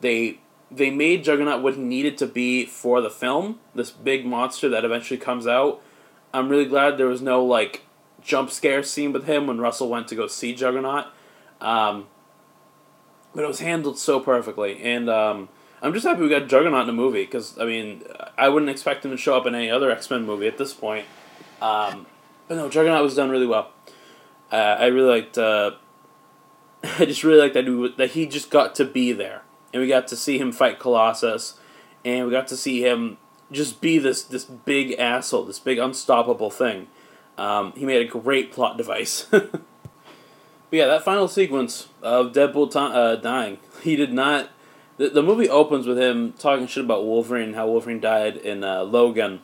they 0.00 0.40
they 0.70 0.90
made 0.90 1.24
Juggernaut 1.24 1.62
what 1.62 1.74
he 1.74 1.80
needed 1.80 2.18
to 2.18 2.26
be 2.26 2.66
for 2.66 3.00
the 3.00 3.10
film. 3.10 3.58
This 3.74 3.90
big 3.90 4.26
monster 4.26 4.68
that 4.68 4.84
eventually 4.84 5.18
comes 5.18 5.46
out. 5.46 5.82
I'm 6.32 6.48
really 6.48 6.66
glad 6.66 6.98
there 6.98 7.06
was 7.06 7.22
no 7.22 7.44
like 7.44 7.82
jump 8.22 8.50
scare 8.50 8.82
scene 8.82 9.12
with 9.12 9.24
him 9.24 9.46
when 9.46 9.58
Russell 9.58 9.88
went 9.88 10.08
to 10.08 10.14
go 10.14 10.26
see 10.26 10.54
Juggernaut. 10.54 11.06
Um, 11.60 12.06
but 13.34 13.44
it 13.44 13.48
was 13.48 13.60
handled 13.60 13.98
so 13.98 14.20
perfectly, 14.20 14.80
and 14.82 15.08
um, 15.08 15.48
I'm 15.82 15.92
just 15.92 16.06
happy 16.06 16.22
we 16.22 16.28
got 16.28 16.48
Juggernaut 16.48 16.82
in 16.82 16.86
the 16.86 16.92
movie 16.92 17.24
because 17.24 17.58
I 17.58 17.64
mean 17.64 18.02
I 18.36 18.48
wouldn't 18.48 18.70
expect 18.70 19.04
him 19.04 19.10
to 19.10 19.16
show 19.16 19.36
up 19.36 19.46
in 19.46 19.54
any 19.54 19.70
other 19.70 19.90
X 19.90 20.10
Men 20.10 20.24
movie 20.24 20.46
at 20.46 20.58
this 20.58 20.74
point. 20.74 21.06
Um, 21.60 22.06
but 22.46 22.56
no, 22.56 22.68
Juggernaut 22.68 23.02
was 23.02 23.14
done 23.14 23.30
really 23.30 23.46
well. 23.46 23.72
Uh, 24.50 24.76
I 24.78 24.86
really 24.86 25.08
liked. 25.08 25.38
Uh, 25.38 25.72
I 26.98 27.04
just 27.04 27.24
really 27.24 27.40
liked 27.40 27.54
that 27.54 27.66
he, 27.66 27.94
that 27.96 28.10
he 28.12 28.26
just 28.26 28.50
got 28.50 28.74
to 28.76 28.84
be 28.84 29.12
there, 29.12 29.42
and 29.72 29.82
we 29.82 29.88
got 29.88 30.08
to 30.08 30.16
see 30.16 30.38
him 30.38 30.52
fight 30.52 30.78
Colossus, 30.78 31.58
and 32.04 32.26
we 32.26 32.32
got 32.32 32.48
to 32.48 32.56
see 32.56 32.84
him 32.84 33.18
just 33.50 33.80
be 33.80 33.98
this 33.98 34.22
this 34.22 34.44
big 34.44 34.92
asshole, 34.92 35.44
this 35.44 35.58
big 35.58 35.78
unstoppable 35.78 36.50
thing. 36.50 36.88
Um, 37.36 37.72
he 37.76 37.84
made 37.84 38.02
a 38.02 38.10
great 38.10 38.52
plot 38.52 38.76
device. 38.76 39.26
but 39.30 39.60
yeah, 40.70 40.86
that 40.86 41.04
final 41.04 41.28
sequence 41.28 41.88
of 42.02 42.32
Deadpool 42.32 42.74
uh, 42.74 43.16
dying, 43.16 43.58
he 43.82 43.96
did 43.96 44.12
not. 44.12 44.50
The, 44.98 45.08
the 45.08 45.22
movie 45.22 45.48
opens 45.48 45.86
with 45.86 45.98
him 45.98 46.32
talking 46.32 46.66
shit 46.66 46.84
about 46.84 47.04
Wolverine, 47.04 47.54
how 47.54 47.66
Wolverine 47.66 48.00
died 48.00 48.36
in 48.36 48.62
uh, 48.62 48.82
Logan, 48.82 49.40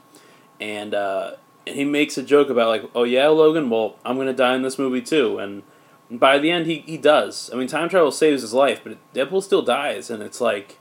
and 0.60 0.94
uh, 0.94 1.32
and 1.66 1.76
he 1.76 1.84
makes 1.84 2.18
a 2.18 2.22
joke 2.22 2.50
about 2.50 2.68
like, 2.68 2.90
oh 2.94 3.04
yeah, 3.04 3.28
Logan, 3.28 3.70
well 3.70 3.96
I'm 4.04 4.16
gonna 4.16 4.32
die 4.32 4.54
in 4.54 4.62
this 4.62 4.78
movie 4.78 5.02
too, 5.02 5.38
and 5.38 5.62
by 6.10 6.38
the 6.38 6.50
end 6.50 6.66
he, 6.66 6.80
he 6.80 6.98
does. 6.98 7.50
I 7.52 7.56
mean, 7.56 7.68
time 7.68 7.88
travel 7.88 8.10
saves 8.10 8.42
his 8.42 8.52
life, 8.52 8.80
but 8.84 8.98
Deadpool 9.14 9.42
still 9.42 9.62
dies, 9.62 10.10
and 10.10 10.22
it's 10.22 10.40
like, 10.40 10.78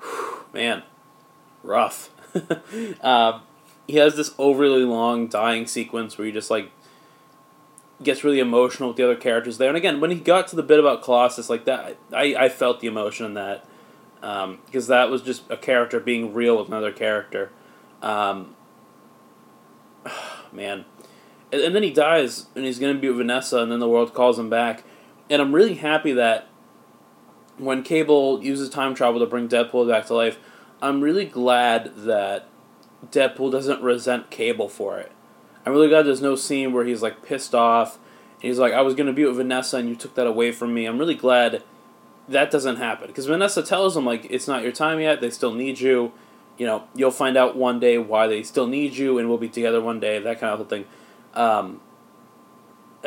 whew, 0.00 0.44
man, 0.52 0.82
rough. 1.62 2.10
uh, 3.00 3.40
he 3.86 3.96
has 3.96 4.16
this 4.16 4.34
overly 4.38 4.84
long 4.84 5.28
dying 5.28 5.66
sequence 5.66 6.18
where 6.18 6.26
he 6.26 6.32
just 6.32 6.50
like 6.50 6.70
gets 8.04 8.24
really 8.24 8.40
emotional 8.40 8.90
with 8.90 8.96
the 8.96 9.04
other 9.04 9.16
characters 9.16 9.58
there. 9.58 9.68
And 9.68 9.76
again, 9.76 10.00
when 10.00 10.10
he 10.10 10.18
got 10.18 10.48
to 10.48 10.56
the 10.56 10.62
bit 10.62 10.78
about 10.78 11.02
Colossus, 11.02 11.50
like 11.50 11.64
that, 11.64 11.96
I, 12.12 12.34
I 12.38 12.48
felt 12.48 12.80
the 12.80 12.86
emotion 12.86 13.26
in 13.26 13.34
that 13.34 13.64
because 14.20 14.90
um, 14.90 14.96
that 14.96 15.10
was 15.10 15.22
just 15.22 15.42
a 15.50 15.56
character 15.56 16.00
being 16.00 16.32
real 16.32 16.58
with 16.58 16.68
another 16.68 16.92
character. 16.92 17.50
Um, 18.00 18.56
man, 20.52 20.84
and, 21.52 21.60
and 21.60 21.74
then 21.74 21.82
he 21.82 21.90
dies, 21.90 22.46
and 22.54 22.64
he's 22.64 22.78
gonna 22.78 22.94
be 22.94 23.08
with 23.08 23.18
Vanessa, 23.18 23.58
and 23.58 23.70
then 23.70 23.80
the 23.80 23.88
world 23.88 24.14
calls 24.14 24.38
him 24.38 24.48
back. 24.48 24.84
And 25.28 25.42
I'm 25.42 25.54
really 25.54 25.74
happy 25.74 26.12
that 26.12 26.48
when 27.58 27.82
Cable 27.82 28.42
uses 28.42 28.68
time 28.68 28.94
travel 28.94 29.20
to 29.20 29.26
bring 29.26 29.48
Deadpool 29.48 29.88
back 29.88 30.06
to 30.06 30.14
life, 30.14 30.38
I'm 30.82 31.00
really 31.00 31.24
glad 31.24 31.94
that 31.96 32.48
Deadpool 33.10 33.52
doesn't 33.52 33.82
resent 33.82 34.30
Cable 34.30 34.68
for 34.68 34.98
it. 34.98 35.12
I'm 35.64 35.72
really 35.72 35.88
glad 35.88 36.02
there's 36.02 36.20
no 36.20 36.36
scene 36.36 36.72
where 36.72 36.84
he's 36.84 37.02
like 37.02 37.22
pissed 37.22 37.54
off 37.54 37.96
and 38.34 38.42
he's 38.42 38.58
like, 38.58 38.72
I 38.72 38.82
was 38.82 38.94
gonna 38.94 39.12
be 39.12 39.24
with 39.24 39.36
Vanessa 39.36 39.78
and 39.78 39.88
you 39.88 39.96
took 39.96 40.14
that 40.14 40.26
away 40.26 40.52
from 40.52 40.74
me. 40.74 40.86
I'm 40.86 40.98
really 40.98 41.14
glad 41.14 41.62
that 42.28 42.50
doesn't 42.50 42.76
happen 42.76 43.08
because 43.08 43.26
Vanessa 43.26 43.62
tells 43.62 43.96
him 43.96 44.04
like 44.04 44.26
it's 44.30 44.48
not 44.48 44.62
your 44.62 44.72
time 44.72 45.00
yet. 45.00 45.20
They 45.20 45.30
still 45.30 45.52
need 45.52 45.80
you. 45.80 46.12
You 46.56 46.66
know, 46.66 46.84
you'll 46.94 47.10
find 47.10 47.36
out 47.36 47.56
one 47.56 47.80
day 47.80 47.98
why 47.98 48.26
they 48.28 48.42
still 48.44 48.68
need 48.68 48.94
you, 48.94 49.18
and 49.18 49.28
we'll 49.28 49.38
be 49.38 49.48
together 49.48 49.80
one 49.80 49.98
day. 49.98 50.20
That 50.20 50.38
kind 50.38 50.52
of 50.52 50.58
whole 50.60 50.68
thing. 50.68 50.84
Um, 51.34 51.80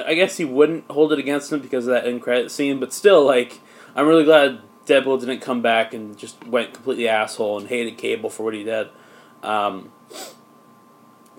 I 0.05 0.15
guess 0.15 0.37
he 0.37 0.45
wouldn't 0.45 0.89
hold 0.91 1.13
it 1.13 1.19
against 1.19 1.51
him 1.51 1.61
because 1.61 1.87
of 1.87 1.93
that 1.93 2.05
end 2.05 2.21
credit 2.21 2.51
scene, 2.51 2.79
but 2.79 2.91
still, 2.91 3.25
like, 3.25 3.61
I'm 3.95 4.05
really 4.05 4.25
glad 4.25 4.59
Deadpool 4.85 5.19
didn't 5.19 5.39
come 5.39 5.61
back 5.61 5.93
and 5.93 6.17
just 6.17 6.45
went 6.45 6.73
completely 6.73 7.07
asshole 7.07 7.57
and 7.59 7.67
hated 7.67 7.97
Cable 7.97 8.29
for 8.29 8.43
what 8.43 8.53
he 8.53 8.63
did. 8.63 8.89
Um, 9.41 9.91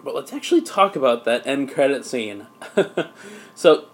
but 0.02 0.14
let's 0.14 0.32
actually 0.32 0.62
talk 0.62 0.96
about 0.96 1.24
that 1.24 1.46
end 1.46 1.70
credit 1.70 2.04
scene. 2.04 2.46
so, 3.54 3.86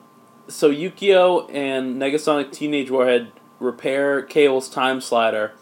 so 0.48 0.70
Yukio 0.70 1.48
and 1.52 2.00
Negasonic 2.00 2.52
Teenage 2.52 2.90
Warhead 2.90 3.32
repair 3.58 4.22
Cable's 4.22 4.68
time 4.68 5.00
slider, 5.00 5.52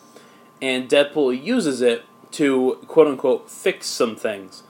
and 0.61 0.89
Deadpool 0.89 1.43
uses 1.43 1.81
it 1.81 2.05
to 2.33 2.79
quote 2.87 3.07
unquote 3.07 3.51
fix 3.51 3.87
some 3.87 4.17
things. 4.17 4.63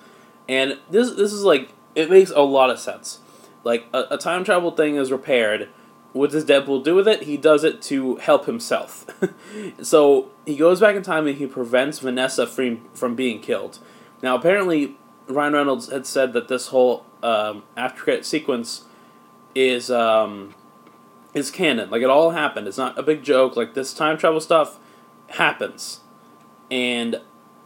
And 0.49 0.79
this 0.91 1.13
this 1.13 1.33
is 1.33 1.45
like 1.45 1.71
it 1.95 2.11
makes 2.11 2.31
a 2.31 2.41
lot 2.41 2.71
of 2.71 2.79
sense. 2.79 3.21
Like 3.65 3.87
a, 3.93 4.05
a 4.13 4.19
time 4.19 4.45
travel 4.45 4.73
thing 4.73 4.97
is 4.97 5.11
repaired. 5.13 5.69
What 6.13 6.31
does 6.31 6.45
Deadpool 6.45 6.85
do 6.85 6.95
with 6.95 7.09
it? 7.09 7.23
He 7.23 7.39
does 7.39 7.65
it 7.65 7.81
to 7.83 8.17
help 8.17 8.45
himself. 8.45 9.07
so 9.83 10.31
he 10.45 10.57
goes 10.57 10.81
back 10.81 10.95
in 10.95 11.03
time 11.03 11.27
and 11.27 11.39
he 11.39 11.47
prevents 11.47 12.01
Vanessa 12.01 12.47
from 12.47 12.85
from 12.93 13.15
being 13.15 13.41
killed. 13.41 13.79
Now 14.23 14.37
apparently 14.37 14.97
Ryan 15.29 15.53
Reynolds 15.53 15.91
had 15.91 16.07
said 16.07 16.33
that 16.33 16.49
this 16.49 16.69
whole 16.69 17.07
um, 17.23 17.63
after 17.77 18.03
credit 18.03 18.25
sequence 18.25 18.85
is 19.55 19.91
um, 19.91 20.55
is 21.35 21.51
canon. 21.51 21.91
Like 21.91 22.03
it 22.03 22.11
all 22.11 22.31
happened. 22.31 22.69
It's 22.69 22.79
not 22.79 22.99
a 22.99 23.03
big 23.03 23.23
joke. 23.23 23.57
Like 23.57 23.75
this 23.75 23.95
time 23.95 24.19
travel 24.19 24.41
stuff 24.41 24.79
happens, 25.29 26.01
and 26.71 27.21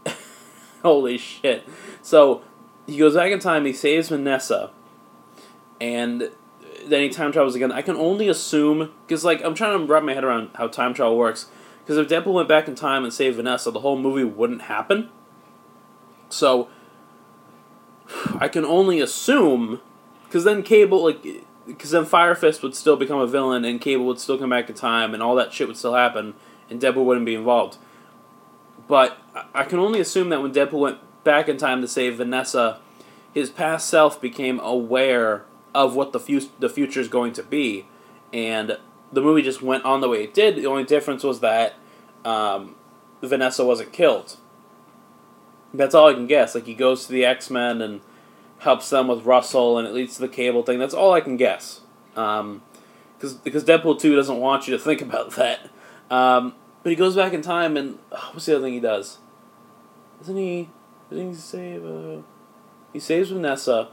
holy 0.82 1.18
shit! 1.18 1.68
So 2.02 2.42
he 2.86 2.98
goes 2.98 3.14
back 3.14 3.32
in 3.32 3.38
time. 3.38 3.64
He 3.64 3.72
saves 3.72 4.08
Vanessa, 4.08 4.70
and 5.80 6.30
then 6.84 7.02
he 7.02 7.08
time 7.08 7.32
travels 7.32 7.54
again. 7.54 7.72
I 7.72 7.82
can 7.82 7.96
only 7.96 8.28
assume 8.28 8.92
because 9.06 9.24
like 9.24 9.42
I'm 9.42 9.54
trying 9.54 9.78
to 9.78 9.92
wrap 9.92 10.02
my 10.02 10.14
head 10.14 10.24
around 10.24 10.50
how 10.54 10.68
time 10.68 10.94
travel 10.94 11.16
works. 11.16 11.46
Because 11.82 11.98
if 11.98 12.08
Deadpool 12.08 12.32
went 12.32 12.48
back 12.48 12.66
in 12.66 12.74
time 12.74 13.04
and 13.04 13.12
saved 13.12 13.36
Vanessa, 13.36 13.70
the 13.70 13.78
whole 13.78 13.96
movie 13.96 14.24
wouldn't 14.24 14.62
happen. 14.62 15.08
So 16.28 16.68
I 18.40 18.48
can 18.48 18.64
only 18.64 19.00
assume 19.00 19.80
because 20.24 20.44
then 20.44 20.62
Cable 20.62 21.04
like 21.04 21.24
because 21.66 21.90
then 21.90 22.04
Fire 22.04 22.34
Fist 22.34 22.62
would 22.62 22.74
still 22.74 22.96
become 22.96 23.18
a 23.18 23.26
villain 23.26 23.64
and 23.64 23.80
Cable 23.80 24.06
would 24.06 24.20
still 24.20 24.38
come 24.38 24.50
back 24.50 24.68
in 24.68 24.74
time 24.74 25.14
and 25.14 25.22
all 25.22 25.34
that 25.36 25.52
shit 25.52 25.66
would 25.66 25.76
still 25.76 25.94
happen 25.94 26.34
and 26.70 26.80
Deadpool 26.80 27.04
wouldn't 27.04 27.26
be 27.26 27.34
involved. 27.34 27.78
But 28.88 29.18
I 29.54 29.64
can 29.64 29.78
only 29.78 30.00
assume 30.00 30.28
that 30.30 30.42
when 30.42 30.52
Deadpool 30.52 30.80
went 30.80 30.98
back 31.24 31.48
in 31.48 31.56
time 31.56 31.80
to 31.80 31.88
save 31.88 32.16
Vanessa, 32.16 32.78
his 33.32 33.50
past 33.50 33.88
self 33.88 34.20
became 34.20 34.60
aware 34.60 35.44
of 35.74 35.94
what 35.94 36.12
the 36.12 36.20
fu- 36.20 36.48
the 36.58 36.68
future 36.68 37.00
is 37.00 37.08
going 37.08 37.32
to 37.34 37.42
be, 37.42 37.86
and 38.32 38.78
the 39.12 39.20
movie 39.20 39.42
just 39.42 39.60
went 39.60 39.84
on 39.84 40.00
the 40.00 40.08
way 40.08 40.24
it 40.24 40.32
did. 40.32 40.56
The 40.56 40.66
only 40.66 40.84
difference 40.84 41.22
was 41.22 41.40
that 41.40 41.74
um, 42.24 42.76
Vanessa 43.22 43.64
wasn't 43.64 43.92
killed. 43.92 44.36
That's 45.74 45.94
all 45.94 46.08
I 46.08 46.14
can 46.14 46.26
guess. 46.26 46.54
Like 46.54 46.66
he 46.66 46.74
goes 46.74 47.06
to 47.06 47.12
the 47.12 47.24
X 47.24 47.50
Men 47.50 47.82
and 47.82 48.00
helps 48.58 48.90
them 48.90 49.08
with 49.08 49.24
Russell, 49.24 49.78
and 49.78 49.86
it 49.86 49.94
leads 49.94 50.16
to 50.16 50.22
the 50.22 50.28
Cable 50.28 50.62
thing. 50.62 50.78
That's 50.78 50.94
all 50.94 51.12
I 51.12 51.20
can 51.20 51.36
guess. 51.36 51.80
Um, 52.14 52.62
cause, 53.20 53.34
because 53.34 53.64
Deadpool 53.64 53.98
two 54.00 54.16
doesn't 54.16 54.38
want 54.38 54.66
you 54.66 54.76
to 54.76 54.82
think 54.82 55.02
about 55.02 55.32
that. 55.32 55.70
Um, 56.10 56.54
but 56.82 56.90
he 56.90 56.96
goes 56.96 57.16
back 57.16 57.32
in 57.32 57.42
time, 57.42 57.76
and 57.76 57.98
oh, 58.12 58.30
what's 58.32 58.46
the 58.46 58.56
other 58.56 58.64
thing 58.64 58.74
he 58.74 58.80
does? 58.80 59.18
Doesn't 60.20 60.36
he? 60.36 60.70
Doesn't 61.10 61.28
he 61.28 61.34
save? 61.34 61.84
Uh, 61.84 62.22
he 62.92 63.00
saves 63.00 63.30
Vanessa, 63.30 63.88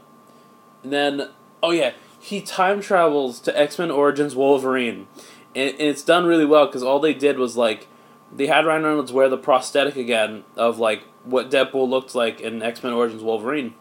and 0.82 0.92
then 0.92 1.30
oh 1.62 1.70
yeah, 1.70 1.92
he 2.20 2.40
time 2.40 2.80
travels 2.80 3.40
to 3.40 3.58
X 3.58 3.78
Men 3.78 3.90
Origins 3.90 4.36
Wolverine, 4.36 5.06
and, 5.54 5.70
and 5.70 5.80
it's 5.80 6.02
done 6.02 6.26
really 6.26 6.46
well 6.46 6.66
because 6.66 6.82
all 6.82 7.00
they 7.00 7.14
did 7.14 7.38
was 7.38 7.56
like 7.56 7.88
they 8.34 8.46
had 8.46 8.66
Ryan 8.66 8.84
Reynolds 8.84 9.12
wear 9.12 9.28
the 9.28 9.38
prosthetic 9.38 9.96
again 9.96 10.44
of 10.56 10.78
like 10.78 11.04
what 11.24 11.50
Deadpool 11.50 11.88
looked 11.88 12.14
like 12.14 12.40
in 12.40 12.62
X 12.62 12.82
Men 12.82 12.92
Origins 12.92 13.22
Wolverine, 13.22 13.74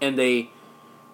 and 0.00 0.18
they 0.18 0.50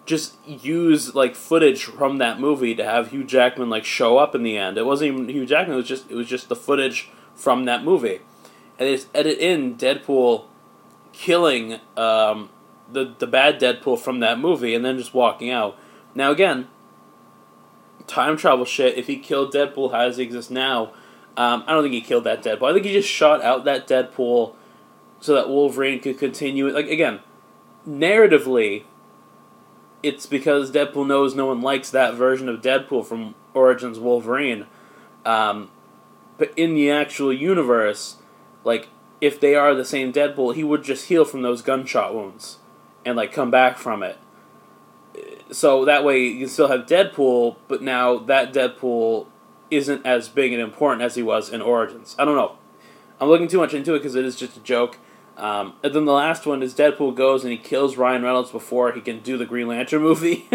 just 0.07 0.37
use 0.47 1.14
like 1.14 1.34
footage 1.34 1.84
from 1.84 2.18
that 2.18 2.41
movie 2.41 2.74
to 2.74 2.84
have 2.84 3.11
Hugh 3.11 3.24
Jackman 3.24 3.68
like 3.68 3.84
show 3.84 4.18
up 4.18 4.34
in 4.34 4.43
the 4.43 4.57
end. 4.57 4.78
It 4.78 4.87
wasn't 4.87 5.12
even 5.12 5.28
Hugh 5.28 5.47
Jackman; 5.47 5.74
it 5.74 5.76
was 5.76 5.89
just 5.89 6.11
it 6.11 6.14
was 6.14 6.28
just 6.28 6.49
the 6.49 6.57
footage 6.57 7.11
from 7.34 7.64
that 7.64 7.84
movie, 7.84 8.20
and 8.78 8.89
they 8.89 8.95
just 8.95 9.09
edit 9.14 9.39
in 9.39 9.76
Deadpool 9.76 10.45
killing 11.12 11.80
um, 11.97 12.51
the 12.91 13.14
the 13.18 13.26
bad 13.26 13.61
Deadpool 13.61 13.99
from 13.99 14.20
that 14.20 14.39
movie, 14.39 14.74
and 14.74 14.84
then 14.84 14.97
just 14.97 15.12
walking 15.12 15.51
out. 15.51 15.76
Now 16.14 16.30
again, 16.30 16.68
time 18.07 18.37
travel 18.37 18.64
shit. 18.64 18.97
If 18.97 19.09
he 19.09 19.18
killed 19.18 19.53
Deadpool, 19.53 19.91
how 19.91 20.07
does 20.07 20.16
he 20.16 20.22
exist 20.22 20.51
now? 20.51 20.93
Um, 21.37 21.64
I 21.66 21.72
don't 21.72 21.82
think 21.82 21.95
he 21.95 22.01
killed 22.01 22.24
that 22.24 22.43
Deadpool. 22.43 22.70
I 22.70 22.72
think 22.72 22.87
he 22.87 22.93
just 22.93 23.09
shot 23.09 23.43
out 23.43 23.64
that 23.64 23.87
Deadpool 23.87 24.55
so 25.20 25.34
that 25.34 25.49
Wolverine 25.49 26.01
could 26.01 26.18
continue. 26.18 26.68
Like 26.68 26.89
again, 26.89 27.20
narratively, 27.87 28.84
it's 30.03 30.26
because 30.26 30.70
Deadpool 30.70 31.07
knows 31.07 31.34
no 31.34 31.47
one 31.47 31.62
likes 31.62 31.91
that 31.91 32.14
version 32.14 32.49
of 32.49 32.61
Deadpool 32.61 33.07
from 33.07 33.34
Origins 33.55 33.99
Wolverine. 33.99 34.66
Um, 35.24 35.70
but 36.39 36.53
in 36.57 36.74
the 36.74 36.91
actual 36.91 37.32
universe, 37.32 38.16
like 38.64 38.89
if 39.20 39.41
they 39.41 39.55
are 39.55 39.74
the 39.74 39.84
same 39.84 40.12
Deadpool, 40.12 40.55
he 40.55 40.64
would 40.64 40.84
just 40.84 41.09
heal 41.09 41.24
from 41.24 41.43
those 41.43 41.62
gunshot 41.62 42.14
wounds 42.14 42.59
and 43.05 43.16
like 43.16 43.32
come 43.32 43.51
back 43.51 43.78
from 43.78 44.03
it. 44.03 44.18
So 45.51 45.84
that 45.84 46.05
way 46.05 46.22
you 46.24 46.49
still 46.49 46.68
have 46.68 46.87
Deadpool, 46.87 47.57
but 47.68 47.80
now 47.82 48.18
that 48.18 48.53
Deadpool 48.53 49.26
isn't 49.70 50.05
as 50.05 50.28
big 50.28 50.53
and 50.53 50.61
important 50.61 51.03
as 51.03 51.14
he 51.14 51.22
was 51.22 51.49
in 51.49 51.62
Origins. 51.62 52.14
I 52.18 52.24
don't 52.24 52.37
know. 52.37 52.57
I'm 53.20 53.28
looking 53.28 53.49
too 53.49 53.59
much 53.59 53.72
into 53.72 53.95
it 53.95 53.99
because 54.01 54.14
it 54.14 54.24
is 54.24 54.37
just 54.37 54.57
a 54.57 54.61
joke. 54.61 54.99
Um, 55.37 55.74
and 55.82 55.95
then 55.95 56.07
the 56.07 56.12
last 56.12 56.47
one 56.47 56.62
is 56.62 56.74
Deadpool 56.74 57.14
goes 57.14 57.45
and 57.45 57.53
he 57.53 57.59
kills 57.59 57.97
Ryan 57.97 58.22
Reynolds 58.22 58.51
before 58.51 58.93
he 58.93 59.01
can 59.03 59.20
do 59.20 59.37
the 59.37 59.45
Green 59.45 59.68
Lantern 59.68 60.03
movie. 60.03 60.49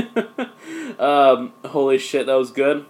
um, 0.99 1.53
holy 1.65 1.99
shit, 1.99 2.25
that 2.25 2.33
was 2.33 2.51
good. 2.51 2.85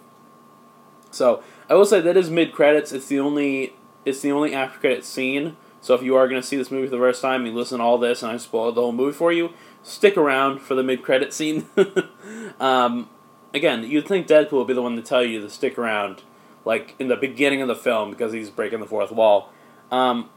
So 1.12 1.44
I 1.70 1.76
will 1.76 1.86
say 1.86 2.00
that 2.00 2.16
is 2.16 2.30
mid 2.30 2.54
credits. 2.54 2.94
It's 2.94 3.08
the 3.08 3.20
only 3.20 3.74
it's 4.06 4.22
the 4.22 4.32
only 4.32 4.54
after 4.56 4.80
credit 4.80 5.04
scene. 5.04 5.58
So 5.82 5.94
if 5.96 6.02
you 6.02 6.16
are 6.16 6.28
going 6.28 6.42
to 6.42 6.48
see 6.48 6.58
this 6.58 6.72
movie 6.72 6.88
for 6.88 6.92
the 6.92 7.02
first 7.02 7.22
time, 7.22 7.46
you 7.46 7.52
listen 7.52 7.80
to 7.80 7.84
all 7.84 7.98
this 7.98 8.24
and 8.24 8.32
I 8.32 8.38
spoiled 8.38 8.76
the 8.76 8.82
whole 8.82 8.92
movie 8.92 9.16
for 9.16 9.32
you. 9.32 9.52
stick 9.84 10.16
around 10.16 10.60
for 10.60 10.76
the 10.76 10.84
mid 10.84 11.04
credit 11.04 11.34
scene. 11.34 11.66
um, 12.60 13.10
again, 13.54 13.84
you'd 13.84 14.08
think 14.08 14.28
Deadpool 14.28 14.54
would 14.54 14.68
be 14.68 14.74
the 14.74 14.82
one 14.82 14.96
to 14.96 15.02
tell 15.02 15.24
you 15.24 15.42
to 15.42 15.50
stick 15.50 15.78
around, 15.78 16.24
like 16.64 16.96
in 17.00 17.10
the 17.10 17.18
beginning 17.18 17.62
of 17.62 17.68
the 17.68 17.76
film 17.76 18.12
because 18.12 18.32
he's 18.32 18.50
breaking 18.50 18.80
the 18.80 18.86
fourth 18.86 19.12
wall. 19.12 19.52
Um, 19.92 20.30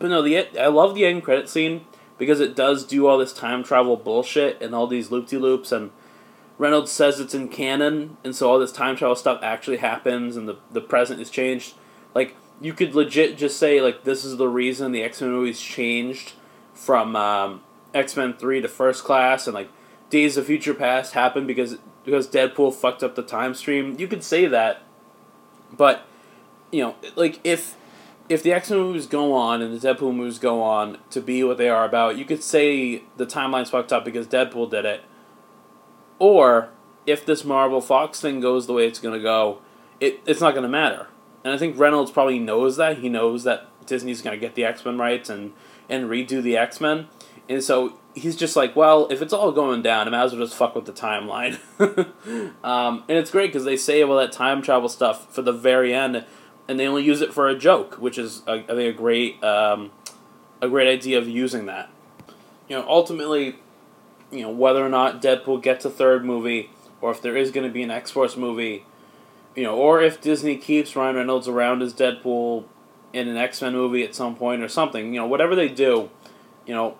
but 0.00 0.08
no, 0.08 0.22
the 0.22 0.58
I 0.58 0.66
love 0.66 0.96
the 0.96 1.04
end 1.04 1.22
credit 1.22 1.48
scene 1.48 1.84
because 2.18 2.40
it 2.40 2.56
does 2.56 2.84
do 2.84 3.06
all 3.06 3.18
this 3.18 3.32
time 3.32 3.62
travel 3.62 3.96
bullshit 3.96 4.60
and 4.60 4.74
all 4.74 4.88
these 4.88 5.12
loop 5.12 5.28
de 5.28 5.38
loops 5.38 5.70
and 5.70 5.90
Reynolds 6.58 6.90
says 6.90 7.20
it's 7.20 7.34
in 7.34 7.48
canon 7.48 8.16
and 8.24 8.34
so 8.34 8.50
all 8.50 8.58
this 8.58 8.72
time 8.72 8.96
travel 8.96 9.14
stuff 9.14 9.40
actually 9.42 9.76
happens 9.76 10.36
and 10.36 10.48
the 10.48 10.56
the 10.72 10.80
present 10.80 11.20
is 11.20 11.30
changed. 11.30 11.74
Like 12.14 12.34
you 12.60 12.72
could 12.72 12.94
legit 12.94 13.38
just 13.38 13.58
say 13.58 13.80
like 13.80 14.04
this 14.04 14.24
is 14.24 14.38
the 14.38 14.48
reason 14.48 14.90
the 14.92 15.02
X 15.02 15.20
Men 15.20 15.30
movies 15.30 15.60
changed 15.60 16.32
from 16.74 17.14
um, 17.14 17.62
X 17.94 18.16
Men 18.16 18.32
Three 18.34 18.60
to 18.62 18.68
First 18.68 19.04
Class 19.04 19.46
and 19.46 19.54
like 19.54 19.68
Days 20.08 20.36
of 20.36 20.46
Future 20.46 20.74
Past 20.74 21.12
happened 21.12 21.46
because 21.46 21.76
because 22.04 22.26
Deadpool 22.26 22.74
fucked 22.74 23.02
up 23.02 23.14
the 23.14 23.22
time 23.22 23.54
stream. 23.54 23.96
You 23.98 24.08
could 24.08 24.24
say 24.24 24.46
that, 24.46 24.82
but 25.72 26.06
you 26.72 26.82
know, 26.82 26.96
like 27.16 27.38
if 27.44 27.76
if 28.30 28.44
the 28.44 28.52
X 28.52 28.70
Men 28.70 28.78
movies 28.78 29.08
go 29.08 29.34
on 29.34 29.60
and 29.60 29.78
the 29.78 29.88
Deadpool 29.88 30.14
movies 30.14 30.38
go 30.38 30.62
on 30.62 30.98
to 31.10 31.20
be 31.20 31.42
what 31.42 31.58
they 31.58 31.68
are 31.68 31.84
about, 31.84 32.16
you 32.16 32.24
could 32.24 32.44
say 32.44 33.02
the 33.16 33.26
timeline's 33.26 33.70
fucked 33.70 33.92
up 33.92 34.04
because 34.04 34.28
Deadpool 34.28 34.70
did 34.70 34.84
it. 34.84 35.02
Or 36.20 36.70
if 37.06 37.26
this 37.26 37.44
Marvel 37.44 37.80
Fox 37.80 38.20
thing 38.20 38.38
goes 38.40 38.68
the 38.68 38.72
way 38.72 38.86
it's 38.86 39.00
gonna 39.00 39.18
go, 39.18 39.58
it 39.98 40.20
it's 40.26 40.40
not 40.40 40.54
gonna 40.54 40.68
matter. 40.68 41.08
And 41.42 41.52
I 41.52 41.58
think 41.58 41.76
Reynolds 41.76 42.12
probably 42.12 42.38
knows 42.38 42.76
that. 42.76 42.98
He 42.98 43.08
knows 43.08 43.42
that 43.44 43.66
Disney's 43.84 44.22
gonna 44.22 44.36
get 44.36 44.54
the 44.54 44.64
X 44.64 44.84
Men 44.84 44.96
rights 44.96 45.28
and 45.28 45.52
and 45.88 46.04
redo 46.08 46.40
the 46.40 46.56
X 46.56 46.80
Men. 46.80 47.08
And 47.48 47.64
so 47.64 47.98
he's 48.14 48.36
just 48.36 48.54
like, 48.54 48.76
well, 48.76 49.08
if 49.10 49.20
it's 49.20 49.32
all 49.32 49.50
going 49.50 49.82
down, 49.82 50.06
I 50.06 50.10
might 50.12 50.22
as 50.22 50.32
well 50.32 50.46
just 50.46 50.56
fuck 50.56 50.76
with 50.76 50.84
the 50.84 50.92
timeline. 50.92 51.58
um, 52.64 53.02
and 53.08 53.18
it's 53.18 53.32
great 53.32 53.48
because 53.48 53.64
they 53.64 53.76
save 53.76 54.08
all 54.08 54.16
that 54.18 54.30
time 54.30 54.62
travel 54.62 54.88
stuff 54.88 55.34
for 55.34 55.42
the 55.42 55.52
very 55.52 55.92
end, 55.92 56.24
and 56.70 56.78
they 56.78 56.86
only 56.86 57.02
use 57.02 57.20
it 57.20 57.34
for 57.34 57.48
a 57.48 57.58
joke, 57.58 57.96
which 57.96 58.16
is 58.16 58.42
I 58.46 58.58
think 58.60 58.78
a 58.78 58.92
great 58.92 59.42
um, 59.42 59.90
a 60.62 60.68
great 60.68 60.86
idea 60.86 61.18
of 61.18 61.26
using 61.26 61.66
that. 61.66 61.90
You 62.68 62.76
know, 62.76 62.86
ultimately, 62.88 63.56
you 64.30 64.42
know 64.42 64.50
whether 64.50 64.86
or 64.86 64.88
not 64.88 65.20
Deadpool 65.20 65.64
gets 65.64 65.84
a 65.84 65.90
third 65.90 66.24
movie, 66.24 66.70
or 67.00 67.10
if 67.10 67.20
there 67.20 67.36
is 67.36 67.50
going 67.50 67.66
to 67.66 67.72
be 67.72 67.82
an 67.82 67.90
X 67.90 68.12
Force 68.12 68.36
movie, 68.36 68.86
you 69.56 69.64
know, 69.64 69.76
or 69.76 70.00
if 70.00 70.20
Disney 70.20 70.56
keeps 70.56 70.94
Ryan 70.94 71.16
Reynolds 71.16 71.48
around 71.48 71.82
as 71.82 71.92
Deadpool 71.92 72.66
in 73.12 73.26
an 73.26 73.36
X 73.36 73.60
Men 73.60 73.72
movie 73.72 74.04
at 74.04 74.14
some 74.14 74.36
point 74.36 74.62
or 74.62 74.68
something, 74.68 75.12
you 75.12 75.18
know, 75.18 75.26
whatever 75.26 75.56
they 75.56 75.68
do, 75.68 76.08
you 76.66 76.74
know, 76.74 76.96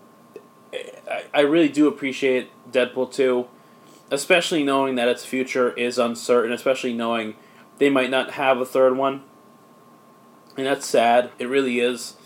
I, 1.08 1.26
I 1.32 1.40
really 1.42 1.68
do 1.68 1.86
appreciate 1.86 2.50
Deadpool 2.72 3.12
2, 3.12 3.46
especially 4.10 4.64
knowing 4.64 4.96
that 4.96 5.06
its 5.06 5.24
future 5.24 5.70
is 5.74 5.96
uncertain, 5.96 6.50
especially 6.50 6.92
knowing 6.92 7.36
they 7.78 7.88
might 7.88 8.10
not 8.10 8.32
have 8.32 8.58
a 8.58 8.66
third 8.66 8.96
one. 8.96 9.22
And 10.60 10.66
that's 10.66 10.84
sad. 10.84 11.30
It 11.38 11.46
really 11.46 11.80
is. 11.80 12.16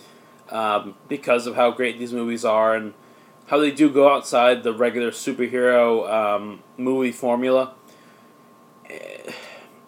Um, 0.50 0.96
because 1.08 1.46
of 1.46 1.54
how 1.54 1.70
great 1.70 2.00
these 2.00 2.12
movies 2.12 2.44
are 2.44 2.74
and 2.74 2.92
how 3.46 3.58
they 3.58 3.70
do 3.70 3.88
go 3.88 4.12
outside 4.12 4.64
the 4.64 4.72
regular 4.72 5.12
superhero 5.12 6.12
um, 6.12 6.60
movie 6.76 7.12
formula. 7.12 7.74
It, 8.90 9.34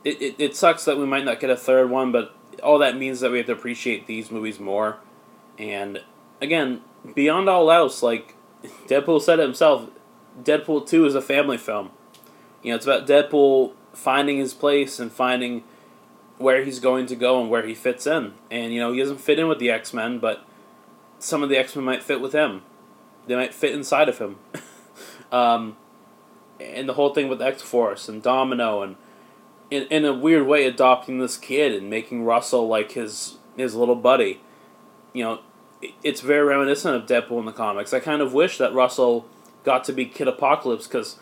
it, 0.04 0.36
it 0.38 0.54
sucks 0.54 0.84
that 0.84 0.96
we 0.96 1.06
might 1.06 1.24
not 1.24 1.40
get 1.40 1.50
a 1.50 1.56
third 1.56 1.90
one, 1.90 2.12
but 2.12 2.36
all 2.62 2.78
that 2.78 2.96
means 2.96 3.18
that 3.18 3.32
we 3.32 3.38
have 3.38 3.46
to 3.46 3.52
appreciate 3.52 4.06
these 4.06 4.30
movies 4.30 4.60
more. 4.60 4.98
And 5.58 6.04
again, 6.40 6.82
beyond 7.16 7.48
all 7.48 7.68
else, 7.72 8.00
like 8.00 8.36
Deadpool 8.86 9.22
said 9.22 9.40
himself, 9.40 9.90
Deadpool 10.40 10.86
2 10.86 11.04
is 11.04 11.16
a 11.16 11.20
family 11.20 11.58
film. 11.58 11.90
You 12.62 12.70
know, 12.70 12.76
it's 12.76 12.86
about 12.86 13.08
Deadpool 13.08 13.72
finding 13.92 14.38
his 14.38 14.54
place 14.54 15.00
and 15.00 15.10
finding 15.10 15.64
where 16.38 16.64
he's 16.64 16.80
going 16.80 17.06
to 17.06 17.16
go 17.16 17.40
and 17.40 17.50
where 17.50 17.66
he 17.66 17.74
fits 17.74 18.06
in. 18.06 18.34
And, 18.50 18.72
you 18.72 18.80
know, 18.80 18.92
he 18.92 19.00
doesn't 19.00 19.20
fit 19.20 19.38
in 19.38 19.48
with 19.48 19.58
the 19.58 19.70
X 19.70 19.92
Men, 19.92 20.18
but 20.18 20.44
some 21.18 21.42
of 21.42 21.48
the 21.48 21.56
X 21.56 21.74
Men 21.74 21.84
might 21.84 22.02
fit 22.02 22.20
with 22.20 22.32
him. 22.32 22.62
They 23.26 23.34
might 23.34 23.54
fit 23.54 23.72
inside 23.72 24.08
of 24.08 24.18
him. 24.18 24.36
um, 25.32 25.76
and 26.60 26.88
the 26.88 26.94
whole 26.94 27.12
thing 27.12 27.28
with 27.28 27.42
X 27.42 27.62
Force 27.62 28.08
and 28.08 28.22
Domino 28.22 28.82
and 28.82 28.96
in, 29.70 29.84
in 29.84 30.04
a 30.04 30.12
weird 30.12 30.46
way 30.46 30.66
adopting 30.66 31.18
this 31.18 31.36
kid 31.36 31.74
and 31.74 31.90
making 31.90 32.24
Russell 32.24 32.68
like 32.68 32.92
his 32.92 33.38
his 33.56 33.74
little 33.74 33.96
buddy. 33.96 34.40
You 35.12 35.24
know, 35.24 35.40
it's 36.02 36.20
very 36.20 36.44
reminiscent 36.44 36.94
of 36.94 37.08
Deadpool 37.08 37.38
in 37.38 37.46
the 37.46 37.52
comics. 37.52 37.92
I 37.92 38.00
kind 38.00 38.22
of 38.22 38.32
wish 38.32 38.58
that 38.58 38.72
Russell 38.74 39.26
got 39.64 39.84
to 39.84 39.92
be 39.92 40.06
Kid 40.06 40.28
Apocalypse 40.28 40.86
because 40.86 41.16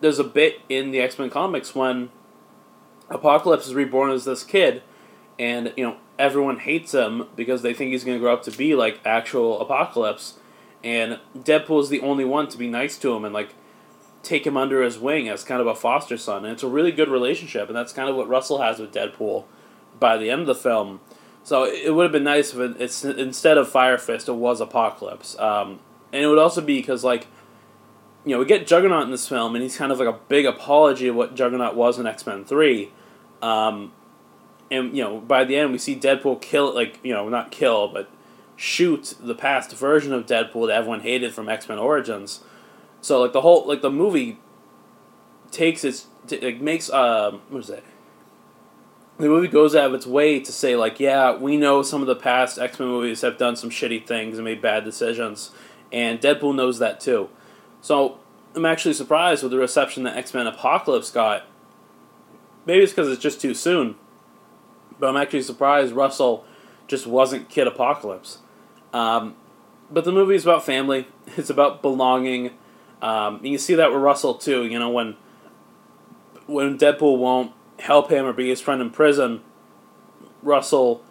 there's 0.00 0.18
a 0.18 0.24
bit 0.24 0.60
in 0.68 0.90
the 0.90 1.00
X 1.00 1.18
Men 1.18 1.30
comics 1.30 1.74
when 1.74 2.10
Apocalypse 3.10 3.66
is 3.66 3.74
reborn 3.74 4.10
as 4.10 4.24
this 4.24 4.44
kid, 4.44 4.82
and 5.38 5.72
you 5.76 5.84
know 5.84 5.96
everyone 6.18 6.58
hates 6.58 6.92
him 6.92 7.26
because 7.36 7.62
they 7.62 7.72
think 7.72 7.92
he's 7.92 8.04
going 8.04 8.16
to 8.16 8.20
grow 8.20 8.32
up 8.32 8.42
to 8.42 8.50
be 8.50 8.74
like 8.74 9.00
actual 9.04 9.60
Apocalypse, 9.60 10.38
and 10.82 11.18
Deadpool 11.36 11.80
is 11.80 11.88
the 11.88 12.00
only 12.00 12.24
one 12.24 12.48
to 12.48 12.58
be 12.58 12.68
nice 12.68 12.98
to 12.98 13.14
him 13.14 13.24
and 13.24 13.32
like 13.32 13.54
take 14.22 14.46
him 14.46 14.56
under 14.56 14.82
his 14.82 14.98
wing 14.98 15.28
as 15.28 15.44
kind 15.44 15.60
of 15.60 15.66
a 15.66 15.74
foster 15.74 16.16
son, 16.16 16.44
and 16.44 16.52
it's 16.52 16.62
a 16.62 16.68
really 16.68 16.92
good 16.92 17.08
relationship, 17.08 17.68
and 17.68 17.76
that's 17.76 17.92
kind 17.92 18.10
of 18.10 18.16
what 18.16 18.28
Russell 18.28 18.60
has 18.60 18.78
with 18.78 18.92
Deadpool 18.92 19.44
by 19.98 20.16
the 20.16 20.30
end 20.30 20.42
of 20.42 20.46
the 20.46 20.54
film. 20.54 21.00
So 21.44 21.64
it 21.64 21.94
would 21.94 22.02
have 22.02 22.12
been 22.12 22.24
nice 22.24 22.52
if 22.52 22.58
it, 22.58 22.76
it's 22.80 23.04
instead 23.04 23.56
of 23.56 23.68
Fire 23.68 23.96
Fist, 23.96 24.28
it 24.28 24.32
was 24.32 24.60
Apocalypse, 24.60 25.38
um, 25.38 25.78
and 26.12 26.22
it 26.22 26.26
would 26.26 26.38
also 26.38 26.60
be 26.60 26.78
because 26.80 27.04
like, 27.04 27.26
you 28.28 28.34
know, 28.34 28.40
we 28.40 28.44
get 28.44 28.66
Juggernaut 28.66 29.04
in 29.04 29.10
this 29.10 29.26
film, 29.26 29.54
and 29.54 29.62
he's 29.62 29.78
kind 29.78 29.90
of 29.90 29.98
like 29.98 30.08
a 30.08 30.18
big 30.28 30.44
apology 30.44 31.08
of 31.08 31.16
what 31.16 31.34
Juggernaut 31.34 31.74
was 31.74 31.98
in 31.98 32.06
X 32.06 32.26
Men 32.26 32.44
Three, 32.44 32.92
um, 33.40 33.90
and 34.70 34.94
you 34.94 35.02
know, 35.02 35.18
by 35.18 35.44
the 35.44 35.56
end 35.56 35.72
we 35.72 35.78
see 35.78 35.98
Deadpool 35.98 36.42
kill 36.42 36.74
like 36.74 36.98
you 37.02 37.14
know 37.14 37.30
not 37.30 37.50
kill 37.50 37.88
but 37.88 38.10
shoot 38.54 39.14
the 39.18 39.34
past 39.34 39.72
version 39.74 40.12
of 40.12 40.26
Deadpool 40.26 40.66
that 40.66 40.76
everyone 40.76 41.00
hated 41.00 41.32
from 41.32 41.48
X 41.48 41.70
Men 41.70 41.78
Origins. 41.78 42.40
So 43.00 43.18
like 43.22 43.32
the 43.32 43.40
whole 43.40 43.66
like 43.66 43.80
the 43.80 43.90
movie 43.90 44.38
takes 45.50 45.82
its 45.82 46.08
t- 46.26 46.36
it 46.36 46.60
makes 46.60 46.90
uh 46.90 47.30
what 47.48 47.60
is 47.60 47.70
it? 47.70 47.84
The 49.16 49.28
movie 49.28 49.48
goes 49.48 49.74
out 49.74 49.86
of 49.86 49.94
its 49.94 50.06
way 50.06 50.38
to 50.38 50.52
say 50.52 50.76
like 50.76 51.00
yeah 51.00 51.34
we 51.34 51.56
know 51.56 51.82
some 51.82 52.02
of 52.02 52.06
the 52.06 52.14
past 52.14 52.58
x-men 52.58 52.90
movies 52.90 53.22
have 53.22 53.38
done 53.38 53.56
some 53.56 53.70
shitty 53.70 54.06
things 54.06 54.36
and 54.36 54.44
made 54.44 54.60
bad 54.60 54.84
decisions. 54.84 55.50
And 55.90 56.20
deadpool 56.20 56.54
knows 56.54 56.78
that 56.80 57.00
too 57.00 57.30
so 57.80 58.18
i'm 58.54 58.64
actually 58.64 58.94
surprised 58.94 59.42
with 59.42 59.52
the 59.52 59.58
reception 59.58 60.02
that 60.04 60.16
x-men 60.16 60.46
apocalypse 60.46 61.10
got. 61.10 61.44
Maybe 62.66 62.82
it's 62.82 62.92
because 62.92 63.08
it's 63.08 63.22
just 63.22 63.40
too 63.40 63.54
soon 63.54 63.96
but 64.98 65.08
i'm 65.08 65.16
actually 65.16 65.42
surprised 65.42 65.92
russell 65.92 66.44
just 66.86 67.06
wasn't 67.06 67.48
kid 67.50 67.66
apocalypse. 67.66 68.38
Um, 68.94 69.36
but 69.90 70.04
the 70.04 70.12
movie 70.12 70.34
is 70.34 70.44
about 70.44 70.64
family. 70.64 71.06
It's 71.36 71.50
about 71.50 71.82
belonging. 71.82 72.52
Um, 73.02 73.44
you 73.44 73.58
see 73.58 73.74
that 73.74 73.92
with 73.92 74.00
russell 74.00 74.34
too 74.34 74.64
you 74.64 74.78
know 74.78 74.90
when 74.90 75.16
when 76.46 76.78
deadpool 76.78 77.18
won't 77.18 77.52
help 77.80 78.10
him 78.10 78.24
or 78.24 78.32
be 78.32 78.48
his 78.48 78.60
friend 78.60 78.80
in 78.80 78.90
prison, 78.90 79.42
Russell 80.42 81.02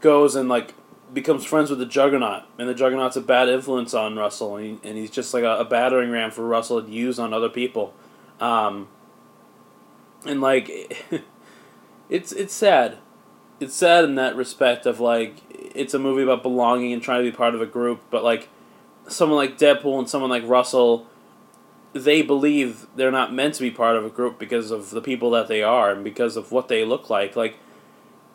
goes 0.00 0.34
and 0.34 0.48
like 0.48 0.74
becomes 1.14 1.44
friends 1.44 1.70
with 1.70 1.78
the 1.78 1.86
Juggernaut, 1.86 2.42
and 2.58 2.68
the 2.68 2.74
Juggernaut's 2.74 3.16
a 3.16 3.20
bad 3.20 3.48
influence 3.48 3.94
on 3.94 4.16
Russell, 4.16 4.56
and, 4.56 4.80
he, 4.82 4.88
and 4.88 4.98
he's 4.98 5.10
just 5.10 5.32
like 5.32 5.44
a, 5.44 5.58
a, 5.58 5.64
battering 5.64 6.10
ram 6.10 6.30
for 6.30 6.46
Russell 6.46 6.82
to 6.82 6.90
use 6.90 7.18
on 7.18 7.32
other 7.32 7.48
people, 7.48 7.94
um, 8.40 8.88
and 10.26 10.40
like 10.40 10.70
it's 12.08 12.32
it's 12.32 12.52
sad, 12.52 12.98
it's 13.60 13.74
sad 13.74 14.04
in 14.04 14.16
that 14.16 14.36
respect 14.36 14.84
of 14.84 15.00
like 15.00 15.36
it's 15.50 15.94
a 15.94 15.98
movie 15.98 16.22
about 16.22 16.42
belonging 16.42 16.92
and 16.92 17.02
trying 17.02 17.24
to 17.24 17.30
be 17.30 17.36
part 17.36 17.54
of 17.54 17.62
a 17.62 17.66
group, 17.66 18.02
but 18.10 18.24
like 18.24 18.48
someone 19.08 19.38
like 19.38 19.56
Deadpool 19.56 19.98
and 19.98 20.08
someone 20.08 20.30
like 20.30 20.42
Russell 20.46 21.06
they 21.94 22.22
believe 22.22 22.88
they're 22.96 23.12
not 23.12 23.32
meant 23.32 23.54
to 23.54 23.62
be 23.62 23.70
part 23.70 23.96
of 23.96 24.04
a 24.04 24.10
group 24.10 24.38
because 24.38 24.72
of 24.72 24.90
the 24.90 25.00
people 25.00 25.30
that 25.30 25.46
they 25.46 25.62
are 25.62 25.92
and 25.92 26.02
because 26.02 26.36
of 26.36 26.50
what 26.50 26.66
they 26.66 26.84
look 26.84 27.08
like. 27.08 27.36
Like, 27.36 27.56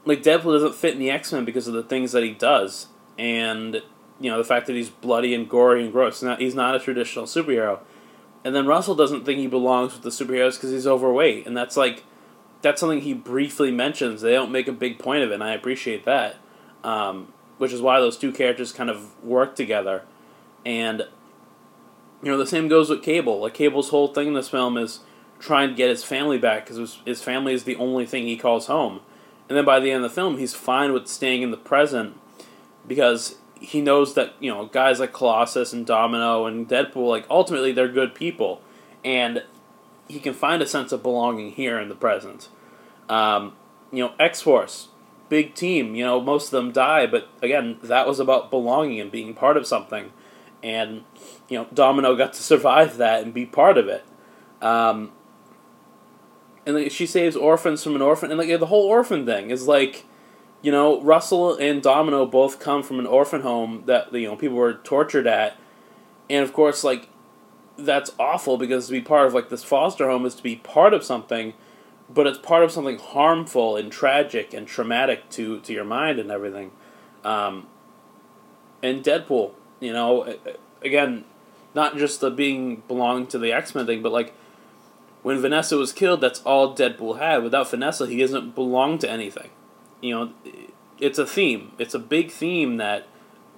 like 0.06 0.24
Deadpool 0.24 0.54
doesn't 0.54 0.76
fit 0.76 0.94
in 0.94 1.00
the 1.00 1.10
X 1.10 1.32
Men 1.32 1.46
because 1.46 1.68
of 1.68 1.74
the 1.74 1.84
things 1.84 2.12
that 2.12 2.24
he 2.24 2.32
does, 2.32 2.88
and 3.18 3.82
you 4.20 4.30
know 4.30 4.38
the 4.38 4.44
fact 4.44 4.68
that 4.68 4.76
he's 4.76 4.90
bloody 4.90 5.34
and 5.34 5.50
gory 5.50 5.84
and 5.84 5.92
gross. 5.92 6.22
Not, 6.22 6.40
he's 6.40 6.56
not 6.56 6.76
a 6.76 6.80
traditional 6.80 7.26
superhero. 7.26 7.80
And 8.44 8.56
then 8.56 8.66
Russell 8.66 8.96
doesn't 8.96 9.26
think 9.26 9.40
he 9.40 9.48
belongs 9.48 9.94
with 9.94 10.04
the 10.04 10.10
superheroes 10.10 10.56
because 10.56 10.72
he's 10.72 10.88
overweight, 10.88 11.46
and 11.46 11.56
that's 11.56 11.76
like 11.76 12.04
that's 12.62 12.80
something 12.80 13.02
he 13.02 13.14
briefly 13.14 13.72
mentions. 13.72 14.22
They 14.22 14.34
don't 14.34 14.52
make 14.52 14.68
a 14.68 14.74
big 14.74 15.00
point 15.00 15.24
of 15.24 15.32
it, 15.32 15.36
and 15.36 15.44
I 15.44 15.54
appreciate 15.54 16.06
that. 16.06 16.38
Um, 16.84 17.34
which 17.58 17.74
is 17.74 17.82
why 17.82 18.00
those 18.00 18.18
two 18.18 18.32
characters 18.32 18.72
kind 18.72 18.90
of 18.90 19.22
work 19.24 19.56
together. 19.56 20.04
And 20.66 21.08
you 22.24 22.32
know, 22.32 22.38
the 22.38 22.48
same 22.48 22.68
goes 22.68 22.90
with 22.90 23.04
Cable. 23.04 23.42
Like 23.42 23.54
Cable's 23.54 23.90
whole 23.90 24.08
thing 24.08 24.30
in 24.30 24.34
this 24.34 24.50
film 24.50 24.78
is 24.78 25.02
trying 25.40 25.70
to 25.70 25.76
get 25.76 25.90
his 25.90 26.04
family 26.04 26.38
back 26.38 26.66
because 26.66 27.00
his 27.06 27.22
family 27.22 27.54
is 27.54 27.64
the 27.64 27.76
only 27.76 28.06
thing 28.06 28.26
he 28.26 28.38
calls 28.38 28.68
home. 28.68 29.02
And 29.50 29.58
then 29.58 29.66
by 29.66 29.80
the 29.80 29.92
end 29.92 30.06
of 30.06 30.12
the 30.12 30.16
film, 30.16 30.38
he's 30.38 30.54
fine 30.54 30.94
with 30.94 31.08
staying 31.08 31.42
in 31.42 31.50
the 31.50 31.58
present 31.58 32.16
because 32.88 33.36
he 33.60 33.82
knows 33.82 34.14
that 34.14 34.34
you 34.40 34.50
know 34.50 34.68
guys 34.68 35.00
like 35.00 35.12
Colossus 35.12 35.74
and 35.74 35.86
Domino 35.86 36.46
and 36.46 36.70
Deadpool, 36.70 37.10
like 37.10 37.26
ultimately 37.30 37.72
they're 37.72 37.90
good 37.90 38.14
people, 38.16 38.62
and 39.04 39.44
he 40.08 40.20
can 40.20 40.34
find 40.34 40.62
a 40.62 40.68
sense 40.68 40.92
of 40.92 41.04
belonging 41.04 41.52
here 41.52 41.80
in 41.80 41.90
the 41.90 41.96
present. 41.96 42.48
Um, 43.10 43.56
you 43.92 44.04
know, 44.04 44.14
X 44.20 44.42
Force, 44.42 44.90
big 45.30 45.56
team. 45.56 45.96
You 45.96 46.06
know, 46.06 46.22
most 46.22 46.46
of 46.46 46.52
them 46.52 46.72
die, 46.72 47.08
but 47.08 47.28
again, 47.42 47.78
that 47.82 48.08
was 48.08 48.20
about 48.20 48.52
belonging 48.52 49.00
and 49.00 49.12
being 49.12 49.34
part 49.34 49.58
of 49.58 49.66
something, 49.66 50.12
and 50.62 51.04
you 51.50 51.58
know, 51.58 51.68
Domino 51.74 52.16
got 52.16 52.34
to 52.34 52.44
survive 52.44 52.98
that 52.98 53.24
and 53.24 53.34
be 53.34 53.46
part 53.46 53.78
of 53.78 53.88
it. 53.88 54.06
Um, 54.62 55.12
and 56.66 56.76
like, 56.76 56.92
she 56.92 57.06
saves 57.06 57.36
orphans 57.36 57.84
from 57.84 57.96
an 57.96 58.02
orphan, 58.02 58.32
and 58.32 58.38
like 58.38 58.60
the 58.60 58.66
whole 58.68 58.86
orphan 58.86 59.26
thing 59.26 59.50
is 59.50 59.68
like, 59.68 60.06
you 60.62 60.72
know, 60.72 61.02
Russell 61.02 61.56
and 61.56 61.82
Domino 61.82 62.26
both 62.26 62.60
come 62.60 62.84
from 62.84 63.00
an 63.00 63.06
orphan 63.06 63.42
home 63.42 63.84
that 63.86 64.14
you 64.14 64.28
know 64.28 64.36
people 64.36 64.58
were 64.58 64.74
tortured 64.74 65.28
at, 65.28 65.58
and 66.30 66.44
of 66.44 66.54
course, 66.54 66.84
like, 66.84 67.10
that's 67.78 68.12
awful 68.20 68.58
because 68.58 68.88
to 68.88 68.92
be 68.92 69.02
part 69.02 69.28
of 69.28 69.34
like 69.34 69.50
this 69.50 69.64
foster 69.64 70.10
home 70.10 70.26
is 70.26 70.36
to 70.36 70.44
be 70.44 70.58
part 70.58 70.94
of 70.94 71.04
something, 71.04 71.54
but 72.10 72.28
it's 72.28 72.38
part 72.38 72.64
of 72.64 72.72
something 72.72 73.00
harmful 73.00 73.78
and 73.78 73.92
tragic 73.92 74.54
and 74.54 74.68
traumatic 74.68 75.30
to 75.30 75.60
to 75.62 75.74
your 75.74 75.86
mind 75.86 76.20
and 76.20 76.30
everything. 76.30 76.72
Um, 77.24 77.68
and 78.84 79.04
Deadpool, 79.04 79.54
you 79.80 79.94
know, 79.94 80.36
again, 80.82 81.26
not 81.74 81.98
just 81.98 82.22
the 82.22 82.32
being 82.32 82.84
belonging 82.88 83.28
to 83.28 83.40
the 83.40 83.54
X 83.54 83.76
Men 83.76 83.86
thing, 83.86 84.02
but 84.02 84.12
like 84.12 84.34
when 85.30 85.38
Vanessa 85.38 85.78
was 85.78 85.94
killed, 85.94 86.22
that's 86.22 86.42
all 86.42 86.76
Deadpool 86.76 87.20
had. 87.20 87.44
Without 87.44 87.70
Vanessa, 87.70 88.08
he 88.08 88.18
doesn't 88.18 88.56
belong 88.56 88.98
to 88.98 89.08
anything. 89.08 89.52
You 90.02 90.16
know, 90.16 90.34
it's 90.98 91.20
a 91.20 91.26
theme. 91.28 91.74
It's 91.78 91.94
a 91.94 92.00
big 92.00 92.32
theme 92.32 92.78
that 92.78 93.06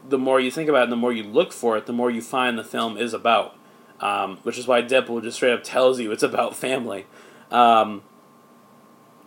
the 0.05 0.17
more 0.17 0.38
you 0.38 0.51
think 0.51 0.67
about 0.67 0.80
it, 0.80 0.84
and 0.84 0.91
the 0.91 0.97
more 0.97 1.13
you 1.13 1.24
look 1.24 1.53
for 1.53 1.78
it, 1.78 1.86
the 1.86 1.93
more 1.93 2.11
you 2.11 2.22
find 2.22 2.57
the 2.57 2.65
film 2.65 2.97
is 2.97 3.13
about. 3.13 3.55
Um, 4.01 4.39
which 4.43 4.57
is 4.57 4.67
why 4.67 4.82
Deadpool 4.82 5.24
just 5.24 5.38
straight 5.38 5.53
up 5.53 5.63
tells 5.63 5.97
you 6.01 6.11
it's 6.11 6.24
about 6.24 6.57
family. 6.57 7.05
Um, 7.51 8.03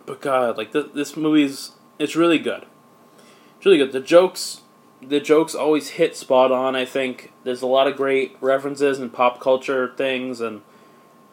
but 0.05 0.21
God, 0.21 0.55
like 0.55 0.71
th- 0.71 0.91
this 0.93 1.17
movie's, 1.17 1.71
it's 1.97 2.15
really 2.15 2.37
good. 2.37 2.67
It's 3.57 3.65
really 3.65 3.79
good. 3.79 3.91
The 3.91 4.01
jokes, 4.01 4.61
the 5.01 5.19
jokes 5.19 5.55
always 5.55 5.91
hit 5.91 6.15
spot 6.15 6.51
on. 6.51 6.75
I 6.75 6.85
think 6.85 7.31
there's 7.43 7.63
a 7.63 7.67
lot 7.67 7.87
of 7.87 7.97
great 7.97 8.37
references 8.39 8.99
and 8.99 9.11
pop 9.11 9.39
culture 9.39 9.95
things, 9.97 10.41
and 10.41 10.61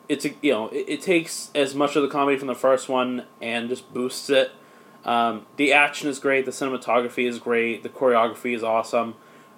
it's 0.09 0.24
a, 0.24 0.34
you 0.40 0.53
know 0.53 0.68
it, 0.68 0.88
it 0.88 1.03
takes 1.03 1.50
as 1.55 1.74
much 1.74 1.96
of 1.96 2.03
the 2.03 2.09
comedy 2.09 2.36
from 2.36 2.48
the 2.48 2.55
first 2.55 2.88
one 2.88 3.26
and 3.40 3.68
just 3.68 3.92
boosts 3.92 4.30
it. 4.30 4.53
Um, 5.05 5.46
the 5.57 5.72
action 5.72 6.09
is 6.09 6.18
great. 6.18 6.44
The 6.44 6.53
cinematography 6.53 7.26
is 7.26 7.38
great. 7.38 7.82
The 7.82 7.88
choreography 7.88 8.55
is 8.55 8.62
awesome. 8.62 9.14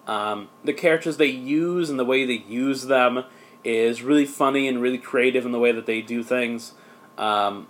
Um, 0.07 0.49
the 0.63 0.73
characters 0.73 1.17
they 1.17 1.27
use 1.27 1.91
and 1.91 1.99
the 1.99 2.05
way 2.05 2.25
they 2.25 2.45
use 2.49 2.87
them 2.87 3.25
is 3.63 4.03
really 4.03 4.27
funny 4.27 4.69
and 4.69 4.81
really 4.81 4.99
creative 4.99 5.47
in 5.47 5.53
the 5.53 5.59
way 5.59 5.73
that 5.73 5.87
they 5.87 6.03
do 6.03 6.23
things. 6.23 6.73
Um, 7.17 7.69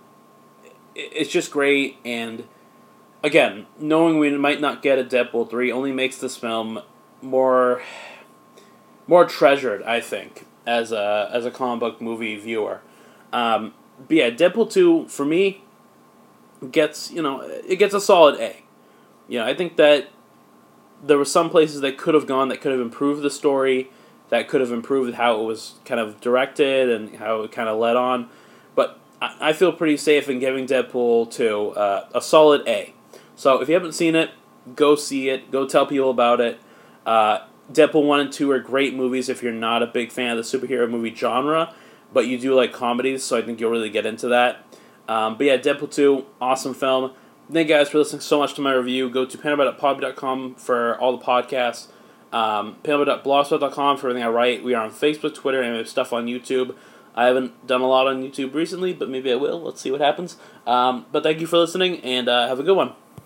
it, 0.93 1.09
it's 1.13 1.31
just 1.31 1.51
great. 1.51 1.97
And 2.05 2.47
again, 3.23 3.65
knowing 3.79 4.19
we 4.19 4.29
might 4.37 4.61
not 4.61 4.81
get 4.81 4.99
a 4.99 5.03
Deadpool 5.03 5.49
three 5.49 5.71
only 5.71 5.91
makes 5.91 6.17
this 6.17 6.37
film 6.37 6.81
more 7.21 7.81
more 9.07 9.25
treasured. 9.25 9.83
I 9.83 10.01
think 10.01 10.45
as 10.65 10.91
a 10.91 11.29
as 11.31 11.45
a 11.45 11.51
comic 11.51 11.79
book 11.79 12.01
movie 12.01 12.37
viewer. 12.37 12.81
Um, 13.31 13.73
but 14.07 14.17
yeah, 14.17 14.29
Deadpool 14.29 14.71
two 14.71 15.07
for 15.07 15.25
me 15.25 15.63
gets 16.71 17.11
you 17.11 17.21
know 17.21 17.41
it 17.41 17.77
gets 17.77 17.93
a 17.93 18.01
solid 18.01 18.39
A. 18.39 18.63
You 19.27 19.39
know, 19.39 19.45
I 19.45 19.53
think 19.53 19.77
that 19.77 20.09
there 21.03 21.17
were 21.17 21.25
some 21.25 21.49
places 21.49 21.81
that 21.81 21.97
could 21.97 22.13
have 22.13 22.27
gone 22.27 22.49
that 22.49 22.61
could 22.61 22.71
have 22.71 22.81
improved 22.81 23.21
the 23.21 23.29
story, 23.29 23.89
that 24.29 24.47
could 24.47 24.61
have 24.61 24.71
improved 24.71 25.15
how 25.15 25.41
it 25.41 25.43
was 25.43 25.75
kind 25.85 25.99
of 25.99 26.21
directed 26.21 26.89
and 26.89 27.15
how 27.17 27.41
it 27.41 27.51
kind 27.51 27.69
of 27.69 27.77
led 27.79 27.95
on. 27.95 28.29
But 28.75 28.99
I, 29.21 29.49
I 29.49 29.53
feel 29.53 29.71
pretty 29.71 29.97
safe 29.97 30.29
in 30.29 30.39
giving 30.39 30.67
Deadpool 30.67 31.31
2 31.31 31.69
uh, 31.71 32.09
a 32.13 32.21
solid 32.21 32.67
A. 32.67 32.93
So 33.35 33.61
if 33.61 33.67
you 33.67 33.73
haven't 33.73 33.93
seen 33.93 34.15
it, 34.15 34.31
go 34.75 34.95
see 34.95 35.29
it. 35.29 35.51
Go 35.51 35.67
tell 35.67 35.85
people 35.85 36.09
about 36.09 36.39
it. 36.39 36.59
Uh, 37.05 37.39
Deadpool 37.71 38.05
1 38.05 38.19
and 38.19 38.31
2 38.31 38.51
are 38.51 38.59
great 38.59 38.93
movies 38.93 39.29
if 39.29 39.41
you're 39.41 39.51
not 39.51 39.81
a 39.81 39.87
big 39.87 40.11
fan 40.11 40.37
of 40.37 40.37
the 40.37 40.57
superhero 40.57 40.89
movie 40.89 41.13
genre, 41.13 41.73
but 42.13 42.27
you 42.27 42.37
do 42.37 42.53
like 42.53 42.73
comedies, 42.73 43.23
so 43.23 43.37
I 43.37 43.41
think 43.41 43.59
you'll 43.59 43.71
really 43.71 43.89
get 43.89 44.05
into 44.05 44.27
that. 44.29 44.65
Um, 45.07 45.37
but 45.37 45.45
yeah, 45.45 45.57
Deadpool 45.57 45.93
2, 45.93 46.25
awesome 46.39 46.73
film. 46.73 47.11
Thank 47.51 47.69
you 47.69 47.75
guys 47.75 47.89
for 47.89 47.99
listening 47.99 48.21
so 48.21 48.39
much 48.39 48.55
to 48.55 48.61
my 48.61 48.73
review. 48.73 49.09
Go 49.09 49.25
to 49.25 49.37
panabat.pod.com 49.37 50.55
for 50.55 50.97
all 50.99 51.15
the 51.17 51.23
podcasts. 51.23 51.87
Um, 52.33 52.77
for 52.83 52.91
everything 52.91 54.23
I 54.23 54.27
write. 54.27 54.63
We 54.63 54.73
are 54.73 54.83
on 54.83 54.91
Facebook, 54.91 55.35
Twitter, 55.35 55.61
and 55.61 55.73
we 55.73 55.77
have 55.77 55.87
stuff 55.87 56.11
on 56.11 56.25
YouTube. 56.25 56.75
I 57.15 57.27
haven't 57.27 57.65
done 57.65 57.81
a 57.81 57.87
lot 57.87 58.07
on 58.07 58.21
YouTube 58.21 58.53
recently, 58.53 58.93
but 58.93 59.09
maybe 59.09 59.31
I 59.31 59.35
will. 59.35 59.61
Let's 59.61 59.79
see 59.79 59.91
what 59.91 60.01
happens. 60.01 60.37
Um, 60.67 61.05
but 61.11 61.23
thank 61.23 61.39
you 61.39 61.47
for 61.47 61.57
listening, 61.57 62.01
and 62.01 62.27
uh, 62.27 62.47
have 62.47 62.59
a 62.59 62.63
good 62.63 62.75
one. 62.75 62.93